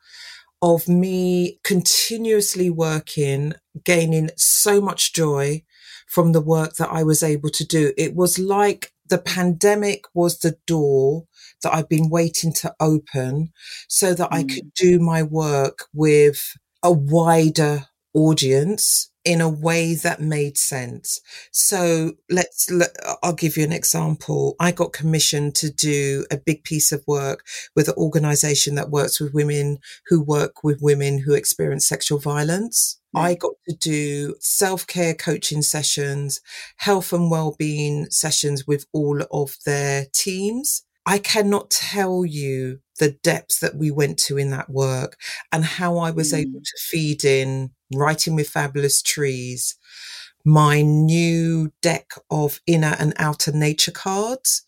of 0.61 0.88
me 0.88 1.61
continuously 1.62 2.70
working, 2.70 3.55
gaining 3.85 4.31
so 4.37 4.81
much 4.81 5.12
joy 5.12 5.62
from 6.10 6.32
the 6.32 6.40
work 6.40 6.74
that 6.74 6.90
I 6.90 7.04
was 7.04 7.22
able 7.22 7.50
to 7.50 7.64
do. 7.64 7.92
It 7.96 8.16
was 8.16 8.36
like 8.36 8.92
the 9.08 9.18
pandemic 9.18 10.04
was 10.12 10.38
the 10.38 10.58
door 10.66 11.26
that 11.62 11.72
I've 11.72 11.88
been 11.88 12.10
waiting 12.10 12.52
to 12.54 12.74
open 12.80 13.52
so 13.88 14.12
that 14.14 14.30
mm. 14.30 14.36
I 14.36 14.42
could 14.42 14.74
do 14.74 14.98
my 14.98 15.22
work 15.22 15.84
with 15.94 16.56
a 16.82 16.90
wider 16.90 17.86
audience 18.12 19.09
in 19.24 19.40
a 19.40 19.48
way 19.48 19.94
that 19.94 20.20
made 20.20 20.56
sense. 20.56 21.20
So 21.52 22.12
let's, 22.30 22.70
let, 22.70 22.90
I'll 23.22 23.35
give 23.35 23.56
you 23.56 23.64
an 23.64 23.72
example. 23.72 24.56
I 24.59 24.72
got 24.72 24.92
commissioned 24.92 25.54
to 25.56 25.70
do 25.70 26.24
a 26.30 26.38
big 26.38 26.64
piece 26.64 26.90
of 26.92 27.04
work 27.06 27.44
with 27.76 27.88
an 27.88 27.94
organization 27.96 28.74
that 28.76 28.90
works 28.90 29.20
with 29.20 29.35
women 29.35 29.78
who 30.06 30.22
work 30.22 30.64
with 30.64 30.80
women 30.80 31.18
who 31.18 31.35
experience 31.35 31.87
sexual 31.87 32.18
violence. 32.18 32.98
I 33.14 33.35
got 33.35 33.54
to 33.68 33.74
do 33.76 34.37
self 34.38 34.87
care 34.87 35.14
coaching 35.14 35.62
sessions, 35.62 36.40
health 36.76 37.12
and 37.12 37.30
well-being 37.30 38.06
sessions 38.11 38.66
with 38.66 38.87
all 38.92 39.22
of 39.33 39.56
their 39.66 40.06
teams. 40.14 40.85
I 41.06 41.18
cannot 41.18 41.70
tell 41.70 42.24
you 42.24 42.78
the 42.98 43.11
depths 43.22 43.59
that 43.61 43.74
we 43.74 43.90
went 43.90 44.18
to 44.18 44.38
in 44.38 44.50
that 44.50 44.70
work 44.70 45.16
and 45.50 45.64
how 45.64 45.98
I 45.98 46.11
was 46.12 46.33
mm. 46.33 46.38
able 46.38 46.61
to 46.61 46.78
feed 46.78 47.24
in 47.24 47.72
writing 47.92 48.35
with 48.35 48.48
fabulous 48.48 49.03
trees, 49.03 49.76
my 50.44 50.83
new 50.83 51.72
deck 51.83 52.12
of 52.31 52.61
inner 52.66 52.96
and 52.98 53.12
outer 53.18 53.53
nature 53.53 53.92
cards, 53.92 54.62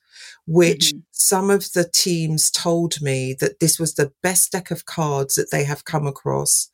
which 0.47 0.89
mm-hmm. 0.89 0.99
some 1.13 1.51
of 1.51 1.73
the 1.73 1.89
teams 1.89 2.51
told 2.51 3.01
me 3.01 3.35
that 3.41 3.61
this 3.61 3.79
was 3.79 3.95
the 3.95 4.13
best 4.23 4.53
deck 4.53 4.71
of 4.71 4.87
cards 4.87 5.35
that 5.37 5.51
they 5.51 5.65
have 5.65 5.85
come 5.85 6.07
across 6.07 6.71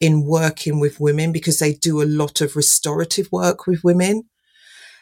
in 0.00 0.24
working 0.24 0.78
with 0.78 1.00
women 1.00 1.32
because 1.32 1.58
they 1.58 1.72
do 1.72 2.00
a 2.00 2.04
lot 2.04 2.40
of 2.40 2.54
restorative 2.54 3.30
work 3.32 3.66
with 3.66 3.82
women. 3.82 4.24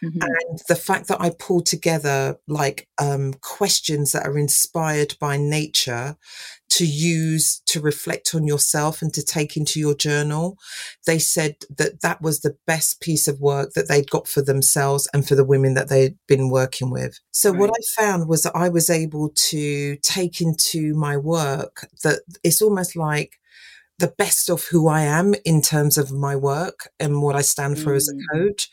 Mm-hmm. 0.02 0.22
And 0.22 0.60
the 0.68 0.76
fact 0.76 1.08
that 1.08 1.20
I 1.20 1.30
pulled 1.30 1.66
together 1.66 2.38
like 2.46 2.88
um, 2.98 3.34
questions 3.34 4.12
that 4.12 4.26
are 4.26 4.38
inspired 4.38 5.14
by 5.20 5.36
nature 5.36 6.16
to 6.68 6.86
use 6.86 7.62
to 7.66 7.80
reflect 7.80 8.34
on 8.34 8.46
yourself 8.46 9.00
and 9.00 9.14
to 9.14 9.24
take 9.24 9.56
into 9.56 9.80
your 9.80 9.94
journal, 9.94 10.58
they 11.06 11.18
said 11.18 11.56
that 11.76 12.02
that 12.02 12.20
was 12.20 12.40
the 12.40 12.56
best 12.66 13.00
piece 13.00 13.28
of 13.28 13.40
work 13.40 13.72
that 13.74 13.88
they'd 13.88 14.10
got 14.10 14.28
for 14.28 14.42
themselves 14.42 15.08
and 15.14 15.26
for 15.26 15.34
the 15.34 15.44
women 15.44 15.74
that 15.74 15.88
they'd 15.88 16.18
been 16.26 16.50
working 16.50 16.90
with. 16.90 17.20
So 17.30 17.50
right. 17.50 17.60
what 17.60 17.70
I 17.70 18.02
found 18.02 18.28
was 18.28 18.42
that 18.42 18.56
I 18.56 18.68
was 18.68 18.90
able 18.90 19.30
to 19.34 19.96
take 20.02 20.40
into 20.40 20.94
my 20.94 21.16
work 21.16 21.86
that 22.02 22.20
it's 22.42 22.60
almost 22.60 22.96
like 22.96 23.38
the 23.98 24.12
best 24.18 24.50
of 24.50 24.64
who 24.64 24.88
I 24.88 25.02
am 25.02 25.34
in 25.44 25.62
terms 25.62 25.96
of 25.96 26.12
my 26.12 26.36
work 26.36 26.88
and 27.00 27.22
what 27.22 27.34
I 27.34 27.40
stand 27.40 27.78
for 27.78 27.92
mm. 27.92 27.96
as 27.96 28.08
a 28.08 28.14
mm. 28.14 28.22
coach, 28.32 28.68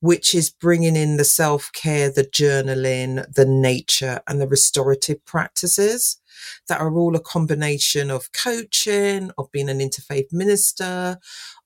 which 0.00 0.34
is 0.34 0.50
bringing 0.50 0.94
in 0.94 1.16
the 1.16 1.24
self 1.24 1.70
care, 1.72 2.10
the 2.10 2.24
journaling, 2.24 3.24
the 3.34 3.44
nature 3.44 4.20
and 4.28 4.40
the 4.40 4.48
restorative 4.48 5.24
practices 5.24 6.20
that 6.68 6.80
are 6.80 6.94
all 6.94 7.16
a 7.16 7.20
combination 7.20 8.10
of 8.10 8.30
coaching, 8.32 9.32
of 9.36 9.50
being 9.50 9.68
an 9.68 9.80
interfaith 9.80 10.32
minister, 10.32 11.18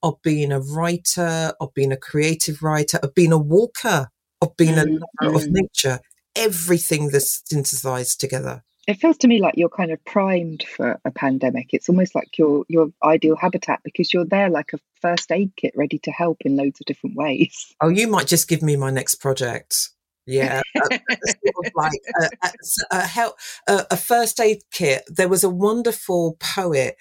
of 0.03 0.20
being 0.22 0.51
a 0.51 0.61
writer, 0.61 1.53
of 1.61 1.75
being 1.75 1.92
a 1.92 1.96
creative 1.96 2.62
writer, 2.62 2.98
of 3.03 3.14
being 3.14 3.33
a 3.33 3.38
walker, 3.38 4.09
of 4.40 4.57
being 4.57 4.77
mm. 4.77 4.98
a 5.20 5.25
lover 5.25 5.38
mm. 5.38 5.42
of 5.42 5.48
nature. 5.51 6.01
Everything 6.35 7.11
that's 7.11 7.42
synthesized 7.44 8.18
together 8.18 8.62
it 8.88 8.95
feels 8.95 9.16
to 9.18 9.29
me 9.29 9.40
like 9.40 9.55
you're 9.57 9.68
kind 9.68 9.92
of 9.92 10.05
primed 10.05 10.64
for 10.64 11.01
a 11.05 11.11
pandemic. 11.11 11.68
It's 11.73 11.88
almost 11.88 12.14
like 12.14 12.37
your 12.37 12.64
your 12.68 12.88
ideal 13.03 13.37
habitat 13.37 13.81
because 13.85 14.12
you're 14.12 14.25
there 14.25 14.51
like 14.51 14.73
a 14.73 14.79
first 15.01 15.31
aid 15.31 15.53
kit 15.57 15.73
ready 15.77 15.99
to 16.01 16.11
help 16.11 16.38
in 16.40 16.57
loads 16.57 16.81
of 16.81 16.87
different 16.87 17.16
ways. 17.16 17.75
Oh, 17.81 17.88
you 17.88 18.07
might 18.07 18.29
just 18.29 18.49
give 18.49 18.62
me 18.62 18.77
my 18.77 18.90
next 18.90 19.16
project. 19.16 19.90
Yeah, 20.25 20.62
sort 20.77 20.92
of 20.92 21.73
like 21.75 22.01
a, 22.21 22.47
a, 22.47 22.51
a, 22.92 23.01
help, 23.01 23.37
a, 23.66 23.87
a 23.90 23.97
first 23.97 24.38
aid 24.38 24.62
kit. 24.71 25.03
There 25.09 25.29
was 25.29 25.42
a 25.42 25.51
wonderful 25.51 26.37
poet. 26.38 26.97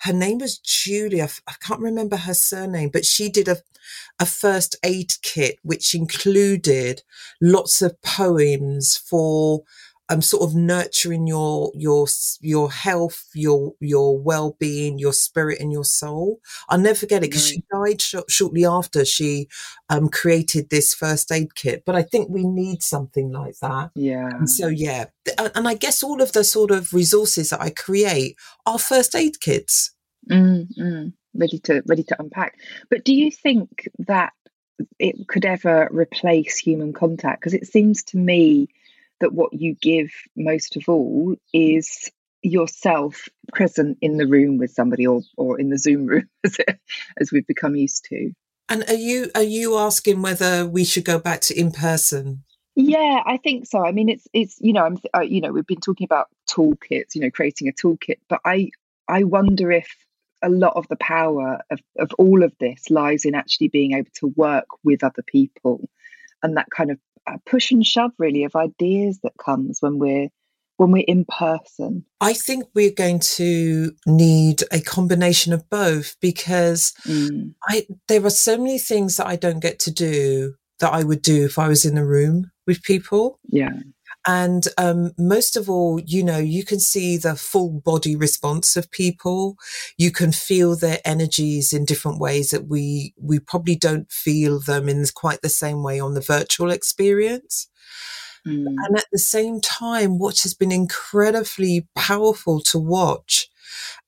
Her 0.00 0.12
name 0.12 0.38
was 0.38 0.58
Julia. 0.58 1.28
I 1.46 1.54
can't 1.60 1.80
remember 1.80 2.16
her 2.16 2.34
surname, 2.34 2.90
but 2.90 3.06
she 3.06 3.30
did 3.30 3.48
a 3.48 3.56
a 4.18 4.26
first 4.26 4.76
aid 4.82 5.14
kit 5.22 5.58
which 5.62 5.94
included 5.94 7.02
lots 7.40 7.82
of 7.82 8.00
poems 8.02 8.96
for 8.96 9.62
um, 10.08 10.22
sort 10.22 10.48
of 10.48 10.54
nurturing 10.54 11.26
your 11.26 11.72
your 11.74 12.06
your 12.40 12.70
health, 12.70 13.24
your 13.34 13.74
your 13.80 14.18
well 14.18 14.56
being, 14.58 14.98
your 14.98 15.12
spirit, 15.12 15.60
and 15.60 15.72
your 15.72 15.84
soul. 15.84 16.40
I'll 16.68 16.78
never 16.78 16.94
forget 16.94 17.24
it 17.24 17.30
because 17.30 17.46
she 17.48 17.62
died 17.72 18.00
sh- 18.00 18.14
shortly 18.28 18.64
after 18.64 19.04
she 19.04 19.48
um, 19.88 20.08
created 20.08 20.70
this 20.70 20.94
first 20.94 21.32
aid 21.32 21.54
kit. 21.54 21.82
But 21.84 21.96
I 21.96 22.02
think 22.02 22.28
we 22.28 22.44
need 22.44 22.82
something 22.82 23.32
like 23.32 23.58
that. 23.60 23.90
Yeah. 23.94 24.28
And 24.28 24.48
so 24.48 24.68
yeah, 24.68 25.06
and 25.38 25.66
I 25.66 25.74
guess 25.74 26.02
all 26.02 26.22
of 26.22 26.32
the 26.32 26.44
sort 26.44 26.70
of 26.70 26.92
resources 26.92 27.50
that 27.50 27.60
I 27.60 27.70
create 27.70 28.36
are 28.64 28.78
first 28.78 29.14
aid 29.14 29.40
kits. 29.40 29.92
Mm-hmm. 30.30 31.08
Ready 31.34 31.58
to 31.60 31.82
ready 31.86 32.04
to 32.04 32.16
unpack. 32.20 32.58
But 32.90 33.04
do 33.04 33.12
you 33.12 33.30
think 33.30 33.88
that 33.98 34.32
it 34.98 35.26
could 35.26 35.44
ever 35.44 35.88
replace 35.90 36.58
human 36.58 36.92
contact? 36.92 37.40
Because 37.40 37.54
it 37.54 37.66
seems 37.66 38.04
to 38.04 38.16
me 38.18 38.68
that 39.20 39.32
what 39.32 39.52
you 39.52 39.74
give 39.80 40.10
most 40.36 40.76
of 40.76 40.88
all 40.88 41.34
is 41.52 42.10
yourself 42.42 43.28
present 43.52 43.98
in 44.00 44.16
the 44.16 44.26
room 44.26 44.58
with 44.58 44.70
somebody 44.70 45.06
or 45.06 45.22
or 45.36 45.58
in 45.58 45.70
the 45.70 45.78
zoom 45.78 46.06
room 46.06 46.28
as, 46.44 46.58
it, 46.58 46.78
as 47.18 47.32
we've 47.32 47.46
become 47.46 47.74
used 47.74 48.04
to. 48.06 48.32
And 48.68 48.84
are 48.88 48.94
you 48.94 49.30
are 49.34 49.42
you 49.42 49.76
asking 49.76 50.22
whether 50.22 50.66
we 50.66 50.84
should 50.84 51.04
go 51.04 51.18
back 51.18 51.40
to 51.42 51.58
in 51.58 51.72
person? 51.72 52.44
Yeah 52.74 53.22
i 53.24 53.38
think 53.38 53.66
so. 53.66 53.84
I 53.84 53.92
mean 53.92 54.08
it's 54.08 54.28
it's 54.32 54.56
you 54.60 54.72
know 54.72 54.84
i'm 54.84 54.98
uh, 55.16 55.20
you 55.20 55.40
know 55.40 55.52
we've 55.52 55.66
been 55.66 55.80
talking 55.80 56.04
about 56.04 56.28
toolkits 56.48 57.14
you 57.14 57.22
know 57.22 57.30
creating 57.30 57.68
a 57.68 57.72
toolkit 57.72 58.18
but 58.28 58.40
i 58.44 58.70
i 59.08 59.24
wonder 59.24 59.72
if 59.72 59.88
a 60.42 60.50
lot 60.50 60.74
of 60.76 60.86
the 60.88 60.96
power 60.96 61.60
of, 61.70 61.80
of 61.98 62.12
all 62.18 62.42
of 62.42 62.52
this 62.60 62.90
lies 62.90 63.24
in 63.24 63.34
actually 63.34 63.68
being 63.68 63.92
able 63.92 64.10
to 64.14 64.26
work 64.36 64.66
with 64.84 65.02
other 65.02 65.22
people 65.22 65.88
and 66.42 66.56
that 66.56 66.68
kind 66.70 66.90
of 66.90 66.98
push 67.46 67.70
and 67.70 67.84
shove 67.84 68.12
really 68.18 68.44
of 68.44 68.56
ideas 68.56 69.20
that 69.22 69.32
comes 69.38 69.78
when 69.80 69.98
we're 69.98 70.28
when 70.76 70.90
we're 70.90 71.04
in 71.06 71.24
person? 71.24 72.04
I 72.20 72.32
think 72.32 72.64
we're 72.74 72.92
going 72.92 73.20
to 73.20 73.92
need 74.06 74.62
a 74.70 74.80
combination 74.80 75.52
of 75.52 75.68
both 75.70 76.16
because 76.20 76.92
mm. 77.06 77.54
I 77.68 77.86
there 78.08 78.24
are 78.24 78.30
so 78.30 78.56
many 78.56 78.78
things 78.78 79.16
that 79.16 79.26
I 79.26 79.36
don't 79.36 79.60
get 79.60 79.78
to 79.80 79.90
do 79.90 80.54
that 80.80 80.92
I 80.92 81.04
would 81.04 81.22
do 81.22 81.44
if 81.44 81.58
I 81.58 81.68
was 81.68 81.84
in 81.84 81.96
a 81.96 82.04
room 82.04 82.50
with 82.66 82.82
people. 82.82 83.38
Yeah. 83.48 83.72
And 84.26 84.66
um, 84.76 85.12
most 85.16 85.56
of 85.56 85.70
all, 85.70 86.00
you 86.00 86.24
know, 86.24 86.38
you 86.38 86.64
can 86.64 86.80
see 86.80 87.16
the 87.16 87.36
full 87.36 87.80
body 87.80 88.16
response 88.16 88.76
of 88.76 88.90
people. 88.90 89.56
You 89.96 90.10
can 90.10 90.32
feel 90.32 90.74
their 90.74 90.98
energies 91.04 91.72
in 91.72 91.84
different 91.84 92.18
ways 92.18 92.50
that 92.50 92.66
we 92.66 93.14
we 93.16 93.38
probably 93.38 93.76
don't 93.76 94.10
feel 94.10 94.58
them 94.58 94.88
in 94.88 95.04
quite 95.14 95.42
the 95.42 95.48
same 95.48 95.84
way 95.84 96.00
on 96.00 96.14
the 96.14 96.20
virtual 96.20 96.72
experience. 96.72 97.68
Mm. 98.46 98.66
And 98.66 98.96
at 98.96 99.06
the 99.12 99.18
same 99.18 99.60
time, 99.60 100.18
what 100.18 100.40
has 100.40 100.54
been 100.54 100.72
incredibly 100.72 101.88
powerful 101.94 102.60
to 102.62 102.78
watch 102.78 103.48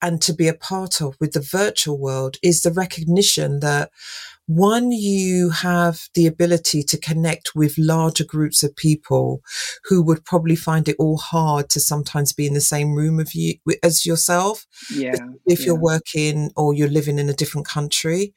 and 0.00 0.20
to 0.22 0.32
be 0.32 0.48
a 0.48 0.54
part 0.54 1.00
of 1.00 1.16
with 1.20 1.32
the 1.32 1.40
virtual 1.40 1.98
world 1.98 2.36
is 2.42 2.62
the 2.62 2.72
recognition 2.72 3.60
that 3.60 3.90
one, 4.48 4.92
you 4.92 5.50
have 5.50 6.08
the 6.14 6.26
ability 6.26 6.82
to 6.82 6.98
connect 6.98 7.50
with 7.54 7.76
larger 7.76 8.24
groups 8.24 8.62
of 8.62 8.74
people 8.74 9.42
who 9.84 10.02
would 10.02 10.24
probably 10.24 10.56
find 10.56 10.88
it 10.88 10.96
all 10.98 11.18
hard 11.18 11.68
to 11.68 11.80
sometimes 11.80 12.32
be 12.32 12.46
in 12.46 12.54
the 12.54 12.60
same 12.62 12.94
room 12.94 13.20
of 13.20 13.34
you 13.34 13.56
as 13.82 14.06
yourself. 14.06 14.66
Yeah. 14.90 15.16
If 15.44 15.60
yeah. 15.60 15.66
you're 15.66 15.80
working 15.80 16.50
or 16.56 16.72
you're 16.72 16.88
living 16.88 17.18
in 17.18 17.28
a 17.28 17.34
different 17.34 17.66
country, 17.66 18.32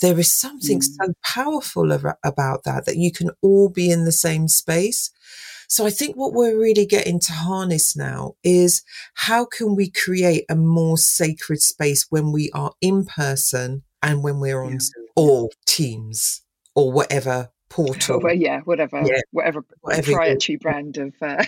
there 0.00 0.18
is 0.18 0.32
something 0.32 0.80
mm. 0.80 0.84
so 1.00 1.14
powerful 1.22 1.92
about 1.92 2.64
that, 2.64 2.84
that 2.86 2.96
you 2.96 3.12
can 3.12 3.30
all 3.40 3.68
be 3.68 3.88
in 3.88 4.04
the 4.04 4.10
same 4.10 4.48
space. 4.48 5.12
So 5.68 5.86
I 5.86 5.90
think 5.90 6.16
what 6.16 6.32
we're 6.32 6.58
really 6.58 6.86
getting 6.86 7.20
to 7.20 7.32
harness 7.32 7.96
now 7.96 8.34
is 8.42 8.82
how 9.14 9.44
can 9.44 9.76
we 9.76 9.92
create 9.92 10.44
a 10.50 10.56
more 10.56 10.98
sacred 10.98 11.62
space 11.62 12.06
when 12.10 12.32
we 12.32 12.50
are 12.52 12.72
in 12.80 13.04
person 13.04 13.84
and 14.02 14.24
when 14.24 14.40
we're 14.40 14.60
on 14.60 14.72
yeah. 14.72 14.78
Or 15.16 15.50
Teams 15.66 16.42
or 16.74 16.92
whatever 16.92 17.50
portal. 17.68 18.20
Well, 18.20 18.34
yeah, 18.34 18.60
whatever, 18.60 19.02
yeah. 19.04 19.20
whatever, 19.30 19.64
whatever 19.80 20.02
proprietary 20.02 20.56
brand 20.56 20.98
of. 20.98 21.14
Uh... 21.20 21.44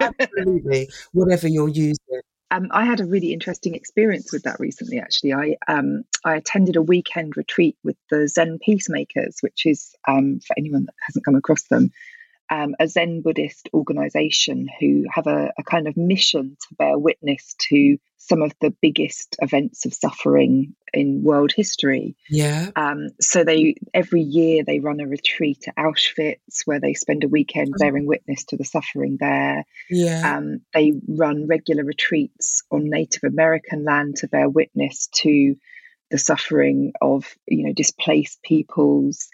Absolutely, 0.00 0.88
whatever 1.12 1.48
you're 1.48 1.68
using. 1.68 2.20
Um, 2.50 2.68
I 2.70 2.84
had 2.84 3.00
a 3.00 3.06
really 3.06 3.32
interesting 3.32 3.74
experience 3.74 4.32
with 4.32 4.44
that 4.44 4.60
recently. 4.60 5.00
Actually, 5.00 5.32
I 5.32 5.56
um, 5.66 6.04
I 6.24 6.36
attended 6.36 6.76
a 6.76 6.82
weekend 6.82 7.36
retreat 7.36 7.76
with 7.82 7.96
the 8.10 8.28
Zen 8.28 8.58
Peacemakers, 8.64 9.38
which 9.40 9.66
is 9.66 9.94
um, 10.06 10.40
for 10.46 10.54
anyone 10.56 10.84
that 10.84 10.94
hasn't 11.00 11.24
come 11.24 11.34
across 11.34 11.64
them, 11.64 11.90
um, 12.50 12.74
a 12.78 12.86
Zen 12.86 13.22
Buddhist 13.22 13.68
organization 13.74 14.68
who 14.78 15.04
have 15.10 15.26
a, 15.26 15.52
a, 15.58 15.62
kind 15.64 15.88
of 15.88 15.96
mission 15.96 16.56
to 16.68 16.74
bear 16.76 16.98
witness 16.98 17.56
to 17.70 17.98
some 18.26 18.40
of 18.40 18.52
the 18.60 18.70
biggest 18.70 19.36
events 19.42 19.84
of 19.84 19.92
suffering 19.92 20.74
in 20.94 21.22
world 21.22 21.52
history. 21.52 22.16
Yeah. 22.30 22.70
Um, 22.74 23.08
so 23.20 23.44
they 23.44 23.74
every 23.92 24.22
year 24.22 24.64
they 24.64 24.80
run 24.80 25.00
a 25.00 25.06
retreat 25.06 25.64
at 25.68 25.76
Auschwitz 25.76 26.62
where 26.64 26.80
they 26.80 26.94
spend 26.94 27.24
a 27.24 27.28
weekend 27.28 27.74
oh. 27.74 27.78
bearing 27.78 28.06
witness 28.06 28.44
to 28.44 28.56
the 28.56 28.64
suffering 28.64 29.18
there. 29.20 29.64
Yeah. 29.90 30.36
Um, 30.36 30.62
they 30.72 30.92
run 31.06 31.46
regular 31.46 31.84
retreats 31.84 32.62
on 32.70 32.88
Native 32.88 33.24
American 33.24 33.84
land 33.84 34.16
to 34.16 34.28
bear 34.28 34.48
witness 34.48 35.08
to 35.16 35.56
the 36.10 36.18
suffering 36.18 36.92
of 37.02 37.26
you 37.46 37.66
know 37.66 37.72
displaced 37.74 38.42
peoples. 38.42 39.28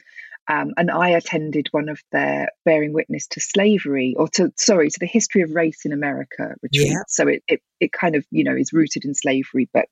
Um, 0.50 0.72
and 0.76 0.90
I 0.90 1.10
attended 1.10 1.68
one 1.70 1.88
of 1.88 2.02
their 2.10 2.48
bearing 2.64 2.92
witness 2.92 3.28
to 3.28 3.40
slavery, 3.40 4.16
or 4.18 4.26
to 4.30 4.52
sorry, 4.56 4.90
to 4.90 4.98
the 4.98 5.06
history 5.06 5.42
of 5.42 5.54
race 5.54 5.84
in 5.84 5.92
America 5.92 6.56
retreats. 6.60 6.90
Yeah. 6.90 7.02
So 7.06 7.28
it, 7.28 7.44
it 7.46 7.62
it 7.78 7.92
kind 7.92 8.16
of 8.16 8.26
you 8.32 8.42
know 8.42 8.56
is 8.56 8.72
rooted 8.72 9.04
in 9.04 9.14
slavery, 9.14 9.68
but 9.72 9.86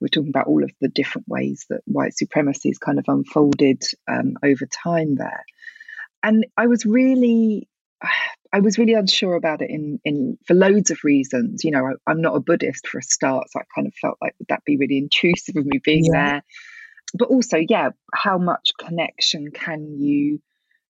we're 0.00 0.08
talking 0.08 0.30
about 0.30 0.46
all 0.46 0.64
of 0.64 0.70
the 0.80 0.88
different 0.88 1.28
ways 1.28 1.66
that 1.68 1.82
white 1.84 2.16
supremacy 2.16 2.70
has 2.70 2.78
kind 2.78 2.98
of 2.98 3.04
unfolded 3.08 3.82
um, 4.08 4.38
over 4.42 4.64
time 4.64 5.16
there. 5.16 5.44
And 6.22 6.46
I 6.56 6.66
was 6.66 6.86
really, 6.86 7.68
I 8.52 8.60
was 8.60 8.78
really 8.78 8.94
unsure 8.94 9.36
about 9.36 9.60
it 9.60 9.68
in 9.68 10.00
in 10.02 10.38
for 10.46 10.54
loads 10.54 10.90
of 10.90 11.04
reasons. 11.04 11.62
You 11.62 11.72
know, 11.72 11.92
I, 12.06 12.10
am 12.10 12.22
not 12.22 12.36
a 12.36 12.40
Buddhist 12.40 12.88
for 12.88 13.00
a 13.00 13.02
start, 13.02 13.50
so 13.50 13.60
I 13.60 13.64
kind 13.74 13.86
of 13.86 13.92
felt 13.96 14.16
like 14.22 14.34
would 14.38 14.48
that 14.48 14.64
be 14.64 14.78
really 14.78 14.96
intrusive 14.96 15.56
of 15.56 15.66
me 15.66 15.78
being 15.84 16.06
yeah. 16.06 16.12
there 16.12 16.42
but 17.14 17.28
also, 17.28 17.58
yeah, 17.58 17.90
how 18.14 18.38
much 18.38 18.72
connection 18.78 19.50
can 19.50 19.98
you 19.98 20.40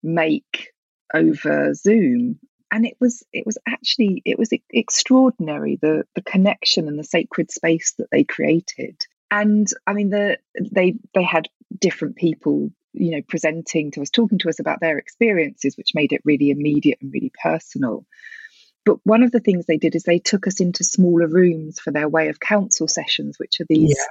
make 0.02 0.68
over 1.12 1.74
Zoom? 1.74 2.38
And 2.72 2.86
it 2.86 2.96
was 3.00 3.24
it 3.32 3.44
was 3.46 3.58
actually 3.66 4.22
it 4.24 4.38
was 4.38 4.50
extraordinary 4.70 5.78
the 5.80 6.04
the 6.14 6.22
connection 6.22 6.86
and 6.86 6.98
the 6.98 7.04
sacred 7.04 7.50
space 7.50 7.94
that 7.98 8.08
they 8.12 8.24
created. 8.24 9.04
And 9.30 9.68
I 9.86 9.92
mean, 9.92 10.10
the 10.10 10.38
they 10.60 10.94
they 11.14 11.24
had 11.24 11.48
different 11.78 12.16
people 12.16 12.70
you 12.92 13.12
know 13.12 13.22
presenting 13.28 13.90
to 13.92 14.02
us 14.02 14.10
talking 14.10 14.38
to 14.38 14.48
us 14.48 14.58
about 14.58 14.80
their 14.80 14.98
experiences 14.98 15.76
which 15.76 15.94
made 15.94 16.12
it 16.12 16.20
really 16.24 16.50
immediate 16.50 16.98
and 17.00 17.12
really 17.12 17.30
personal 17.40 18.04
but 18.84 18.96
one 19.04 19.22
of 19.22 19.30
the 19.30 19.38
things 19.38 19.66
they 19.66 19.76
did 19.76 19.94
is 19.94 20.02
they 20.02 20.18
took 20.18 20.48
us 20.48 20.58
into 20.58 20.82
smaller 20.82 21.28
rooms 21.28 21.78
for 21.78 21.92
their 21.92 22.08
way 22.08 22.30
of 22.30 22.40
council 22.40 22.88
sessions 22.88 23.38
which 23.38 23.60
are 23.60 23.66
these 23.68 23.94
yeah 23.96 24.04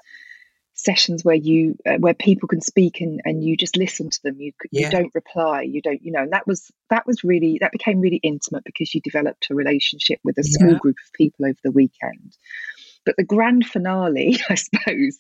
sessions 0.84 1.24
where 1.24 1.36
you 1.36 1.76
uh, 1.86 1.98
where 1.98 2.14
people 2.14 2.48
can 2.48 2.62
speak 2.62 3.02
and 3.02 3.22
and 3.26 3.44
you 3.44 3.56
just 3.56 3.78
listen 3.78 4.10
to 4.10 4.20
them 4.24 4.40
you 4.40 4.52
yeah. 4.72 4.86
you 4.86 4.92
don't 4.92 5.14
reply 5.14 5.62
you 5.62 5.82
don't 5.82 6.04
you 6.04 6.12
know 6.12 6.22
and 6.22 6.32
that 6.32 6.48
was 6.48 6.72
that 6.90 7.06
was 7.06 7.24
really 7.24 7.58
that 7.60 7.72
became 7.72 8.00
really 8.00 8.20
intimate 8.24 8.64
because 8.64 8.94
you 8.94 9.02
developed 9.02 9.48
a 9.50 9.56
relationship 9.56 10.20
with 10.24 10.38
a 10.38 10.44
small 10.44 10.72
yeah. 10.72 10.78
group 10.78 10.98
of 11.06 11.14
people 11.14 11.46
over 11.46 11.58
the 11.64 11.72
weekend 11.72 12.36
but 13.06 13.16
the 13.18 13.24
grand 13.24 13.66
finale, 13.66 14.38
I 14.50 14.56
suppose, 14.56 15.18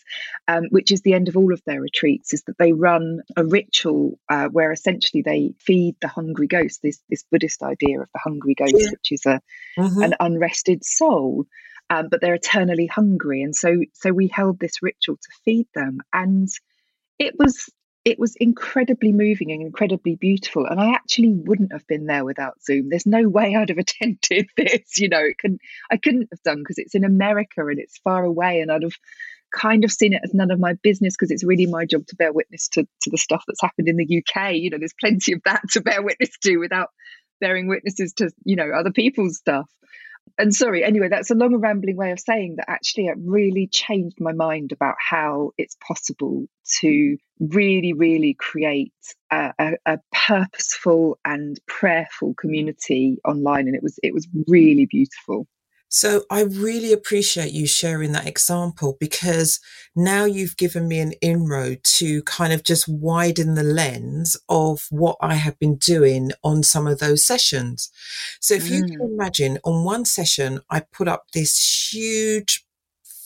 um, 0.47 0.66
which 0.70 0.91
is 0.91 1.01
the 1.01 1.14
end 1.14 1.28
of 1.28 1.38
all 1.38 1.53
of 1.53 1.64
their 1.66 1.82
retreats, 1.82 2.34
is 2.34 2.43
that 2.43 2.57
they 2.57 2.74
run 2.74 3.22
a 3.36 3.43
ritual 3.43 4.20
uh, 4.30 4.47
where 4.49 4.72
essentially 4.72 5.24
they 5.24 5.53
feed 5.60 5.95
the 6.01 6.07
hungry 6.07 6.47
ghost. 6.47 6.82
This 6.84 7.01
this 7.10 7.24
Buddhist 7.32 7.64
idea 7.64 8.01
of 8.01 8.10
the 8.14 8.20
hungry 8.20 8.53
ghost, 8.53 8.76
yeah. 8.78 8.91
which 8.91 9.12
is 9.12 9.26
a 9.26 9.41
mm-hmm. 9.78 10.03
an 10.03 10.14
unrested 10.20 10.84
soul, 10.86 11.45
um, 11.89 12.07
but 12.09 12.21
they're 12.21 12.35
eternally 12.35 12.87
hungry. 12.87 13.41
And 13.41 13.55
so, 13.55 13.77
so 13.93 14.11
we 14.11 14.27
held 14.27 14.59
this 14.59 14.81
ritual 14.81 15.17
to 15.17 15.29
feed 15.43 15.67
them, 15.73 15.99
and 16.13 16.47
it 17.17 17.35
was 17.37 17.69
it 18.05 18.17
was 18.17 18.35
incredibly 18.39 19.11
moving 19.11 19.51
and 19.51 19.61
incredibly 19.61 20.15
beautiful. 20.15 20.65
And 20.65 20.79
I 20.79 20.93
actually 20.93 21.33
wouldn't 21.33 21.73
have 21.73 21.85
been 21.85 22.05
there 22.05 22.23
without 22.23 22.63
Zoom. 22.63 22.89
There's 22.89 23.05
no 23.05 23.27
way 23.27 23.55
I'd 23.55 23.69
have 23.69 23.77
attended 24.01 24.47
this. 24.55 24.97
You 24.97 25.09
know, 25.09 25.19
it 25.19 25.37
can 25.37 25.59
I 25.91 25.97
couldn't 25.97 26.29
have 26.31 26.41
done 26.43 26.59
because 26.59 26.77
it's 26.77 26.95
in 26.95 27.03
America 27.03 27.65
and 27.65 27.79
it's 27.79 27.97
far 27.99 28.23
away, 28.23 28.61
and 28.61 28.71
I'd 28.71 28.83
have 28.83 28.95
kind 29.51 29.83
of 29.83 29.91
seen 29.91 30.13
it 30.13 30.21
as 30.23 30.33
none 30.33 30.51
of 30.51 30.59
my 30.59 30.73
business 30.83 31.15
because 31.15 31.31
it's 31.31 31.43
really 31.43 31.65
my 31.65 31.85
job 31.85 32.05
to 32.05 32.15
bear 32.15 32.31
witness 32.31 32.67
to, 32.67 32.83
to 33.01 33.09
the 33.09 33.17
stuff 33.17 33.43
that's 33.47 33.61
happened 33.61 33.87
in 33.87 33.97
the 33.97 34.23
UK. 34.23 34.53
You 34.53 34.69
know, 34.69 34.77
there's 34.77 34.93
plenty 34.99 35.33
of 35.33 35.41
that 35.45 35.63
to 35.71 35.81
bear 35.81 36.03
witness 36.03 36.29
to 36.43 36.57
without 36.57 36.89
bearing 37.41 37.67
witnesses 37.67 38.13
to, 38.13 38.31
you 38.43 38.55
know, 38.55 38.69
other 38.69 38.91
people's 38.91 39.37
stuff 39.37 39.67
and 40.38 40.53
sorry, 40.53 40.84
anyway, 40.84 41.07
that's 41.09 41.32
a 41.32 41.36
long 41.36 41.53
and 41.53 41.61
rambling 41.61 41.97
way 41.97 42.11
of 42.11 42.19
saying 42.19 42.55
that 42.57 42.69
actually 42.69 43.07
it 43.07 43.17
really 43.19 43.67
changed 43.67 44.17
my 44.19 44.32
mind 44.32 44.71
about 44.71 44.95
how 44.97 45.51
it's 45.57 45.75
possible 45.86 46.45
to 46.80 47.17
really, 47.39 47.93
really 47.93 48.36
create 48.38 48.93
a, 49.32 49.53
a, 49.57 49.71
a 49.86 49.99
purposeful 50.11 51.17
and 51.25 51.59
prayerful 51.67 52.34
community 52.36 53.17
online. 53.25 53.67
And 53.67 53.75
it 53.75 53.84
was 53.84 53.99
it 54.03 54.13
was 54.13 54.27
really 54.47 54.86
beautiful. 54.86 55.47
So 55.89 56.23
I 56.29 56.43
really 56.43 56.93
appreciate 56.93 57.51
you 57.51 57.65
sharing 57.65 58.11
that 58.11 58.27
example 58.27 58.95
because 58.99 59.59
now 59.95 60.23
you've 60.23 60.55
given 60.55 60.87
me 60.87 60.99
an 60.99 61.13
inroad 61.13 61.83
to 61.83 62.21
kind 62.23 62.53
of 62.53 62.63
just 62.63 62.87
widen 62.87 63.55
the 63.55 63.63
lens 63.63 64.37
of 64.47 64.85
what 64.91 65.17
I 65.19 65.33
have 65.33 65.57
been 65.57 65.77
doing 65.77 66.31
on 66.43 66.61
some 66.61 66.85
of 66.85 66.99
those 66.99 67.25
sessions. 67.25 67.89
So 68.39 68.53
if 68.53 68.65
mm. 68.65 68.69
you 68.69 68.83
can 68.83 68.99
mm. 68.99 69.13
imagine 69.13 69.57
on 69.63 69.83
one 69.83 70.05
session, 70.05 70.61
I 70.69 70.81
put 70.81 71.07
up 71.07 71.25
this 71.33 71.91
huge, 71.91 72.63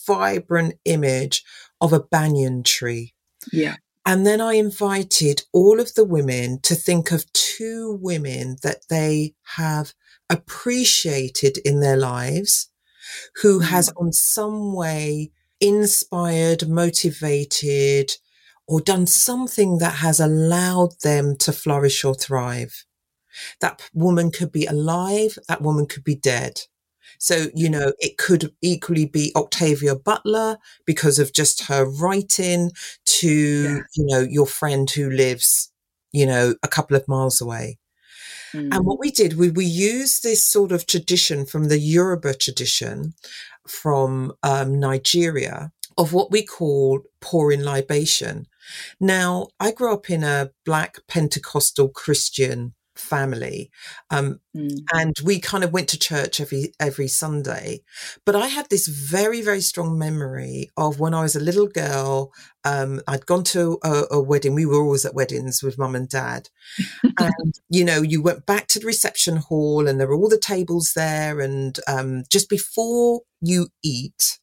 vibrant 0.07 0.75
image 0.85 1.43
of 1.81 1.91
a 1.91 1.99
banyan 1.99 2.63
tree. 2.63 3.13
Yeah. 3.51 3.75
And 4.05 4.25
then 4.25 4.39
I 4.41 4.53
invited 4.53 5.43
all 5.51 5.79
of 5.79 5.93
the 5.95 6.03
women 6.03 6.59
to 6.63 6.75
think 6.75 7.11
of 7.11 7.31
two 7.33 7.97
women 8.01 8.57
that 8.63 8.87
they 8.89 9.33
have 9.55 9.93
appreciated 10.33 11.59
in 11.59 11.79
their 11.79 11.97
lives, 11.97 12.69
who 13.41 13.59
mm. 13.59 13.65
has 13.65 13.89
on 13.95 14.11
some 14.11 14.73
way 14.73 15.31
inspired, 15.61 16.67
motivated, 16.67 18.17
or 18.67 18.81
done 18.81 19.05
something 19.05 19.77
that 19.77 19.95
has 19.95 20.19
allowed 20.19 20.99
them 21.03 21.35
to 21.37 21.51
flourish 21.51 22.03
or 22.03 22.15
thrive. 22.15 22.85
That 23.61 23.81
woman 23.93 24.31
could 24.31 24.51
be 24.51 24.65
alive, 24.65 25.37
that 25.47 25.61
woman 25.61 25.85
could 25.85 26.03
be 26.03 26.15
dead. 26.15 26.61
So, 27.19 27.47
you 27.53 27.69
know, 27.69 27.93
it 27.99 28.17
could 28.17 28.53
equally 28.61 29.05
be 29.05 29.31
Octavia 29.35 29.95
Butler 29.95 30.57
because 30.85 31.19
of 31.19 31.33
just 31.33 31.65
her 31.65 31.85
writing 31.85 32.71
to, 33.05 33.63
yeah. 33.63 33.79
you 33.95 34.05
know, 34.07 34.19
your 34.19 34.47
friend 34.47 34.89
who 34.89 35.09
lives, 35.09 35.71
you 36.11 36.25
know, 36.25 36.55
a 36.63 36.67
couple 36.67 36.97
of 36.97 37.07
miles 37.07 37.39
away. 37.41 37.79
Mm. 38.53 38.75
And 38.75 38.85
what 38.85 38.99
we 38.99 39.11
did, 39.11 39.37
we, 39.37 39.49
we 39.49 39.65
used 39.65 40.23
this 40.23 40.45
sort 40.45 40.71
of 40.71 40.85
tradition 40.85 41.45
from 41.45 41.65
the 41.65 41.79
Yoruba 41.79 42.33
tradition 42.33 43.13
from 43.67 44.33
um, 44.43 44.79
Nigeria 44.79 45.71
of 45.97 46.13
what 46.13 46.31
we 46.31 46.43
call 46.43 47.01
pouring 47.21 47.61
libation. 47.61 48.47
Now, 48.99 49.47
I 49.59 49.71
grew 49.71 49.93
up 49.93 50.09
in 50.09 50.23
a 50.23 50.51
black 50.65 50.97
Pentecostal 51.07 51.89
Christian 51.89 52.73
family 52.95 53.71
um, 54.11 54.39
mm. 54.55 54.77
and 54.93 55.15
we 55.23 55.39
kind 55.39 55.63
of 55.63 55.73
went 55.73 55.87
to 55.89 55.99
church 55.99 56.39
every 56.39 56.73
every 56.79 57.07
sunday. 57.07 57.81
But 58.25 58.35
i 58.35 58.47
had 58.47 58.69
this 58.69 58.87
very 58.87 59.41
very 59.41 59.61
strong 59.61 59.97
memory 59.97 60.69
of 60.77 60.99
when 60.99 61.13
i 61.13 61.21
was 61.21 61.35
a 61.35 61.39
little 61.39 61.67
girl 61.67 62.31
um, 62.63 63.01
i'd 63.07 63.25
gone 63.25 63.43
to 63.45 63.79
a, 63.83 64.03
a, 64.11 64.21
wedding. 64.21 64.55
We 64.55 64.65
were 64.65 64.81
always 64.81 65.05
at 65.05 65.15
weddings 65.15 65.61
with 65.63 65.77
mum 65.77 65.95
and 65.95 66.07
dad. 66.07 66.49
And 67.19 67.53
you 67.69 67.85
know 67.85 68.01
you 68.01 68.21
went 68.21 68.45
back 68.45 68.67
to 68.67 68.79
the 68.79 68.85
reception 68.85 69.37
hall 69.37 69.87
and 69.87 69.99
there 69.99 70.07
were 70.07 70.15
all 70.15 70.29
the 70.29 70.37
tables 70.37 70.93
there 70.95 71.39
and 71.39 71.77
um, 71.87 72.23
just 72.29 72.49
before 72.49 73.21
you 73.41 73.67
eat 73.83 74.39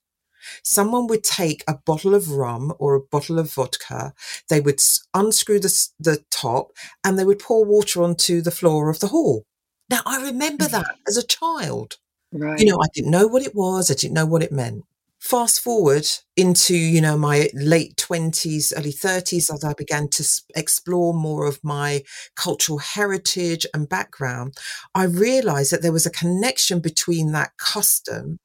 someone 0.62 1.06
would 1.06 1.24
take 1.24 1.64
a 1.66 1.74
bottle 1.74 2.14
of 2.14 2.30
rum 2.30 2.72
or 2.78 2.94
a 2.94 3.00
bottle 3.00 3.38
of 3.38 3.52
vodka, 3.52 4.14
they 4.48 4.60
would 4.60 4.80
unscrew 5.14 5.60
the, 5.60 5.88
the 5.98 6.24
top 6.30 6.72
and 7.04 7.18
they 7.18 7.24
would 7.24 7.38
pour 7.38 7.64
water 7.64 8.02
onto 8.02 8.40
the 8.40 8.50
floor 8.50 8.90
of 8.90 9.00
the 9.00 9.08
hall. 9.08 9.44
Now, 9.90 10.00
I 10.06 10.22
remember 10.22 10.66
mm. 10.66 10.70
that 10.70 10.96
as 11.08 11.16
a 11.16 11.26
child. 11.26 11.98
Right. 12.32 12.60
You 12.60 12.66
know, 12.66 12.78
I 12.80 12.86
didn't 12.94 13.10
know 13.10 13.26
what 13.26 13.42
it 13.42 13.54
was, 13.54 13.90
I 13.90 13.94
didn't 13.94 14.14
know 14.14 14.26
what 14.26 14.42
it 14.42 14.52
meant. 14.52 14.84
Fast 15.18 15.60
forward 15.60 16.06
into, 16.34 16.74
you 16.74 17.00
know, 17.00 17.18
my 17.18 17.50
late 17.52 17.96
20s, 17.96 18.72
early 18.74 18.92
30s, 18.92 19.52
as 19.52 19.62
I 19.62 19.74
began 19.74 20.08
to 20.08 20.24
explore 20.56 21.12
more 21.12 21.46
of 21.46 21.62
my 21.62 22.04
cultural 22.36 22.78
heritage 22.78 23.66
and 23.74 23.86
background, 23.86 24.56
I 24.94 25.04
realized 25.04 25.72
that 25.72 25.82
there 25.82 25.92
was 25.92 26.06
a 26.06 26.10
connection 26.10 26.80
between 26.80 27.32
that 27.32 27.50
custom 27.58 28.38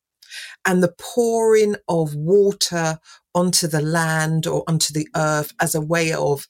and 0.66 0.82
the 0.82 0.94
pouring 1.00 1.76
of 1.88 2.16
water 2.16 3.00
onto 3.36 3.68
the 3.68 3.82
land 3.82 4.48
or 4.48 4.64
onto 4.68 4.94
the 4.94 5.08
earth 5.16 5.52
as 5.60 5.76
a 5.76 5.82
way 5.82 6.14
of 6.14 6.48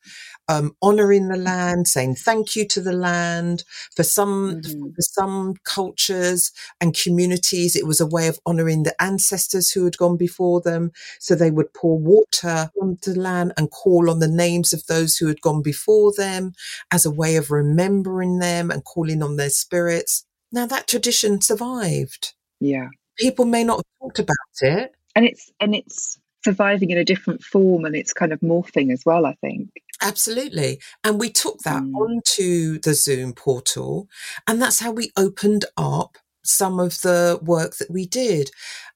um, 0.47 0.75
honoring 0.81 1.27
the 1.27 1.37
land, 1.37 1.87
saying 1.87 2.15
thank 2.15 2.55
you 2.55 2.67
to 2.67 2.79
the 2.79 2.93
land. 2.93 3.63
For 3.95 4.03
some, 4.03 4.61
mm-hmm. 4.61 4.89
for 4.93 5.01
some 5.01 5.55
cultures 5.63 6.51
and 6.79 6.95
communities, 6.95 7.75
it 7.75 7.87
was 7.87 7.99
a 7.99 8.05
way 8.05 8.27
of 8.27 8.39
honoring 8.45 8.83
the 8.83 8.95
ancestors 9.01 9.71
who 9.71 9.83
had 9.83 9.97
gone 9.97 10.15
before 10.15 10.61
them. 10.61 10.91
So 11.19 11.33
they 11.33 11.49
would 11.49 11.73
pour 11.73 11.97
water 11.97 12.69
onto 12.79 13.13
the 13.13 13.19
land 13.19 13.53
and 13.57 13.71
call 13.71 14.09
on 14.09 14.19
the 14.19 14.27
names 14.27 14.71
of 14.71 14.85
those 14.85 15.17
who 15.17 15.27
had 15.27 15.41
gone 15.41 15.63
before 15.63 16.13
them 16.15 16.53
as 16.91 17.05
a 17.05 17.11
way 17.11 17.35
of 17.35 17.49
remembering 17.49 18.37
them 18.37 18.69
and 18.69 18.85
calling 18.85 19.23
on 19.23 19.37
their 19.37 19.49
spirits. 19.49 20.25
Now 20.51 20.67
that 20.67 20.87
tradition 20.87 21.41
survived. 21.41 22.33
Yeah 22.59 22.89
people 23.17 23.45
may 23.45 23.63
not 23.63 23.77
have 23.77 23.85
talked 24.01 24.19
about 24.19 24.35
it. 24.61 24.93
And 25.15 25.25
it's 25.25 25.51
and 25.59 25.73
it's 25.73 26.19
surviving 26.43 26.91
in 26.91 26.97
a 26.97 27.03
different 27.03 27.43
form 27.43 27.85
and 27.85 27.95
it's 27.95 28.13
kind 28.13 28.31
of 28.31 28.39
morphing 28.41 28.93
as 28.93 29.03
well, 29.05 29.25
I 29.25 29.33
think. 29.41 29.69
Absolutely. 30.01 30.79
And 31.03 31.19
we 31.19 31.29
took 31.29 31.59
that 31.59 31.81
mm. 31.81 31.95
onto 31.95 32.79
the 32.79 32.93
Zoom 32.93 33.33
portal 33.33 34.07
and 34.45 34.61
that's 34.61 34.79
how 34.79 34.91
we 34.91 35.11
opened 35.17 35.65
up 35.75 36.17
some 36.45 36.79
of 36.79 37.01
the 37.01 37.39
work 37.41 37.77
that 37.77 37.91
we 37.91 38.05
did. 38.05 38.51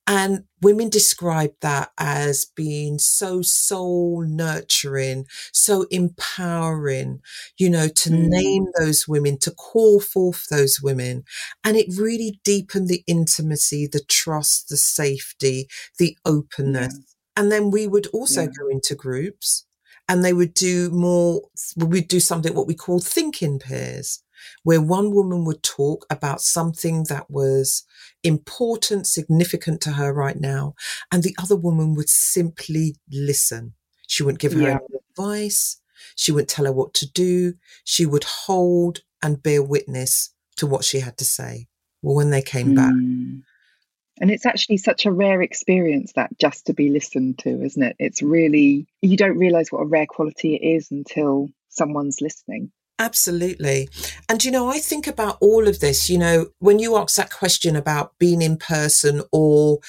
And 0.08 0.45
women 0.62 0.89
described 0.89 1.58
that 1.62 1.91
as 2.00 2.47
being 2.56 2.97
so 2.97 3.43
soul 3.43 4.26
nurturing, 4.28 5.26
so 5.54 5.86
empowering, 5.91 7.20
you 7.60 7.70
know, 7.70 7.88
to 7.88 8.10
mm. 8.10 8.28
name 8.28 8.66
those 8.80 9.08
women, 9.08 9.38
to 9.39 9.52
call 9.52 10.00
forth 10.00 10.47
those 10.50 10.80
women. 10.82 11.26
And 11.64 11.78
it 11.78 11.93
really 11.95 12.39
deepened 12.43 12.88
the 12.88 13.04
intimacy, 13.06 13.86
the 13.86 14.02
trust, 14.08 14.70
the 14.70 14.78
safety, 14.78 15.68
the 16.00 16.18
openness. 16.26 16.97
And 17.38 17.52
then 17.52 17.70
we 17.70 17.86
would 17.86 18.08
also 18.08 18.41
yeah. 18.41 18.47
go 18.47 18.68
into 18.68 18.95
groups 18.95 19.68
and 20.08 20.26
they 20.26 20.34
would 20.34 20.56
do 20.56 20.89
more, 20.89 21.43
we'd 21.78 22.08
do 22.08 22.20
something 22.20 22.56
what 22.56 22.66
we 22.66 22.74
call 22.74 23.00
thinking 23.00 23.60
pairs 23.60 24.24
where 24.64 24.82
one 24.82 25.14
woman 25.14 25.46
would 25.46 25.64
talk 25.64 26.06
about 26.10 26.42
something 26.42 27.06
that 27.10 27.30
was 27.30 27.84
important, 28.24 29.08
significant 29.08 29.82
to 29.82 29.92
her 29.92 30.14
right 30.14 30.40
now, 30.40 30.74
and 31.12 31.24
the 31.24 31.36
other 31.42 31.56
woman 31.56 31.96
would 31.96 32.10
simply 32.10 32.96
listen. 33.12 33.74
She 34.08 34.24
wouldn't 34.24 34.42
give 34.42 34.54
her 34.54 34.62
yeah. 34.62 34.78
advice. 35.12 35.80
She 36.16 36.32
wouldn't 36.32 36.50
tell 36.50 36.66
her 36.66 36.72
what 36.72 36.94
to 36.96 37.10
do. 37.12 37.54
She 37.84 38.06
would 38.06 38.24
hold 38.24 39.02
and 39.22 39.42
bear 39.42 39.62
witness 39.62 40.34
to 40.58 40.66
what 40.68 40.84
she 40.84 41.00
had 41.00 41.18
to 41.18 41.26
say. 41.26 41.68
Well, 42.02 42.16
when 42.16 42.30
they 42.30 42.42
came 42.42 42.70
mm. 42.70 42.76
back. 42.76 42.94
And 44.22 44.32
it's 44.32 44.46
actually 44.46 44.78
such 44.78 45.06
a 45.06 45.12
rare 45.12 45.42
experience 45.42 46.14
that 46.14 46.38
just 46.40 46.66
to 46.66 46.74
be 46.74 46.90
listened 46.90 47.40
to, 47.40 47.62
isn't 47.64 47.82
it? 47.82 47.96
It's 48.00 48.22
really, 48.22 48.88
you 49.02 49.16
don't 49.16 49.38
realize 49.38 49.72
what 49.72 49.82
a 49.82 49.86
rare 49.86 50.08
quality 50.08 50.56
it 50.56 50.66
is 50.66 50.92
until 50.92 51.50
someone's 51.70 52.20
listening. 52.20 52.72
Absolutely. 53.00 53.88
And, 54.28 54.43
you 54.43 54.52
know, 54.52 54.68
I 54.68 54.80
think 54.80 55.08
about 55.08 55.38
all 55.39 55.70
of 55.70 55.80
this, 55.80 56.10
you 56.10 56.18
know, 56.18 56.47
when 56.60 56.80
you 56.80 56.97
ask 56.97 57.16
that 57.16 57.32
question 57.32 57.78
about 57.78 58.12
being 58.20 58.41
in 58.41 58.58
person 58.58 59.24
or 59.32 59.80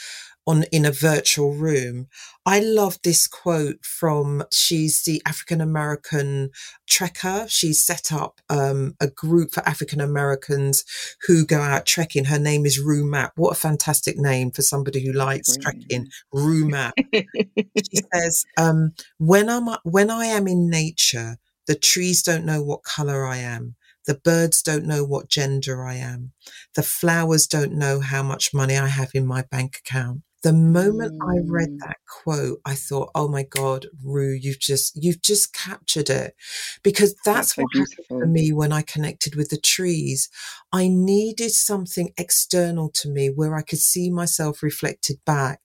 on 0.46 0.64
in 0.72 0.86
a 0.86 0.92
virtual 0.92 1.52
room, 1.52 2.06
I 2.46 2.60
love 2.60 2.98
this 3.02 3.26
quote 3.26 3.84
from 3.84 4.44
she's 4.52 5.02
the 5.02 5.20
African 5.26 5.60
American 5.60 6.50
trekker. 6.88 7.50
She's 7.50 7.84
set 7.84 8.12
up 8.12 8.40
um, 8.48 8.94
a 9.00 9.08
group 9.08 9.52
for 9.52 9.68
African 9.68 10.00
Americans 10.00 10.84
who 11.26 11.44
go 11.44 11.60
out 11.60 11.86
trekking. 11.86 12.26
Her 12.26 12.38
name 12.38 12.64
is 12.64 12.78
Rue 12.78 13.04
Mapp. 13.04 13.32
What 13.36 13.56
a 13.56 13.60
fantastic 13.60 14.16
name 14.16 14.52
for 14.52 14.62
somebody 14.62 15.04
who 15.04 15.12
likes 15.12 15.56
mm. 15.56 15.62
trekking. 15.62 16.08
Rue 16.32 16.68
Mapp. 16.68 16.94
she 17.12 18.00
says, 18.14 18.44
um, 18.56 18.92
when 19.18 19.48
I'm 19.50 19.68
when 19.82 20.10
I 20.10 20.26
am 20.26 20.46
in 20.46 20.70
nature, 20.70 21.38
the 21.70 21.76
trees 21.76 22.20
don't 22.20 22.44
know 22.44 22.60
what 22.60 22.82
color 22.82 23.24
I 23.24 23.36
am. 23.36 23.76
The 24.04 24.16
birds 24.16 24.60
don't 24.60 24.86
know 24.86 25.04
what 25.04 25.28
gender 25.28 25.84
I 25.84 25.94
am. 25.94 26.32
The 26.74 26.82
flowers 26.82 27.46
don't 27.46 27.74
know 27.74 28.00
how 28.00 28.24
much 28.24 28.52
money 28.52 28.76
I 28.76 28.88
have 28.88 29.12
in 29.14 29.24
my 29.24 29.42
bank 29.52 29.76
account 29.78 30.22
the 30.42 30.52
moment 30.52 31.20
mm. 31.20 31.30
I 31.30 31.40
read 31.46 31.68
mm. 31.70 31.78
that 31.80 31.98
quote, 32.08 32.60
I 32.64 32.74
thought, 32.74 33.10
"Oh 33.14 33.28
my 33.28 33.42
God, 33.42 33.86
Rue, 34.02 34.32
you've 34.32 34.58
just 34.58 34.96
you've 35.02 35.22
just 35.22 35.52
captured 35.52 36.08
it," 36.08 36.34
because 36.82 37.14
that's, 37.24 37.54
that's 37.54 37.56
what 37.58 37.66
beautiful. 37.72 38.04
happened 38.04 38.20
for 38.20 38.26
me 38.26 38.52
when 38.52 38.72
I 38.72 38.82
connected 38.82 39.34
with 39.34 39.50
the 39.50 39.58
trees. 39.58 40.28
I 40.72 40.88
needed 40.88 41.50
something 41.50 42.12
external 42.16 42.90
to 42.90 43.08
me 43.08 43.28
where 43.28 43.56
I 43.56 43.62
could 43.62 43.78
see 43.78 44.10
myself 44.10 44.62
reflected 44.62 45.18
back, 45.24 45.60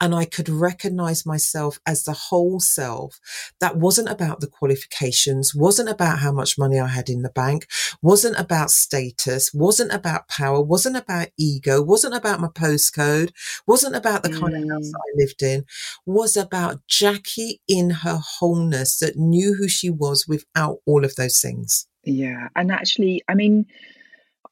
and 0.00 0.14
I 0.14 0.24
could 0.24 0.48
recognize 0.48 1.24
myself 1.26 1.78
as 1.86 2.04
the 2.04 2.12
whole 2.12 2.60
self. 2.60 3.18
That 3.60 3.76
wasn't 3.76 4.08
about 4.08 4.40
the 4.40 4.46
qualifications, 4.46 5.54
wasn't 5.54 5.88
about 5.88 6.18
how 6.18 6.32
much 6.32 6.58
money 6.58 6.78
I 6.78 6.88
had 6.88 7.08
in 7.08 7.22
the 7.22 7.30
bank, 7.30 7.66
wasn't 8.02 8.38
about 8.38 8.70
status, 8.70 9.52
wasn't 9.54 9.92
about 9.92 10.28
power, 10.28 10.60
wasn't 10.60 10.96
about 10.96 11.28
ego, 11.38 11.82
wasn't 11.82 12.14
about 12.14 12.40
my 12.40 12.48
postcode, 12.48 13.30
wasn't 13.66 13.96
about 13.96 14.22
the 14.22 14.30
kind 14.30 14.54
mm. 14.54 14.62
of 14.62 14.70
house 14.70 14.88
mm. 14.88 14.94
I 14.94 15.16
lived 15.16 15.42
in 15.42 15.64
was 16.06 16.36
about 16.36 16.86
Jackee 16.88 17.60
in 17.68 17.90
her 17.90 18.20
wholeness 18.22 18.98
that 18.98 19.16
knew 19.16 19.54
who 19.54 19.68
she 19.68 19.90
was 19.90 20.26
without 20.28 20.78
all 20.86 21.04
of 21.04 21.14
those 21.16 21.40
things. 21.40 21.86
Yeah. 22.04 22.48
And 22.56 22.72
actually, 22.72 23.22
I 23.28 23.34
mean, 23.34 23.66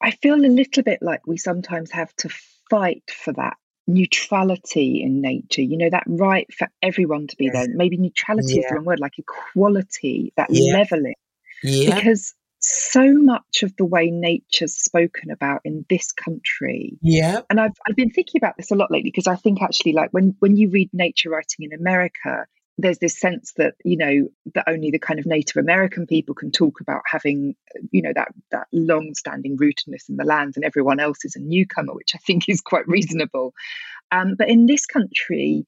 I 0.01 0.12
feel 0.12 0.34
a 0.34 0.46
little 0.46 0.82
bit 0.82 1.01
like 1.03 1.26
we 1.26 1.36
sometimes 1.36 1.90
have 1.92 2.14
to 2.16 2.28
fight 2.70 3.11
for 3.11 3.32
that 3.32 3.57
neutrality 3.86 5.03
in 5.03 5.20
nature, 5.20 5.62
you 5.62 5.78
know, 5.78 5.90
that 5.90 6.05
right 6.07 6.46
for 6.55 6.68
everyone 6.82 7.26
to 7.26 7.36
be 7.36 7.46
yes. 7.46 7.55
there. 7.55 7.66
Maybe 7.74 7.96
neutrality 7.96 8.55
yeah. 8.55 8.61
is 8.61 8.66
the 8.68 8.74
wrong 8.76 8.84
word, 8.84 9.01
like 9.01 9.18
equality, 9.18 10.32
that 10.36 10.49
yeah. 10.51 10.74
leveling. 10.74 11.14
Yeah. 11.62 11.94
Because 11.94 12.34
so 12.61 13.12
much 13.14 13.62
of 13.62 13.74
the 13.76 13.84
way 13.84 14.11
nature's 14.11 14.76
spoken 14.76 15.30
about 15.30 15.62
in 15.64 15.84
this 15.88 16.12
country. 16.12 16.99
Yeah. 17.01 17.40
And 17.49 17.61
I've 17.61 17.76
I've 17.88 17.96
been 17.96 18.11
thinking 18.11 18.40
about 18.40 18.57
this 18.57 18.70
a 18.70 18.74
lot 18.74 18.90
lately 18.90 19.11
because 19.11 19.26
I 19.26 19.36
think 19.36 19.62
actually 19.62 19.92
like 19.92 20.11
when 20.11 20.36
when 20.40 20.57
you 20.57 20.70
read 20.70 20.90
nature 20.92 21.30
writing 21.30 21.70
in 21.70 21.72
America, 21.72 22.46
there's 22.78 22.98
this 22.98 23.18
sense 23.18 23.52
that 23.56 23.74
you 23.84 23.96
know 23.96 24.28
that 24.54 24.64
only 24.68 24.90
the 24.90 24.98
kind 24.98 25.18
of 25.18 25.26
Native 25.26 25.56
American 25.56 26.06
people 26.06 26.34
can 26.34 26.50
talk 26.50 26.80
about 26.80 27.02
having 27.04 27.56
you 27.90 28.00
know 28.00 28.12
that 28.14 28.28
that 28.52 28.68
long-standing 28.72 29.58
rootedness 29.58 30.08
in 30.08 30.16
the 30.16 30.24
lands, 30.24 30.56
and 30.56 30.64
everyone 30.64 31.00
else 31.00 31.24
is 31.24 31.36
a 31.36 31.40
newcomer, 31.40 31.92
which 31.92 32.12
I 32.14 32.18
think 32.18 32.48
is 32.48 32.60
quite 32.60 32.86
reasonable. 32.88 33.52
Um, 34.10 34.36
but 34.38 34.48
in 34.48 34.66
this 34.66 34.86
country, 34.86 35.66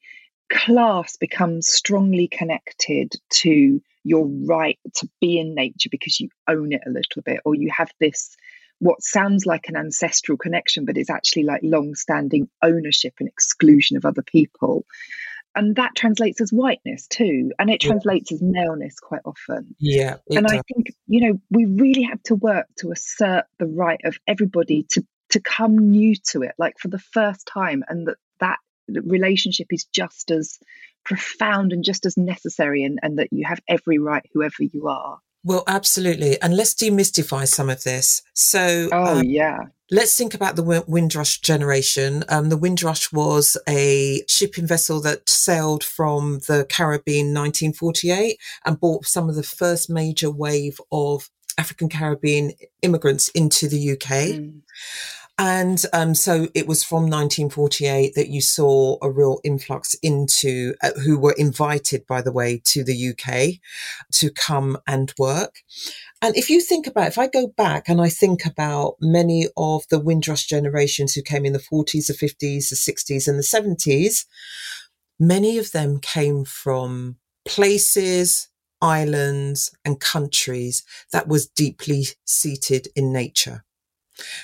class 0.51 1.17
becomes 1.17 1.69
strongly 1.69 2.29
connected 2.29 3.13
to 3.31 3.83
your 4.05 4.27
right 4.47 4.79
to 4.95 5.09
be 5.21 5.39
in 5.39 5.55
nature 5.55 5.91
because 5.91 6.21
you 6.21 6.31
own 6.49 6.73
it 6.73 6.81
a 6.87 6.91
little 6.91 7.23
bit 7.23 7.41
or 7.45 7.55
you 7.55 7.71
have 7.77 7.91
this 8.01 8.37
what 8.79 9.03
sounds 9.03 9.45
like 9.45 9.69
an 9.69 9.77
ancestral 9.77 10.39
connection, 10.39 10.87
but 10.87 10.97
is 10.97 11.11
actually 11.11 11.43
like 11.43 11.61
long 11.63 11.95
standing 11.95 12.49
ownership 12.63 13.13
and 13.21 13.29
exclusion 13.29 13.99
of 13.99 14.07
other 14.07 14.23
people. 14.23 14.87
And 15.55 15.77
that 15.77 15.97
translates 15.97 16.41
as 16.41 16.53
whiteness 16.53 17.07
too. 17.09 17.53
And 17.59 17.71
it 17.71 17.81
translates 17.81 18.31
as 18.33 18.41
maleness 18.41 19.01
quite 19.01 19.23
often. 19.25 19.75
Yeah. 19.79 20.17
And 20.29 20.47
does. 20.47 20.59
I 20.59 20.63
think, 20.73 20.93
you 21.07 21.27
know, 21.27 21.41
we 21.51 21.65
really 21.65 22.03
have 22.03 22.23
to 22.25 22.37
work 22.37 22.67
to 22.79 22.93
assert 22.93 23.45
the 23.59 23.67
right 23.67 24.01
of 24.05 24.17
everybody 24.27 24.87
to 24.91 25.05
to 25.31 25.41
come 25.41 25.91
new 25.91 26.15
to 26.31 26.43
it, 26.43 26.55
like 26.59 26.79
for 26.79 26.89
the 26.89 26.99
first 26.99 27.47
time, 27.47 27.85
and 27.89 28.09
that 28.09 28.17
that 28.41 28.59
relationship 28.89 29.69
is 29.71 29.87
just 29.93 30.31
as 30.31 30.59
profound 31.05 31.73
and 31.73 31.85
just 31.85 32.05
as 32.05 32.17
necessary 32.17 32.85
and, 32.85 32.99
and 33.03 33.19
that 33.19 33.29
you 33.33 33.45
have 33.47 33.61
every 33.69 33.99
right 33.99 34.25
whoever 34.35 34.57
you 34.61 34.89
are 34.89 35.19
well, 35.43 35.65
absolutely. 35.67 36.41
And 36.41 36.57
let's 36.57 36.75
demystify 36.75 37.47
some 37.49 37.71
of 37.71 37.83
this. 37.83 38.23
So, 38.35 38.89
oh, 38.93 39.19
um, 39.19 39.25
yeah. 39.25 39.59
Let's 39.91 40.15
think 40.15 40.35
about 40.35 40.55
the 40.55 40.85
Windrush 40.87 41.41
generation. 41.41 42.23
Um, 42.29 42.49
the 42.49 42.57
Windrush 42.57 43.13
was 43.13 43.57
a 43.69 44.23
shipping 44.29 44.67
vessel 44.67 45.01
that 45.01 45.29
sailed 45.29 45.83
from 45.83 46.41
the 46.47 46.65
Caribbean 46.69 47.35
1948 47.35 48.39
and 48.65 48.79
brought 48.79 49.07
some 49.07 49.29
of 49.29 49.35
the 49.35 49.43
first 49.43 49.91
major 49.91 50.31
wave 50.31 50.81
of 50.93 51.29
African 51.59 51.89
Caribbean 51.89 52.53
immigrants 52.83 53.29
into 53.31 53.69
the 53.69 53.93
UK. 53.93 54.09
Mm. 54.09 54.61
And 55.43 55.83
um, 55.95 56.15
so 56.15 56.49
it 56.55 56.67
was 56.67 56.85
from 56.85 57.05
1948 57.05 58.15
that 58.15 58.29
you 58.29 58.43
saw 58.43 58.99
a 59.01 59.11
real 59.11 59.41
influx 59.43 59.95
into 60.03 60.75
uh, 60.83 60.91
who 61.03 61.19
were 61.19 61.35
invited, 61.39 62.07
by 62.07 62.21
the 62.21 62.31
way, 62.31 62.61
to 62.67 62.85
the 62.85 63.09
UK 63.09 63.59
to 64.13 64.31
come 64.31 64.77
and 64.87 65.15
work. 65.19 65.63
And 66.21 66.37
if 66.37 66.51
you 66.51 66.61
think 66.61 66.87
about, 66.87 67.09
if 67.09 67.17
I 67.17 67.27
go 67.27 67.47
back 67.57 67.89
and 67.89 68.03
I 68.03 68.11
think 68.11 68.45
about 68.45 68.97
many 69.01 69.47
of 69.57 69.85
the 69.89 69.99
Windrush 69.99 70.45
generations 70.45 71.15
who 71.15 71.23
came 71.23 71.47
in 71.47 71.55
the 71.55 71.59
40s, 71.59 72.09
the 72.09 72.13
50s, 72.13 72.69
the 72.69 72.77
60s, 72.77 73.27
and 73.27 73.39
the 73.39 73.43
70s, 73.43 74.27
many 75.19 75.57
of 75.57 75.73
them 75.73 76.01
came 76.01 76.45
from 76.45 77.17
places, 77.47 78.51
islands, 78.83 79.75
and 79.87 80.01
countries 80.01 80.85
that 81.13 81.29
was 81.29 81.47
deeply 81.47 82.09
seated 82.27 82.89
in 82.95 83.11
nature. 83.11 83.65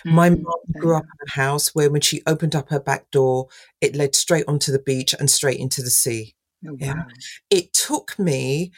My 0.05 0.31
mom 0.31 0.61
grew 0.79 0.97
up 0.97 1.05
in 1.05 1.29
a 1.29 1.31
house 1.33 1.74
where 1.74 1.91
when 1.91 2.01
she 2.01 2.22
opened 2.27 2.55
up 2.55 2.70
her 2.70 2.81
back 2.81 3.11
door, 3.11 3.49
it 3.81 3.97
led 3.97 4.14
straight 4.14 4.45
onto 4.49 4.72
the 4.72 4.79
beach 4.79 5.14
and 5.18 5.31
straight 5.31 5.59
into 5.59 5.83
the 5.83 5.91
sea. 5.91 6.35
Oh, 6.66 6.72
wow. 6.72 6.77
Yeah. 6.79 7.05
It 7.51 7.72
took 7.72 8.18
me 8.18 8.72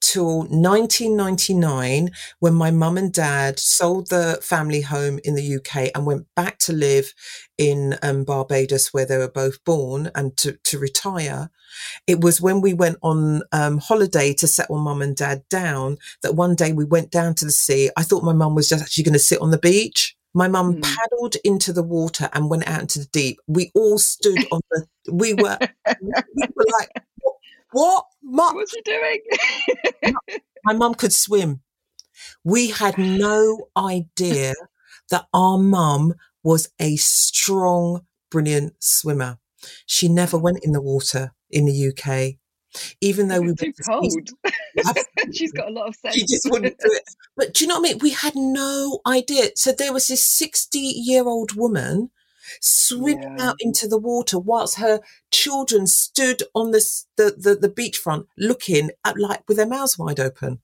till 0.00 0.38
1999 0.48 2.10
when 2.38 2.54
my 2.54 2.70
mum 2.70 2.96
and 2.96 3.12
dad 3.12 3.58
sold 3.58 4.08
the 4.08 4.38
family 4.42 4.80
home 4.80 5.20
in 5.24 5.34
the 5.34 5.56
UK 5.56 5.90
and 5.94 6.06
went 6.06 6.26
back 6.34 6.58
to 6.58 6.72
live 6.72 7.12
in 7.58 7.98
um, 8.02 8.24
Barbados 8.24 8.92
where 8.92 9.04
they 9.04 9.18
were 9.18 9.30
both 9.30 9.62
born 9.64 10.10
and 10.14 10.36
to, 10.38 10.58
to 10.64 10.78
retire. 10.78 11.50
It 12.06 12.20
was 12.20 12.40
when 12.40 12.60
we 12.60 12.74
went 12.74 12.96
on 13.02 13.42
um, 13.52 13.78
holiday 13.78 14.32
to 14.34 14.46
settle 14.46 14.78
mum 14.78 15.02
and 15.02 15.14
dad 15.14 15.42
down 15.50 15.98
that 16.22 16.34
one 16.34 16.54
day 16.54 16.72
we 16.72 16.84
went 16.84 17.10
down 17.10 17.34
to 17.36 17.44
the 17.44 17.52
sea. 17.52 17.90
I 17.96 18.02
thought 18.02 18.24
my 18.24 18.32
mum 18.32 18.54
was 18.54 18.68
just 18.68 18.82
actually 18.82 19.04
going 19.04 19.12
to 19.12 19.18
sit 19.18 19.40
on 19.40 19.50
the 19.50 19.58
beach. 19.58 20.16
My 20.34 20.48
mum 20.48 20.76
mm. 20.76 20.82
paddled 20.82 21.36
into 21.44 21.72
the 21.72 21.82
water 21.82 22.28
and 22.32 22.50
went 22.50 22.68
out 22.68 22.82
into 22.82 23.00
the 23.00 23.06
deep. 23.06 23.38
We 23.46 23.70
all 23.74 23.98
stood 23.98 24.38
on 24.52 24.60
the. 24.70 24.86
We 25.10 25.34
were, 25.34 25.58
we 26.04 26.46
were 26.54 26.66
like, 26.78 26.88
"What, 27.72 28.04
what? 28.22 28.54
What's 28.54 28.74
he 28.74 28.80
doing?" 28.82 29.20
My 30.64 30.74
mum 30.74 30.94
could 30.94 31.12
swim. 31.12 31.62
We 32.44 32.70
had 32.70 32.98
no 32.98 33.68
idea 33.76 34.54
that 35.10 35.26
our 35.32 35.58
mum 35.58 36.14
was 36.42 36.68
a 36.78 36.96
strong, 36.96 38.02
brilliant 38.30 38.74
swimmer. 38.78 39.38
She 39.86 40.08
never 40.08 40.38
went 40.38 40.58
in 40.62 40.72
the 40.72 40.80
water 40.80 41.32
in 41.50 41.66
the 41.66 41.88
UK 41.88 42.39
even 43.00 43.28
though 43.28 43.40
we 43.40 43.48
were 43.48 43.54
too 43.54 43.72
cold. 43.88 44.30
She's 45.32 45.52
got 45.52 45.68
a 45.68 45.72
lot 45.72 45.88
of 45.88 45.96
sense. 45.96 46.14
She 46.14 46.22
just 46.22 46.48
wouldn't 46.50 46.78
do 46.78 46.88
it. 46.92 47.02
But 47.36 47.54
do 47.54 47.64
you 47.64 47.68
know 47.68 47.80
what 47.80 47.90
I 47.90 47.92
mean? 47.92 47.98
We 48.00 48.10
had 48.10 48.34
no 48.36 49.00
idea. 49.06 49.50
So 49.56 49.72
there 49.72 49.92
was 49.92 50.08
this 50.08 50.22
60 50.22 50.78
year 50.78 51.24
old 51.24 51.54
woman 51.56 52.10
swimming 52.60 53.36
yeah. 53.38 53.48
out 53.48 53.56
into 53.60 53.86
the 53.86 53.98
water 53.98 54.38
whilst 54.38 54.78
her 54.78 55.00
children 55.30 55.86
stood 55.86 56.42
on 56.54 56.72
the, 56.72 56.84
the, 57.16 57.34
the, 57.36 57.54
the 57.54 57.68
beachfront 57.68 58.26
looking 58.36 58.90
at 59.04 59.18
like 59.18 59.42
with 59.48 59.56
their 59.56 59.66
mouths 59.66 59.98
wide 59.98 60.20
open. 60.20 60.60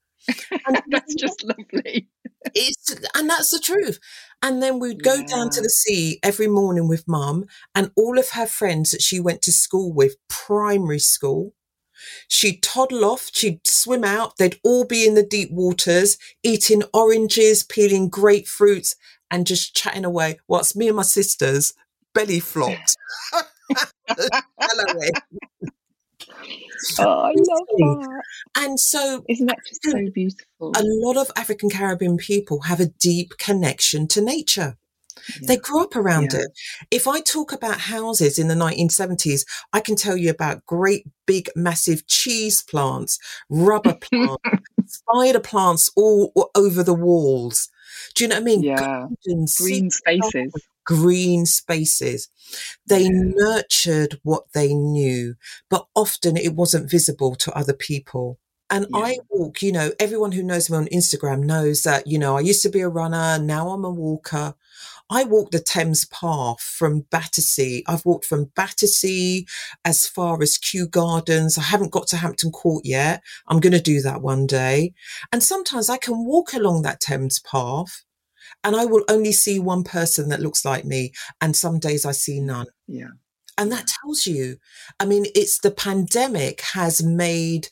And 0.51 0.81
that's 0.89 1.15
just 1.15 1.43
lovely. 1.43 2.09
It's 2.53 2.95
and 3.15 3.29
that's 3.29 3.51
the 3.51 3.59
truth. 3.59 3.99
And 4.41 4.61
then 4.61 4.79
we'd 4.79 5.03
go 5.03 5.15
yeah. 5.15 5.25
down 5.25 5.49
to 5.51 5.61
the 5.61 5.69
sea 5.69 6.19
every 6.21 6.47
morning 6.47 6.87
with 6.87 7.07
mum 7.07 7.45
and 7.73 7.91
all 7.95 8.19
of 8.19 8.31
her 8.31 8.45
friends 8.45 8.91
that 8.91 9.01
she 9.01 9.19
went 9.19 9.41
to 9.43 9.51
school 9.51 9.93
with, 9.93 10.15
primary 10.29 10.99
school, 10.99 11.53
She'd 12.27 12.61
toddle 12.61 13.05
off, 13.05 13.29
she'd 13.33 13.65
swim 13.65 14.03
out, 14.03 14.37
they'd 14.37 14.59
all 14.63 14.85
be 14.85 15.05
in 15.05 15.15
the 15.15 15.23
deep 15.23 15.51
waters, 15.51 16.17
eating 16.43 16.83
oranges, 16.93 17.63
peeling 17.63 18.09
grapefruits, 18.09 18.95
and 19.29 19.47
just 19.47 19.75
chatting 19.75 20.05
away 20.05 20.39
whilst 20.47 20.75
me 20.75 20.87
and 20.87 20.97
my 20.97 21.03
sisters 21.03 21.73
belly 22.13 22.39
flopped. 22.39 22.95
oh, 23.33 23.43
I 27.21 27.37
love 27.37 27.67
that. 27.67 28.21
And 28.55 28.79
so, 28.79 29.23
isn't 29.27 29.45
that 29.47 29.59
just 29.67 29.83
so 29.83 29.99
beautiful? 30.13 30.71
A 30.75 30.83
lot 30.83 31.17
of 31.17 31.31
African 31.35 31.69
Caribbean 31.69 32.17
people 32.17 32.61
have 32.61 32.79
a 32.79 32.87
deep 32.99 33.37
connection 33.37 34.07
to 34.09 34.21
nature. 34.21 34.77
Yeah. 35.41 35.47
They 35.47 35.57
grew 35.57 35.83
up 35.83 35.95
around 35.95 36.33
yeah. 36.33 36.41
it. 36.41 36.47
If 36.91 37.07
I 37.07 37.21
talk 37.21 37.51
about 37.51 37.79
houses 37.79 38.39
in 38.39 38.47
the 38.47 38.55
1970s, 38.55 39.45
I 39.73 39.79
can 39.79 39.95
tell 39.95 40.17
you 40.17 40.29
about 40.29 40.65
great 40.65 41.05
big 41.25 41.49
massive 41.55 42.07
cheese 42.07 42.61
plants, 42.61 43.19
rubber 43.49 43.95
plants, 44.01 44.43
spider 44.87 45.39
plants 45.39 45.91
all, 45.95 46.31
all, 46.35 46.49
over 46.55 46.83
the 46.83 46.93
walls. 46.93 47.69
Do 48.15 48.23
you 48.23 48.29
know 48.29 48.35
what 48.35 48.41
I 48.41 48.45
mean? 48.45 48.63
Yeah. 48.63 48.75
Gardens, 48.77 49.57
green 49.57 49.89
spaces. 49.89 50.53
Green 50.85 51.45
spaces. 51.45 52.29
They 52.87 53.03
yeah. 53.03 53.09
nurtured 53.11 54.19
what 54.23 54.45
they 54.53 54.73
knew, 54.73 55.35
but 55.69 55.87
often 55.95 56.37
it 56.37 56.55
wasn't 56.55 56.89
visible 56.89 57.35
to 57.35 57.57
other 57.57 57.73
people. 57.73 58.39
And 58.69 58.85
yeah. 58.89 58.99
I 58.99 59.17
walk, 59.29 59.61
you 59.61 59.71
know, 59.71 59.91
everyone 59.99 60.33
who 60.33 60.43
knows 60.43 60.69
me 60.69 60.77
on 60.77 60.87
Instagram 60.87 61.43
knows 61.43 61.83
that, 61.83 62.07
you 62.07 62.19
know, 62.19 62.37
I 62.37 62.41
used 62.41 62.63
to 62.63 62.69
be 62.69 62.81
a 62.81 62.89
runner, 62.89 63.39
now 63.39 63.69
I'm 63.69 63.85
a 63.85 63.91
walker. 63.91 64.55
I 65.09 65.23
walked 65.23 65.53
the 65.53 65.59
Thames 65.59 66.05
Path 66.05 66.59
from 66.59 67.05
Battersea. 67.11 67.83
I've 67.87 68.05
walked 68.05 68.25
from 68.25 68.51
Battersea 68.55 69.45
as 69.85 70.07
far 70.07 70.41
as 70.41 70.57
Kew 70.57 70.87
Gardens. 70.87 71.57
I 71.57 71.61
haven't 71.61 71.91
got 71.91 72.07
to 72.07 72.17
Hampton 72.17 72.51
Court 72.51 72.83
yet. 72.85 73.21
I'm 73.47 73.59
going 73.59 73.73
to 73.73 73.81
do 73.81 74.01
that 74.01 74.21
one 74.21 74.47
day. 74.47 74.93
And 75.31 75.41
sometimes 75.41 75.89
I 75.89 75.97
can 75.97 76.25
walk 76.25 76.53
along 76.53 76.81
that 76.81 76.99
Thames 76.99 77.39
Path 77.39 78.03
and 78.63 78.75
I 78.75 78.85
will 78.85 79.03
only 79.09 79.31
see 79.31 79.59
one 79.59 79.83
person 79.83 80.29
that 80.29 80.41
looks 80.41 80.65
like 80.65 80.85
me. 80.85 81.13
And 81.39 81.55
some 81.55 81.79
days 81.79 82.05
I 82.05 82.11
see 82.11 82.39
none. 82.39 82.67
Yeah. 82.87 83.11
And 83.57 83.71
that 83.71 83.87
tells 83.87 84.27
you, 84.27 84.57
I 84.99 85.05
mean, 85.05 85.25
it's 85.33 85.59
the 85.59 85.71
pandemic 85.71 86.61
has 86.73 87.01
made 87.01 87.69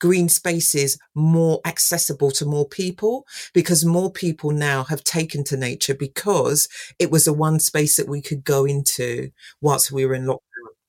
green 0.00 0.28
spaces 0.28 0.98
more 1.14 1.60
accessible 1.64 2.30
to 2.32 2.44
more 2.44 2.68
people 2.68 3.26
because 3.52 3.84
more 3.84 4.10
people 4.10 4.50
now 4.50 4.84
have 4.84 5.04
taken 5.04 5.44
to 5.44 5.56
nature 5.56 5.94
because 5.94 6.68
it 6.98 7.10
was 7.10 7.24
the 7.24 7.32
one 7.32 7.60
space 7.60 7.96
that 7.96 8.08
we 8.08 8.20
could 8.20 8.44
go 8.44 8.64
into 8.64 9.30
whilst 9.60 9.92
we 9.92 10.06
were 10.06 10.14
in 10.14 10.24
lockdown. 10.24 10.38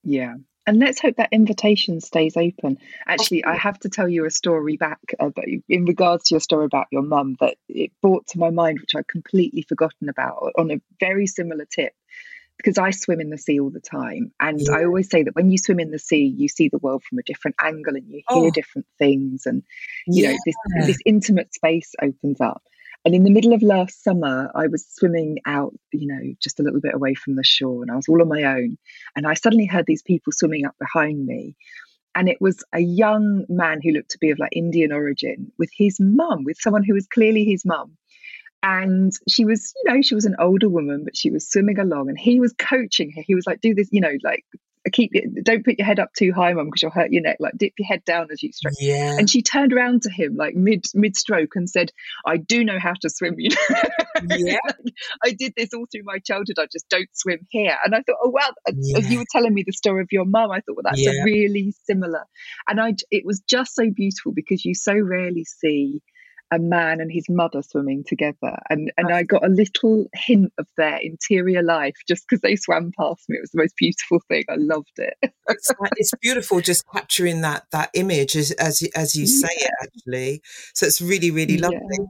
Yeah. 0.04 0.36
And 0.68 0.78
let's 0.78 1.02
hope 1.02 1.16
that 1.16 1.30
invitation 1.32 2.00
stays 2.00 2.38
open. 2.38 2.78
Actually, 3.08 3.44
I 3.44 3.56
have 3.56 3.80
to 3.80 3.90
tell 3.90 4.08
you 4.08 4.26
a 4.26 4.30
story 4.30 4.78
back 4.78 5.00
uh, 5.20 5.28
about, 5.28 5.46
in 5.68 5.86
regards 5.86 6.26
to 6.26 6.36
your 6.36 6.40
story 6.42 6.66
about 6.66 6.86
your 6.92 7.02
mum 7.02 7.38
that 7.40 7.56
it 7.68 7.92
brought 8.04 8.28
to 8.28 8.38
my 8.38 8.52
mind, 8.52 8.80
which 8.80 8.96
I'd 8.96 9.08
completely 9.08 9.64
forgotten 9.68 10.10
about 10.10 10.52
on 10.56 10.70
a 10.70 10.80
very 11.00 11.26
similar 11.26 11.66
tip 11.66 11.94
because 12.60 12.78
I 12.78 12.92
swim 12.92 13.22
in 13.22 13.30
the 13.30 13.38
sea 13.38 13.58
all 13.58 13.70
the 13.70 13.80
time. 13.80 14.34
And 14.42 14.60
yeah. 14.60 14.74
I 14.74 14.84
always 14.84 15.10
say 15.10 15.24
that 15.24 15.34
when 15.34 15.50
you 15.50 15.58
swim 15.58 15.80
in 15.80 15.92
the 15.92 16.00
sea, 16.00 16.26
you 16.26 16.50
see 16.50 16.68
the 16.68 16.78
world 16.78 17.04
from 17.04 17.18
a 17.18 17.24
different 17.24 17.56
angle 17.62 17.96
and 17.96 18.06
you 18.06 18.22
hear 18.28 18.48
oh. 18.48 18.52
different 18.52 18.86
things. 18.98 19.46
And, 19.46 19.64
you 20.06 20.24
yeah. 20.24 20.32
know, 20.32 20.38
this, 20.46 20.56
this 20.88 20.98
intimate 21.06 21.54
space 21.54 21.96
opens 22.02 22.42
up. 22.42 22.62
And 23.06 23.16
in 23.16 23.24
the 23.24 23.32
middle 23.32 23.54
of 23.54 23.62
last 23.62 24.04
summer, 24.04 24.52
I 24.54 24.68
was 24.68 24.86
swimming 24.86 25.38
out, 25.46 25.74
you 25.94 26.06
know, 26.06 26.34
just 26.42 26.60
a 26.60 26.64
little 26.64 26.82
bit 26.82 26.94
away 26.94 27.14
from 27.14 27.38
the 27.38 27.46
shore 27.46 27.82
and 27.82 27.90
I 27.90 27.96
was 27.96 28.10
all 28.10 28.22
on 28.22 28.28
my 28.28 28.44
own. 28.44 28.78
And 29.16 29.26
I 29.26 29.36
suddenly 29.36 29.66
heard 29.66 29.86
these 29.86 30.04
people 30.04 30.34
swimming 30.34 30.66
up 30.66 30.76
behind 30.80 31.26
me. 31.26 31.56
And 32.14 32.28
it 32.28 32.42
was 32.42 32.62
a 32.74 32.82
young 32.82 33.46
man 33.48 33.80
who 33.82 33.92
looked 33.92 34.12
to 34.12 34.18
be 34.18 34.32
of 34.32 34.40
like 34.40 34.50
Indian 34.52 34.92
origin 34.92 35.54
with 35.58 35.70
his 35.74 35.98
mum, 35.98 36.44
with 36.44 36.58
someone 36.60 36.84
who 36.84 36.94
was 36.94 37.08
clearly 37.08 37.46
his 37.46 37.64
mum 37.64 37.96
and 38.64 39.12
she 39.28 39.46
was 39.46 39.74
you 39.84 39.94
know 39.94 40.02
she 40.02 40.16
was 40.16 40.26
an 40.26 40.36
older 40.40 40.68
woman 40.70 41.04
but 41.04 41.16
she 41.16 41.30
was 41.32 41.50
swimming 41.50 41.80
along 41.80 42.10
and 42.10 42.20
he 42.20 42.40
was 42.40 42.54
coaching 42.58 43.12
her 43.16 43.22
he 43.26 43.36
was 43.36 43.46
like 43.48 43.62
do 43.62 43.74
this 43.74 43.88
you 43.92 44.02
know 44.02 44.14
like 44.24 44.44
keep 44.92 45.12
your, 45.14 45.24
don't 45.44 45.66
put 45.66 45.78
your 45.78 45.86
head 45.86 46.00
up 46.00 46.10
too 46.18 46.32
high, 46.34 46.54
mum, 46.54 46.66
because 46.68 46.82
you'll 46.82 46.92
hurt 46.92 47.12
your 47.12 47.22
neck. 47.22 47.38
Like 47.40 47.54
dip 47.58 47.74
your 47.78 47.86
head 47.88 48.04
down 48.06 48.28
as 48.32 48.42
you 48.42 48.52
stroke. 48.52 48.74
Yeah. 48.80 49.18
And 49.18 49.30
she 49.30 49.42
turned 49.42 49.74
around 49.74 50.04
to 50.04 50.10
him 50.10 50.36
like 50.36 50.56
mid 50.56 50.86
mid 50.94 51.16
stroke 51.16 51.56
and 51.56 51.70
said, 51.70 51.92
"I 52.26 52.38
do 52.38 52.64
know 52.64 52.80
how 52.80 52.94
to 53.02 53.10
swim. 53.10 53.36
You 53.38 53.50
know, 53.50 53.78
Yeah. 54.38 54.58
I 55.24 55.32
did 55.32 55.54
this 55.56 55.74
all 55.74 55.86
through 55.92 56.04
my 56.06 56.20
childhood. 56.20 56.58
I 56.60 56.68
just 56.72 56.88
don't 56.90 57.10
swim 57.14 57.46
here." 57.50 57.78
And 57.84 57.94
I 57.94 58.02
thought, 58.02 58.18
"Oh 58.24 58.30
wow!" 58.30 58.54
Uh, 58.68 58.72
uh, 58.72 59.00
as 59.00 59.06
Yeah. 59.06 59.12
you 59.12 59.20
were 59.20 59.26
telling 59.32 59.54
me 59.54 59.64
the 59.64 59.74
story 59.74 60.02
of 60.02 60.08
your 60.12 60.26
mum, 60.26 60.50
I 60.50 60.62
thought, 60.62 60.78
"Well, 60.78 60.84
that's 60.86 61.02
Yeah. 61.02 61.12
a 61.12 61.24
really 61.26 61.74
similar." 61.84 62.24
And 62.68 62.80
I, 62.80 62.94
it 63.12 63.26
was 63.26 63.42
just 63.42 63.76
so 63.76 63.90
beautiful 63.92 64.32
because 64.32 64.64
you 64.66 64.74
so 64.74 64.94
rarely 64.94 65.44
see 65.44 66.02
a 66.52 66.60
man 66.60 67.00
and 67.00 67.12
his 67.12 67.30
mother 67.30 67.62
swimming 67.62 68.04
together. 68.08 68.58
And 68.70 68.92
and 68.98 69.12
I 69.14 69.24
got 69.24 69.46
a 69.46 69.50
little 69.50 70.08
hint 70.14 70.52
of 70.58 70.68
their 70.78 70.98
interior 70.98 71.62
life 71.64 71.96
just 72.08 72.26
because 72.28 72.42
they 72.42 72.56
swam 72.56 72.92
past 73.00 73.30
me. 73.30 73.38
It 73.38 73.42
was 73.42 73.52
the 73.52 73.60
most 73.60 73.76
beautiful 73.78 74.20
thing. 74.28 74.46
I 74.50 74.56
loved 74.56 74.98
it. 74.98 75.16
It's, 75.52 75.72
it's 75.98 76.12
beautiful 76.22 76.62
just 76.62 76.84
capturing 76.94 77.42
that 77.42 77.66
that 77.72 77.90
image 77.96 78.36
as 78.36 78.52
as, 78.52 78.84
you- 78.84 78.90
as 78.96 79.16
you 79.16 79.26
say 79.26 79.48
it 79.52 79.72
actually. 79.82 80.42
So 80.76 80.86
it's 80.86 81.02
really 81.02 81.32
really 81.32 81.58
lovely. 81.58 81.80
Yeah. 81.92 82.06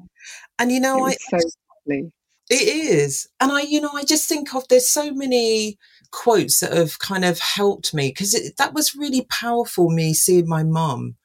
and 0.60 0.72
you 0.74 0.82
know 0.82 1.06
i 1.06 1.14
so 1.14 1.38
lovely. 1.88 2.12
It 2.50 2.68
is. 2.68 3.28
And 3.40 3.52
I, 3.52 3.62
you 3.62 3.80
know, 3.80 3.92
I 3.94 4.04
just 4.04 4.28
think 4.28 4.56
of 4.56 4.68
there's 4.68 4.90
so 4.90 5.14
many 5.14 5.78
quotes 6.12 6.60
that 6.62 6.74
have 6.74 6.98
kind 6.98 7.24
of 7.24 7.40
helped 7.40 7.94
me 7.94 8.10
because 8.10 8.36
that 8.58 8.74
was 8.74 8.96
really 8.96 9.28
powerful, 9.30 9.90
me 9.90 10.14
seeing 10.16 10.48
my 10.50 10.64
mum 10.64 11.16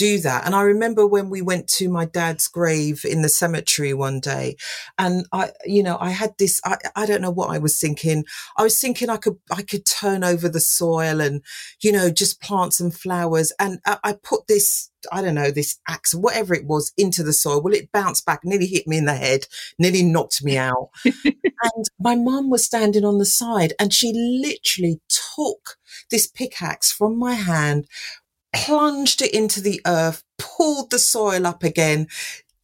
do 0.00 0.18
that. 0.18 0.46
And 0.46 0.54
I 0.54 0.62
remember 0.62 1.06
when 1.06 1.28
we 1.28 1.42
went 1.42 1.68
to 1.76 1.90
my 1.90 2.06
dad's 2.06 2.48
grave 2.48 3.04
in 3.04 3.20
the 3.20 3.28
cemetery 3.28 3.92
one 3.92 4.18
day 4.18 4.56
and 4.98 5.26
I, 5.30 5.50
you 5.66 5.82
know, 5.82 5.98
I 6.00 6.08
had 6.08 6.32
this, 6.38 6.58
I, 6.64 6.78
I 6.96 7.04
don't 7.04 7.20
know 7.20 7.30
what 7.30 7.50
I 7.50 7.58
was 7.58 7.78
thinking. 7.78 8.24
I 8.56 8.62
was 8.62 8.80
thinking 8.80 9.10
I 9.10 9.18
could, 9.18 9.36
I 9.52 9.60
could 9.60 9.84
turn 9.84 10.24
over 10.24 10.48
the 10.48 10.58
soil 10.58 11.20
and, 11.20 11.42
you 11.82 11.92
know, 11.92 12.08
just 12.08 12.40
plant 12.40 12.72
some 12.72 12.90
flowers. 12.90 13.52
And 13.60 13.78
I, 13.84 13.98
I 14.02 14.12
put 14.14 14.46
this, 14.46 14.90
I 15.12 15.20
don't 15.20 15.34
know, 15.34 15.50
this 15.50 15.78
axe, 15.86 16.14
whatever 16.14 16.54
it 16.54 16.64
was 16.64 16.94
into 16.96 17.22
the 17.22 17.34
soil. 17.34 17.60
Well, 17.60 17.74
it 17.74 17.92
bounced 17.92 18.24
back, 18.24 18.40
nearly 18.42 18.68
hit 18.68 18.86
me 18.86 18.96
in 18.96 19.04
the 19.04 19.14
head, 19.14 19.48
nearly 19.78 20.02
knocked 20.02 20.42
me 20.42 20.56
out. 20.56 20.88
and 21.04 21.84
my 21.98 22.16
mum 22.16 22.48
was 22.48 22.64
standing 22.64 23.04
on 23.04 23.18
the 23.18 23.26
side 23.26 23.74
and 23.78 23.92
she 23.92 24.14
literally 24.14 24.98
took 25.10 25.76
this 26.10 26.26
pickaxe 26.26 26.92
from 26.92 27.18
my 27.18 27.34
hand, 27.34 27.86
plunged 28.54 29.22
it 29.22 29.34
into 29.34 29.60
the 29.60 29.80
earth, 29.86 30.22
pulled 30.38 30.90
the 30.90 30.98
soil 30.98 31.46
up 31.46 31.62
again, 31.62 32.08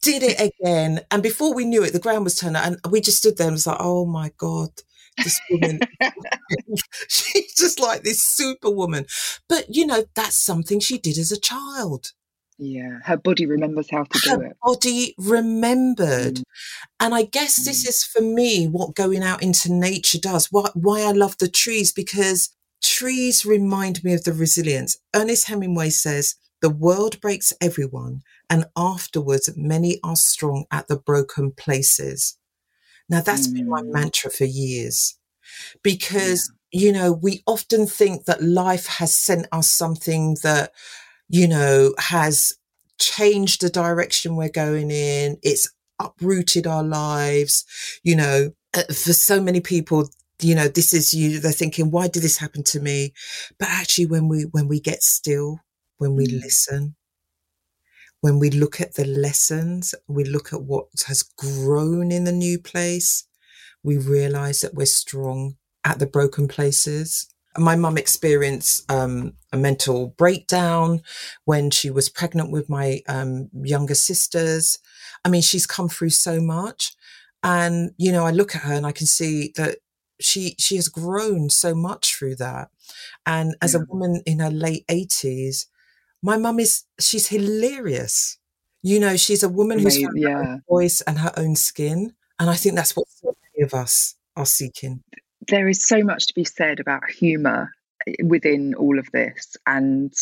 did 0.01 0.23
it 0.23 0.39
again. 0.39 1.01
And 1.11 1.23
before 1.23 1.53
we 1.53 1.65
knew 1.65 1.83
it, 1.83 1.93
the 1.93 1.99
ground 1.99 2.23
was 2.23 2.35
turned 2.35 2.57
out 2.57 2.65
and 2.65 2.79
we 2.89 3.01
just 3.01 3.17
stood 3.17 3.37
there 3.37 3.47
and 3.47 3.55
was 3.55 3.67
like, 3.67 3.77
oh 3.79 4.05
my 4.05 4.31
God, 4.37 4.69
this 5.17 5.39
woman, 5.49 5.79
she's 7.07 7.53
just 7.55 7.79
like 7.79 8.03
this 8.03 8.21
superwoman. 8.21 9.05
But, 9.49 9.65
you 9.69 9.85
know, 9.85 10.05
that's 10.15 10.37
something 10.37 10.79
she 10.79 10.97
did 10.97 11.17
as 11.17 11.31
a 11.31 11.39
child. 11.39 12.13
yeah 12.57 12.99
her 13.03 13.17
body 13.17 13.45
remembers 13.45 13.89
how 13.89 14.03
to 14.03 14.19
do 14.23 14.41
it. 14.41 14.47
Her 14.47 14.55
body 14.63 15.15
remembered. 15.17 16.35
Mm. 16.35 16.43
And 16.99 17.15
I 17.15 17.23
guess 17.23 17.63
this 17.65 17.87
is 17.87 18.03
for 18.03 18.21
me 18.21 18.67
what 18.67 18.95
going 18.95 19.23
out 19.23 19.43
into 19.43 19.73
nature 19.73 20.19
does. 20.19 20.47
Why, 20.51 20.69
why 20.73 21.01
I 21.01 21.11
love 21.11 21.37
the 21.37 21.49
trees 21.49 21.91
because 21.91 22.49
trees 22.83 23.45
remind 23.45 24.03
me 24.03 24.13
of 24.13 24.23
the 24.23 24.33
resilience. 24.33 24.97
Ernest 25.15 25.47
Hemingway 25.47 25.89
says, 25.89 26.35
the 26.61 26.69
world 26.69 27.21
breaks 27.21 27.53
everyone 27.61 28.21
and 28.49 28.65
afterwards 28.75 29.49
many 29.55 29.99
are 30.03 30.15
strong 30.15 30.65
at 30.71 30.87
the 30.87 30.97
broken 30.97 31.51
places. 31.51 32.37
Now 33.09 33.21
that's 33.21 33.47
been 33.47 33.69
my 33.69 33.81
Mm. 33.81 33.93
mantra 33.93 34.31
for 34.31 34.45
years 34.45 35.15
because, 35.83 36.51
you 36.71 36.91
know, 36.91 37.11
we 37.11 37.43
often 37.47 37.87
think 37.87 38.25
that 38.25 38.43
life 38.43 38.87
has 38.87 39.15
sent 39.15 39.47
us 39.51 39.69
something 39.69 40.37
that, 40.43 40.73
you 41.29 41.47
know, 41.47 41.93
has 41.99 42.53
changed 42.99 43.61
the 43.61 43.69
direction 43.69 44.35
we're 44.35 44.49
going 44.49 44.91
in. 44.91 45.37
It's 45.43 45.69
uprooted 45.99 46.67
our 46.67 46.83
lives. 46.83 47.65
You 48.03 48.15
know, 48.15 48.51
uh, 48.73 48.83
for 48.87 49.13
so 49.13 49.39
many 49.41 49.61
people, 49.61 50.09
you 50.41 50.55
know, 50.55 50.67
this 50.67 50.93
is 50.93 51.13
you, 51.13 51.39
they're 51.39 51.51
thinking, 51.51 51.91
why 51.91 52.07
did 52.07 52.23
this 52.23 52.37
happen 52.37 52.63
to 52.63 52.79
me? 52.79 53.13
But 53.59 53.69
actually, 53.69 54.07
when 54.07 54.27
we, 54.27 54.43
when 54.43 54.67
we 54.67 54.79
get 54.79 55.03
still, 55.03 55.59
when 55.97 56.15
we 56.15 56.27
Mm. 56.27 56.41
listen, 56.41 56.95
when 58.21 58.39
we 58.39 58.49
look 58.49 58.81
at 58.81 58.95
the 58.95 59.05
lessons, 59.05 59.93
we 60.07 60.23
look 60.23 60.53
at 60.53 60.63
what 60.63 60.87
has 61.07 61.23
grown 61.23 62.11
in 62.11 62.23
the 62.23 62.31
new 62.31 62.59
place, 62.59 63.25
we 63.83 63.97
realize 63.97 64.61
that 64.61 64.73
we're 64.73 64.85
strong 64.85 65.55
at 65.85 65.99
the 65.99 66.07
broken 66.07 66.47
places. 66.47 67.27
My 67.57 67.75
mum 67.75 67.97
experienced 67.97 68.89
um, 68.91 69.33
a 69.51 69.57
mental 69.57 70.07
breakdown 70.17 71.01
when 71.45 71.71
she 71.71 71.89
was 71.89 72.09
pregnant 72.09 72.51
with 72.51 72.69
my 72.69 73.01
um, 73.07 73.49
younger 73.53 73.95
sisters. 73.95 74.77
I 75.25 75.29
mean, 75.29 75.41
she's 75.41 75.65
come 75.65 75.89
through 75.89 76.11
so 76.11 76.39
much. 76.41 76.95
And, 77.43 77.91
you 77.97 78.11
know, 78.11 78.25
I 78.25 78.31
look 78.31 78.55
at 78.55 78.63
her 78.63 78.73
and 78.73 78.85
I 78.85 78.91
can 78.91 79.07
see 79.07 79.53
that 79.55 79.77
she 80.19 80.55
she 80.57 80.75
has 80.75 80.89
grown 80.89 81.49
so 81.49 81.75
much 81.75 82.15
through 82.15 82.35
that. 82.37 82.69
And 83.25 83.55
as 83.61 83.75
a 83.75 83.85
woman 83.89 84.21
in 84.25 84.39
her 84.39 84.49
late 84.49 84.85
80s, 84.87 85.65
my 86.21 86.37
mum 86.37 86.59
is 86.59 86.83
she's 86.99 87.27
hilarious. 87.27 88.37
You 88.83 88.99
know, 88.99 89.17
she's 89.17 89.43
a 89.43 89.49
woman 89.49 89.79
who's 89.79 90.01
her 90.01 90.09
yeah. 90.15 90.39
own 90.39 90.61
voice 90.69 91.01
and 91.01 91.19
her 91.19 91.33
own 91.37 91.55
skin. 91.55 92.13
And 92.39 92.49
I 92.49 92.55
think 92.55 92.75
that's 92.75 92.95
what 92.95 93.07
so 93.09 93.35
many 93.55 93.65
of 93.65 93.73
us 93.73 94.15
are 94.35 94.45
seeking. 94.45 95.03
there 95.47 95.67
is 95.67 95.85
so 95.85 96.03
much 96.03 96.27
to 96.27 96.33
be 96.33 96.43
said 96.43 96.79
about 96.79 97.09
humor 97.09 97.71
within 98.23 98.73
all 98.75 98.99
of 98.99 99.09
this 99.11 99.57
and 99.65 100.13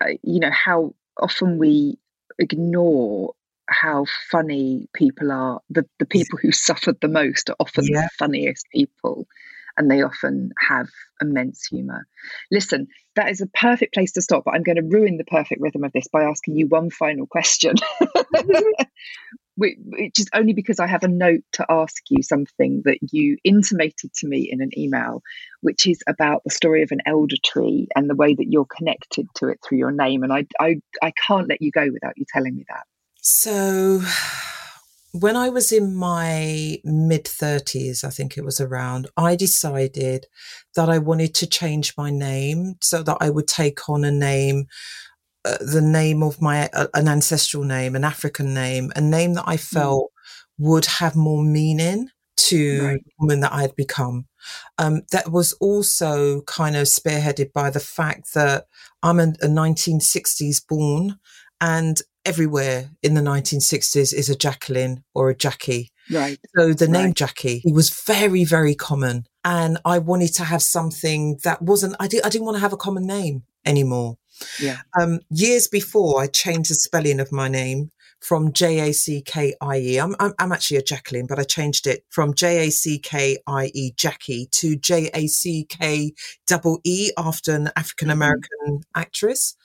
uh, 0.00 0.10
you 0.22 0.40
know 0.40 0.50
how 0.50 0.94
often 1.20 1.58
we 1.58 1.98
ignore 2.38 3.32
how 3.68 4.04
funny 4.30 4.88
people 4.94 5.32
are 5.32 5.60
the, 5.70 5.84
the 5.98 6.06
people 6.06 6.38
who 6.40 6.52
suffered 6.68 6.96
the 7.00 7.08
most 7.08 7.50
are 7.50 7.56
often 7.60 7.84
Yeah. 7.84 8.02
the 8.02 8.08
funniest 8.18 8.66
people 8.72 9.26
and 9.76 9.90
they 9.90 10.02
often 10.02 10.50
have 10.68 10.88
immense 11.20 11.66
humor 11.66 12.06
listen 12.50 12.86
that 13.16 13.30
is 13.30 13.40
a 13.40 13.46
perfect 13.48 13.94
place 13.94 14.12
to 14.12 14.22
stop 14.22 14.44
but 14.44 14.54
i'm 14.54 14.62
going 14.62 14.76
to 14.76 14.82
ruin 14.82 15.16
the 15.16 15.24
perfect 15.24 15.60
rhythm 15.60 15.84
of 15.84 15.92
this 15.92 16.08
by 16.08 16.22
asking 16.22 16.56
you 16.56 16.66
one 16.66 16.90
final 16.90 17.26
question 17.26 17.74
Whi- 19.56 19.76
which 19.84 20.18
is 20.18 20.28
only 20.34 20.52
because 20.52 20.80
I 20.80 20.86
have 20.86 21.04
a 21.04 21.08
note 21.08 21.42
to 21.52 21.66
ask 21.68 22.02
you 22.10 22.22
something 22.22 22.82
that 22.86 22.98
you 23.12 23.36
intimated 23.44 24.12
to 24.14 24.26
me 24.26 24.48
in 24.50 24.60
an 24.60 24.70
email, 24.76 25.22
which 25.60 25.86
is 25.86 26.02
about 26.08 26.42
the 26.44 26.50
story 26.50 26.82
of 26.82 26.90
an 26.90 27.00
elder 27.06 27.36
tree 27.44 27.86
and 27.94 28.10
the 28.10 28.16
way 28.16 28.34
that 28.34 28.50
you're 28.50 28.66
connected 28.66 29.28
to 29.36 29.48
it 29.48 29.60
through 29.62 29.78
your 29.78 29.92
name. 29.92 30.24
And 30.24 30.32
I, 30.32 30.46
I, 30.58 30.80
I 31.02 31.12
can't 31.26 31.48
let 31.48 31.62
you 31.62 31.70
go 31.70 31.88
without 31.92 32.14
you 32.16 32.24
telling 32.32 32.56
me 32.56 32.64
that. 32.68 32.84
So 33.26 34.02
when 35.12 35.34
I 35.34 35.48
was 35.48 35.72
in 35.72 35.94
my 35.94 36.78
mid 36.84 37.26
30s, 37.26 38.04
I 38.04 38.10
think 38.10 38.36
it 38.36 38.44
was 38.44 38.60
around, 38.60 39.08
I 39.16 39.34
decided 39.34 40.26
that 40.74 40.90
I 40.90 40.98
wanted 40.98 41.34
to 41.36 41.46
change 41.46 41.94
my 41.96 42.10
name 42.10 42.74
so 42.82 43.02
that 43.02 43.16
I 43.22 43.30
would 43.30 43.48
take 43.48 43.88
on 43.88 44.04
a 44.04 44.10
name, 44.10 44.66
uh, 45.46 45.58
the 45.60 45.80
name 45.82 46.22
of 46.22 46.42
my, 46.42 46.68
uh, 46.74 46.88
an 46.94 47.08
ancestral 47.08 47.64
name, 47.64 47.96
an 47.96 48.04
African 48.04 48.52
name, 48.52 48.92
a 48.96 49.00
name 49.00 49.34
that 49.34 49.44
I 49.46 49.56
felt 49.56 50.10
would 50.58 50.84
have 50.86 51.16
more 51.16 51.42
meaning 51.42 52.10
to 52.36 52.88
Right. 52.88 53.04
the 53.04 53.12
woman 53.20 53.40
that 53.40 53.52
I 53.52 53.62
had 53.62 53.76
become. 53.76 54.26
Um, 54.78 55.02
that 55.12 55.30
was 55.32 55.52
also 55.54 56.42
kind 56.42 56.76
of 56.76 56.86
spearheaded 56.88 57.52
by 57.54 57.70
the 57.70 57.80
fact 57.80 58.34
that 58.34 58.66
I'm 59.02 59.18
a, 59.20 59.32
a 59.40 59.48
1960s 59.48 60.60
born 60.60 61.18
and 61.60 62.02
everywhere 62.24 62.90
in 63.02 63.14
the 63.14 63.20
1960s 63.20 64.12
is 64.14 64.28
a 64.28 64.36
Jacqueline 64.36 65.04
or 65.14 65.30
a 65.30 65.36
Jackie. 65.36 65.90
Right. 66.10 66.38
So 66.56 66.72
the 66.72 66.88
name 66.88 67.06
Right. 67.06 67.14
Jackie 67.14 67.62
was 67.64 67.90
very, 67.90 68.44
very 68.44 68.74
common. 68.74 69.26
And 69.44 69.78
I 69.84 69.98
wanted 69.98 70.34
to 70.34 70.44
have 70.44 70.62
something 70.62 71.38
that 71.44 71.62
wasn't, 71.62 71.96
I, 72.00 72.08
did, 72.08 72.24
I 72.24 72.28
didn't 72.28 72.46
want 72.46 72.56
to 72.56 72.60
have 72.62 72.72
a 72.72 72.78
common 72.78 73.06
name 73.06 73.44
anymore. 73.64 74.16
Yeah. 74.60 74.78
Um, 74.98 75.20
years 75.30 75.68
before, 75.68 76.20
I 76.20 76.26
changed 76.26 76.70
the 76.70 76.74
spelling 76.74 77.20
of 77.20 77.30
my 77.30 77.48
name 77.48 77.90
from 78.20 78.52
J 78.52 78.88
A 78.88 78.92
C 78.92 79.22
K 79.22 79.54
I 79.60 79.78
E. 79.78 79.98
I'm, 79.98 80.16
I'm, 80.18 80.32
I'm 80.38 80.52
actually 80.52 80.78
a 80.78 80.82
Jacqueline, 80.82 81.26
but 81.26 81.38
I 81.38 81.44
changed 81.44 81.86
it 81.86 82.04
from 82.10 82.34
J 82.34 82.66
A 82.66 82.70
C 82.70 82.98
K 82.98 83.38
I 83.46 83.70
E 83.74 83.92
Jackie 83.96 84.48
to 84.52 84.76
J 84.76 85.10
A 85.14 85.26
C 85.26 85.66
K 85.68 86.12
double 86.46 86.80
E 86.84 87.10
after 87.18 87.54
an 87.54 87.70
African 87.76 88.10
American 88.10 88.82
actress. 88.94 89.56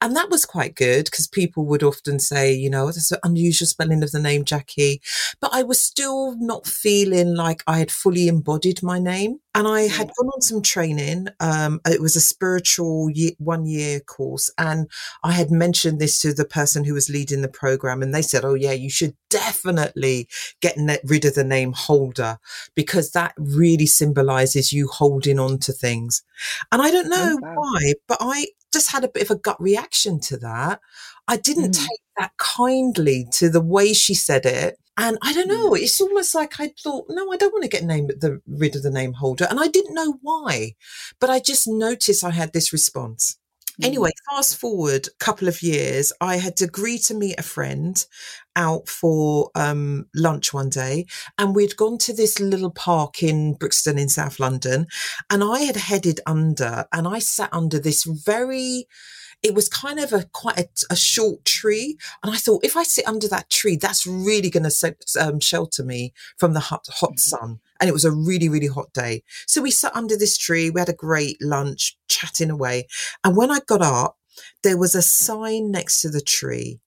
And 0.00 0.16
that 0.16 0.30
was 0.30 0.44
quite 0.44 0.74
good 0.74 1.06
because 1.06 1.26
people 1.26 1.64
would 1.66 1.82
often 1.82 2.18
say, 2.18 2.52
you 2.52 2.70
know, 2.70 2.86
that's 2.86 3.12
an 3.12 3.18
unusual 3.22 3.66
spelling 3.66 4.02
of 4.02 4.12
the 4.12 4.20
name 4.20 4.44
Jackie. 4.44 5.00
But 5.40 5.50
I 5.52 5.62
was 5.62 5.80
still 5.80 6.36
not 6.38 6.66
feeling 6.66 7.34
like 7.34 7.62
I 7.66 7.78
had 7.78 7.90
fully 7.90 8.28
embodied 8.28 8.82
my 8.82 8.98
name. 8.98 9.40
And 9.54 9.66
I 9.66 9.82
had 9.82 10.08
gone 10.18 10.28
on 10.34 10.42
some 10.42 10.60
training. 10.60 11.28
Um, 11.40 11.80
it 11.86 12.02
was 12.02 12.14
a 12.14 12.20
spiritual 12.20 13.08
year, 13.08 13.30
one 13.38 13.64
year 13.64 14.00
course. 14.00 14.50
And 14.58 14.86
I 15.24 15.32
had 15.32 15.50
mentioned 15.50 15.98
this 15.98 16.20
to 16.20 16.34
the 16.34 16.44
person 16.44 16.84
who 16.84 16.92
was 16.92 17.08
leading 17.08 17.40
the 17.40 17.48
program. 17.48 18.02
And 18.02 18.14
they 18.14 18.20
said, 18.20 18.44
oh, 18.44 18.52
yeah, 18.52 18.72
you 18.72 18.90
should 18.90 19.16
definitely 19.30 20.28
get 20.60 20.76
rid 21.04 21.24
of 21.24 21.34
the 21.34 21.44
name 21.44 21.72
holder 21.72 22.38
because 22.74 23.12
that 23.12 23.32
really 23.38 23.86
symbolizes 23.86 24.74
you 24.74 24.88
holding 24.88 25.38
on 25.38 25.58
to 25.60 25.72
things. 25.72 26.22
And 26.70 26.82
I 26.82 26.90
don't 26.90 27.08
know 27.08 27.36
oh, 27.36 27.38
wow. 27.40 27.54
why, 27.56 27.94
but 28.06 28.18
I 28.20 28.48
just 28.76 28.92
had 28.92 29.04
a 29.04 29.08
bit 29.08 29.22
of 29.22 29.30
a 29.30 29.40
gut 29.40 29.56
reaction 29.58 30.20
to 30.20 30.36
that. 30.36 30.80
I 31.26 31.38
didn't 31.38 31.70
mm. 31.70 31.88
take 31.88 32.00
that 32.18 32.32
kindly 32.36 33.26
to 33.32 33.48
the 33.48 33.60
way 33.62 33.94
she 33.94 34.12
said 34.12 34.44
it. 34.44 34.76
And 34.98 35.16
I 35.22 35.32
don't 35.32 35.48
know, 35.48 35.70
mm. 35.70 35.78
it's 35.78 35.98
almost 35.98 36.34
like 36.34 36.60
I 36.60 36.72
thought, 36.82 37.06
no, 37.08 37.32
I 37.32 37.38
don't 37.38 37.52
want 37.54 37.64
to 37.64 37.70
get 37.70 37.84
name 37.84 38.08
the 38.08 38.42
rid 38.46 38.76
of 38.76 38.82
the 38.82 38.90
name 38.90 39.14
holder. 39.14 39.46
And 39.48 39.58
I 39.58 39.68
didn't 39.68 39.94
know 39.94 40.18
why, 40.20 40.74
but 41.20 41.30
I 41.30 41.40
just 41.40 41.66
noticed 41.66 42.22
I 42.22 42.30
had 42.30 42.52
this 42.52 42.70
response. 42.70 43.38
Anyway, 43.82 44.10
mm. 44.10 44.36
fast 44.36 44.56
forward 44.56 45.06
a 45.06 45.24
couple 45.24 45.48
of 45.48 45.62
years, 45.62 46.12
I 46.20 46.36
had 46.36 46.60
agreed 46.62 47.02
to 47.02 47.14
meet 47.14 47.38
a 47.38 47.42
friend 47.42 48.04
out 48.54 48.88
for 48.88 49.50
um, 49.54 50.06
lunch 50.14 50.54
one 50.54 50.70
day, 50.70 51.06
and 51.38 51.54
we'd 51.54 51.76
gone 51.76 51.98
to 51.98 52.14
this 52.14 52.40
little 52.40 52.70
park 52.70 53.22
in 53.22 53.54
Brixton 53.54 53.98
in 53.98 54.08
South 54.08 54.40
London, 54.40 54.86
and 55.30 55.44
I 55.44 55.60
had 55.60 55.76
headed 55.76 56.20
under, 56.26 56.86
and 56.92 57.06
I 57.06 57.18
sat 57.18 57.50
under 57.52 57.78
this 57.78 58.04
very 58.04 58.86
it 59.42 59.54
was 59.54 59.68
kind 59.68 60.00
of 60.00 60.12
a 60.12 60.24
quite 60.32 60.58
a, 60.58 60.68
a, 60.90 60.96
short 60.96 61.44
tree. 61.44 61.96
And 62.22 62.32
I 62.32 62.36
thought, 62.36 62.64
if 62.64 62.76
I 62.76 62.82
sit 62.82 63.06
under 63.06 63.28
that 63.28 63.50
tree, 63.50 63.76
that's 63.76 64.06
really 64.06 64.50
going 64.50 64.68
to 64.68 64.96
um, 65.20 65.40
shelter 65.40 65.84
me 65.84 66.12
from 66.36 66.52
the 66.54 66.60
hot, 66.60 66.86
hot 66.88 67.10
mm-hmm. 67.10 67.16
sun. 67.18 67.60
And 67.80 67.88
it 67.88 67.92
was 67.92 68.04
a 68.04 68.10
really, 68.10 68.48
really 68.48 68.66
hot 68.66 68.92
day. 68.92 69.22
So 69.46 69.60
we 69.60 69.70
sat 69.70 69.94
under 69.94 70.16
this 70.16 70.38
tree. 70.38 70.70
We 70.70 70.80
had 70.80 70.88
a 70.88 70.94
great 70.94 71.36
lunch, 71.40 71.96
chatting 72.16 72.50
away. 72.50 72.86
And 73.24 73.36
when 73.36 73.50
I 73.50 73.60
got 73.66 73.82
up, 73.82 74.16
there 74.62 74.78
was 74.78 74.94
a 74.94 75.02
sign 75.02 75.70
next 75.70 76.00
to 76.00 76.10
the 76.10 76.20
tree. 76.20 76.80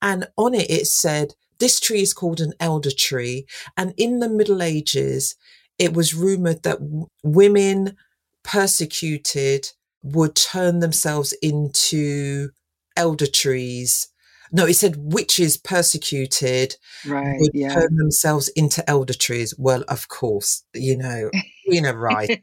And 0.00 0.28
on 0.36 0.54
it, 0.54 0.70
it 0.70 0.86
said, 0.86 1.34
this 1.58 1.80
tree 1.80 2.02
is 2.02 2.14
called 2.14 2.40
an 2.40 2.52
elder 2.60 2.90
tree. 2.90 3.46
And 3.76 3.92
in 3.96 4.20
the 4.20 4.28
Middle 4.28 4.62
Ages, 4.62 5.34
it 5.78 5.92
was 5.92 6.14
rumored 6.14 6.62
that 6.62 6.78
w- 6.80 7.08
women 7.22 7.96
persecuted 8.44 9.68
would 10.02 10.34
turn 10.34 10.80
themselves 10.80 11.32
into 11.42 12.50
elder 12.96 13.26
trees. 13.26 14.08
No, 14.50 14.66
it 14.66 14.74
said 14.74 14.96
witches 14.98 15.56
persecuted 15.56 16.76
right, 17.06 17.36
would 17.38 17.50
yeah. 17.52 17.74
turn 17.74 17.96
themselves 17.96 18.48
into 18.48 18.88
elder 18.88 19.12
trees. 19.12 19.54
Well, 19.58 19.84
of 19.88 20.08
course, 20.08 20.64
you 20.74 20.96
know, 20.96 21.30
know, 21.68 21.92
right. 21.92 22.42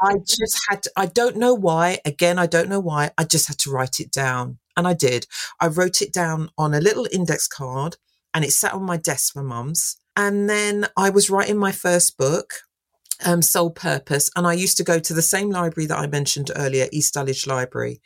I 0.00 0.14
just 0.26 0.58
had 0.68 0.82
to, 0.84 0.92
I 0.96 1.06
don't 1.06 1.36
know 1.36 1.54
why. 1.54 1.98
Again, 2.04 2.38
I 2.38 2.46
don't 2.46 2.68
know 2.68 2.80
why. 2.80 3.10
I 3.16 3.24
just 3.24 3.48
had 3.48 3.58
to 3.60 3.70
write 3.70 4.00
it 4.00 4.10
down. 4.10 4.58
And 4.76 4.86
I 4.86 4.94
did. 4.94 5.26
I 5.60 5.66
wrote 5.68 6.00
it 6.00 6.12
down 6.12 6.50
on 6.56 6.74
a 6.74 6.80
little 6.80 7.06
index 7.12 7.46
card 7.46 7.96
and 8.32 8.44
it 8.44 8.52
sat 8.52 8.72
on 8.72 8.84
my 8.84 8.96
desk 8.96 9.34
for 9.34 9.42
mum's. 9.42 9.96
And 10.16 10.48
then 10.48 10.86
I 10.96 11.10
was 11.10 11.30
writing 11.30 11.58
my 11.58 11.72
first 11.72 12.16
book 12.16 12.54
um, 13.24 13.42
Soul 13.42 13.70
Purpose. 13.70 14.30
And 14.36 14.46
I 14.46 14.54
used 14.54 14.76
to 14.78 14.84
go 14.84 14.98
to 14.98 15.14
the 15.14 15.22
same 15.22 15.50
library 15.50 15.86
that 15.86 15.98
I 15.98 16.06
mentioned 16.06 16.50
earlier, 16.56 16.88
East 16.92 17.14
Dulwich 17.14 17.46
Library. 17.46 18.00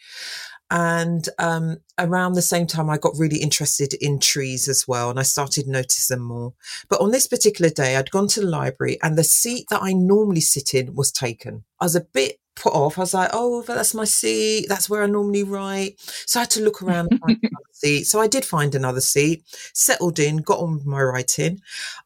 And 0.70 1.28
um, 1.38 1.78
around 1.98 2.32
the 2.32 2.42
same 2.42 2.66
time, 2.66 2.90
I 2.90 2.98
got 2.98 3.16
really 3.16 3.38
interested 3.38 3.94
in 3.94 4.18
trees 4.18 4.68
as 4.68 4.86
well, 4.88 5.10
and 5.10 5.18
I 5.18 5.22
started 5.22 5.66
notice 5.66 6.08
them 6.08 6.22
more. 6.22 6.54
But 6.88 7.00
on 7.00 7.12
this 7.12 7.28
particular 7.28 7.70
day, 7.70 7.96
I'd 7.96 8.10
gone 8.10 8.28
to 8.28 8.40
the 8.40 8.46
library, 8.46 8.98
and 9.02 9.16
the 9.16 9.24
seat 9.24 9.66
that 9.70 9.82
I 9.82 9.92
normally 9.92 10.40
sit 10.40 10.74
in 10.74 10.94
was 10.94 11.12
taken. 11.12 11.64
I 11.80 11.84
was 11.84 11.94
a 11.94 12.00
bit 12.00 12.40
put 12.56 12.72
off. 12.72 12.98
I 12.98 13.02
was 13.02 13.14
like, 13.14 13.30
"Oh, 13.32 13.62
that's 13.62 13.94
my 13.94 14.04
seat. 14.04 14.66
That's 14.68 14.90
where 14.90 15.04
I 15.04 15.06
normally 15.06 15.44
write." 15.44 16.00
So 16.26 16.40
I 16.40 16.42
had 16.42 16.50
to 16.52 16.62
look 16.62 16.82
around 16.82 17.08
and 17.10 17.20
find 17.20 17.38
another 17.42 17.64
seat. 17.72 18.04
So 18.04 18.20
I 18.20 18.26
did 18.26 18.44
find 18.44 18.74
another 18.74 19.00
seat, 19.00 19.44
settled 19.74 20.18
in, 20.18 20.38
got 20.38 20.58
on 20.60 20.74
with 20.74 20.86
my 20.86 21.02
writing. 21.02 21.60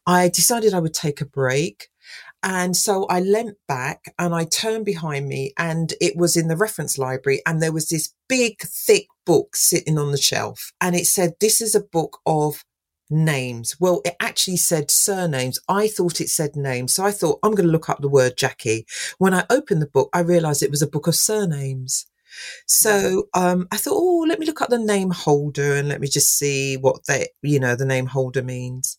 I 0.05 0.29
decided 0.29 0.73
I 0.73 0.79
would 0.79 0.93
take 0.93 1.21
a 1.21 1.25
break. 1.25 1.90
And 2.43 2.75
so 2.75 3.05
I 3.05 3.19
leant 3.19 3.57
back 3.67 4.13
and 4.17 4.33
I 4.33 4.45
turned 4.45 4.85
behind 4.85 5.27
me 5.27 5.53
and 5.57 5.93
it 6.01 6.17
was 6.17 6.35
in 6.35 6.47
the 6.47 6.57
reference 6.57 6.97
library 6.97 7.41
and 7.45 7.61
there 7.61 7.71
was 7.71 7.89
this 7.89 8.13
big, 8.27 8.59
thick 8.61 9.07
book 9.25 9.55
sitting 9.55 9.99
on 9.99 10.11
the 10.11 10.17
shelf. 10.17 10.71
And 10.81 10.95
it 10.95 11.05
said, 11.05 11.33
this 11.39 11.61
is 11.61 11.75
a 11.75 11.81
book 11.83 12.19
of 12.25 12.63
names. 13.11 13.75
Well, 13.79 14.01
it 14.05 14.15
actually 14.19 14.57
said 14.57 14.89
surnames. 14.89 15.59
I 15.69 15.87
thought 15.87 16.21
it 16.21 16.29
said 16.29 16.55
names. 16.55 16.93
So 16.93 17.03
I 17.03 17.11
thought, 17.11 17.39
I'm 17.43 17.53
going 17.53 17.67
to 17.67 17.71
look 17.71 17.89
up 17.89 18.01
the 18.01 18.09
word 18.09 18.37
Jackie. 18.37 18.87
When 19.19 19.33
I 19.33 19.45
opened 19.49 19.81
the 19.81 19.87
book, 19.87 20.09
I 20.13 20.21
realized 20.21 20.63
it 20.63 20.71
was 20.71 20.81
a 20.81 20.87
book 20.87 21.07
of 21.07 21.15
surnames. 21.15 22.07
So 22.65 23.27
um, 23.33 23.67
I 23.71 23.77
thought, 23.77 23.95
oh, 23.95 24.25
let 24.27 24.39
me 24.39 24.45
look 24.45 24.61
up 24.61 24.69
the 24.69 24.79
name 24.79 25.11
holder 25.11 25.75
and 25.75 25.89
let 25.89 26.01
me 26.01 26.07
just 26.07 26.37
see 26.37 26.77
what 26.77 27.05
that, 27.05 27.29
you 27.41 27.59
know, 27.59 27.75
the 27.75 27.85
name 27.85 28.07
holder 28.07 28.41
means. 28.41 28.97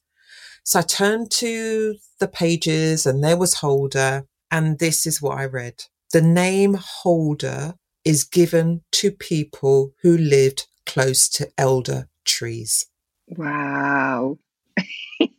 So 0.64 0.78
I 0.78 0.82
turned 0.82 1.30
to 1.32 1.96
the 2.20 2.28
pages 2.28 3.06
and 3.06 3.22
there 3.22 3.36
was 3.36 3.54
Holder. 3.54 4.26
And 4.50 4.78
this 4.78 5.06
is 5.06 5.22
what 5.22 5.38
I 5.38 5.46
read. 5.46 5.84
The 6.12 6.20
name 6.20 6.74
Holder 6.74 7.74
is 8.04 8.24
given 8.24 8.82
to 8.92 9.10
people 9.10 9.92
who 10.02 10.16
lived 10.16 10.66
close 10.84 11.28
to 11.30 11.48
elder 11.56 12.08
trees. 12.24 12.86
Wow. 13.28 14.38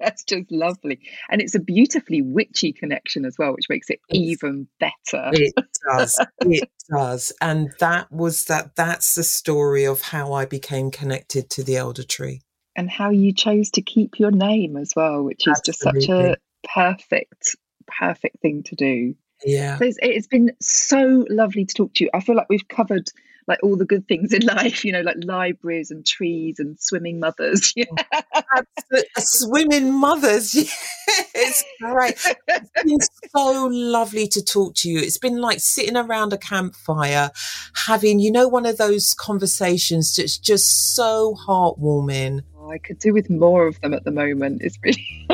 That's 0.00 0.24
just 0.24 0.50
lovely. 0.50 1.00
And 1.30 1.40
it's 1.40 1.54
a 1.54 1.60
beautifully 1.60 2.22
witchy 2.22 2.72
connection 2.72 3.24
as 3.24 3.36
well, 3.38 3.52
which 3.52 3.68
makes 3.68 3.88
it 3.90 4.00
even 4.10 4.66
better. 4.80 5.30
It 5.32 5.54
does. 5.88 6.18
it 6.40 6.68
does. 6.90 7.32
And 7.40 7.72
that 7.78 8.10
was 8.10 8.46
that 8.46 8.74
that's 8.74 9.14
the 9.14 9.24
story 9.24 9.84
of 9.84 10.02
how 10.02 10.32
I 10.32 10.44
became 10.44 10.90
connected 10.90 11.50
to 11.50 11.62
the 11.62 11.76
elder 11.76 12.04
tree 12.04 12.40
and 12.76 12.90
how 12.90 13.10
you 13.10 13.32
chose 13.32 13.70
to 13.72 13.82
keep 13.82 14.18
your 14.18 14.30
name 14.30 14.76
as 14.76 14.92
well, 14.96 15.22
which 15.22 15.46
is 15.46 15.58
Absolutely. 15.58 16.00
just 16.00 16.08
such 16.08 16.08
a 16.08 16.36
perfect, 16.74 17.56
perfect 17.86 18.40
thing 18.40 18.62
to 18.64 18.76
do. 18.76 19.14
Yeah. 19.44 19.78
So 19.78 19.84
it's, 19.84 19.98
it's 20.00 20.26
been 20.26 20.52
so 20.60 21.24
lovely 21.28 21.64
to 21.64 21.74
talk 21.74 21.94
to 21.94 22.04
you. 22.04 22.10
I 22.14 22.20
feel 22.20 22.36
like 22.36 22.48
we've 22.48 22.68
covered 22.68 23.10
like 23.46 23.58
all 23.62 23.76
the 23.76 23.84
good 23.84 24.06
things 24.08 24.32
in 24.32 24.42
life, 24.46 24.84
you 24.84 24.92
know, 24.92 25.00
like 25.00 25.16
libraries 25.24 25.90
and 25.90 26.06
trees 26.06 26.58
and 26.58 26.78
swimming 26.80 27.20
mothers. 27.20 27.74
swimming 29.18 29.92
mothers. 29.92 30.54
Yeah, 31.04 31.24
it's 31.34 31.64
great. 31.80 32.36
It's 32.48 32.70
been 32.82 32.98
so 33.34 33.66
lovely 33.70 34.28
to 34.28 34.42
talk 34.42 34.74
to 34.76 34.88
you. 34.88 35.00
It's 35.00 35.18
been 35.18 35.38
like 35.38 35.60
sitting 35.60 35.96
around 35.96 36.32
a 36.32 36.38
campfire, 36.38 37.30
having, 37.74 38.18
you 38.18 38.30
know, 38.30 38.48
one 38.48 38.64
of 38.64 38.78
those 38.78 39.12
conversations 39.12 40.14
that's 40.14 40.38
just 40.38 40.94
so 40.94 41.34
heartwarming. 41.46 42.42
Oh, 42.56 42.70
I 42.70 42.78
could 42.78 42.98
do 42.98 43.12
with 43.12 43.28
more 43.28 43.66
of 43.66 43.78
them 43.80 43.92
at 43.92 44.04
the 44.04 44.12
moment. 44.12 44.62
It's 44.62 44.78
really 44.82 45.26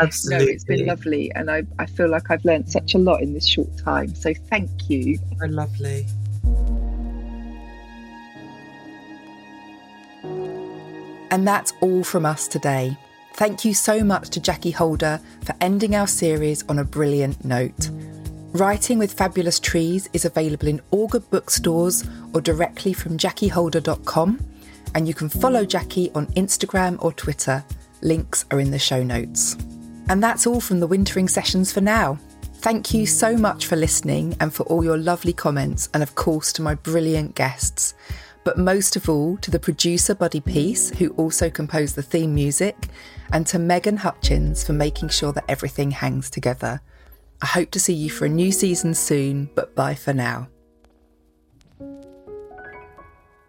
Absolutely. 0.00 0.46
no, 0.46 0.52
it's 0.52 0.64
been 0.64 0.86
lovely. 0.86 1.32
And 1.34 1.50
I, 1.50 1.62
I 1.78 1.86
feel 1.86 2.10
like 2.10 2.30
I've 2.30 2.44
learned 2.44 2.68
such 2.68 2.94
a 2.94 2.98
lot 2.98 3.22
in 3.22 3.34
this 3.34 3.46
short 3.46 3.76
time. 3.78 4.14
So 4.14 4.34
thank 4.50 4.70
you. 4.90 5.18
So 5.38 5.46
lovely. 5.46 6.06
And 11.32 11.48
that's 11.48 11.72
all 11.80 12.04
from 12.04 12.26
us 12.26 12.46
today. 12.46 12.94
Thank 13.36 13.64
you 13.64 13.72
so 13.72 14.04
much 14.04 14.28
to 14.30 14.40
Jackee 14.40 14.70
Holder 14.70 15.18
for 15.44 15.54
ending 15.62 15.96
our 15.96 16.06
series 16.06 16.62
on 16.68 16.78
a 16.78 16.84
brilliant 16.84 17.42
note. 17.42 17.88
Writing 18.52 18.98
with 18.98 19.14
Fabulous 19.14 19.58
Trees 19.58 20.10
is 20.12 20.26
available 20.26 20.68
in 20.68 20.82
all 20.90 21.08
good 21.08 21.28
bookstores 21.30 22.06
or 22.34 22.42
directly 22.42 22.92
from 22.92 23.16
jackeeholder.com. 23.16 24.40
And 24.94 25.08
you 25.08 25.14
can 25.14 25.30
follow 25.30 25.64
Jackee 25.64 26.10
on 26.14 26.26
Instagram 26.34 27.02
or 27.02 27.14
Twitter. 27.14 27.64
Links 28.02 28.44
are 28.50 28.60
in 28.60 28.70
the 28.70 28.78
show 28.78 29.02
notes. 29.02 29.56
And 30.10 30.22
that's 30.22 30.46
all 30.46 30.60
from 30.60 30.80
the 30.80 30.86
wintering 30.86 31.28
sessions 31.28 31.72
for 31.72 31.80
now. 31.80 32.18
Thank 32.56 32.92
you 32.92 33.06
so 33.06 33.38
much 33.38 33.64
for 33.64 33.76
listening 33.76 34.36
and 34.38 34.52
for 34.52 34.64
all 34.64 34.84
your 34.84 34.98
lovely 34.98 35.32
comments, 35.32 35.88
and 35.94 36.02
of 36.02 36.14
course 36.14 36.52
to 36.52 36.62
my 36.62 36.74
brilliant 36.74 37.34
guests 37.34 37.94
but 38.44 38.58
most 38.58 38.96
of 38.96 39.08
all 39.08 39.36
to 39.38 39.50
the 39.50 39.58
producer 39.58 40.14
Buddy 40.14 40.40
Peace, 40.40 40.90
who 40.90 41.10
also 41.10 41.48
composed 41.48 41.94
the 41.94 42.02
theme 42.02 42.34
music, 42.34 42.88
and 43.32 43.46
to 43.46 43.58
Megan 43.58 43.98
Hutchins 43.98 44.64
for 44.64 44.72
making 44.72 45.08
sure 45.08 45.32
that 45.32 45.44
everything 45.48 45.90
hangs 45.90 46.30
together. 46.30 46.80
I 47.40 47.46
hope 47.46 47.70
to 47.72 47.80
see 47.80 47.94
you 47.94 48.10
for 48.10 48.26
a 48.26 48.28
new 48.28 48.52
season 48.52 48.94
soon, 48.94 49.50
but 49.54 49.74
bye 49.74 49.94
for 49.94 50.12
now. 50.12 50.48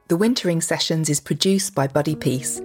The 0.10 0.18
Wintering 0.18 0.62
Sessions 0.62 1.10
is 1.10 1.20
produced 1.20 1.74
by 1.74 1.88
Buddy 1.88 2.16
Peace. 2.16 2.62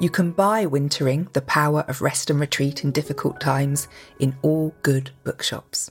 You 0.00 0.10
can 0.10 0.32
buy 0.32 0.66
Wintering, 0.66 1.28
The 1.32 1.42
Power 1.42 1.84
of 1.86 2.02
Rest 2.02 2.28
and 2.28 2.40
Retreat 2.40 2.82
in 2.82 2.90
Difficult 2.90 3.40
Times, 3.40 3.88
in 4.18 4.36
all 4.42 4.74
good 4.82 5.10
bookshops. 5.22 5.90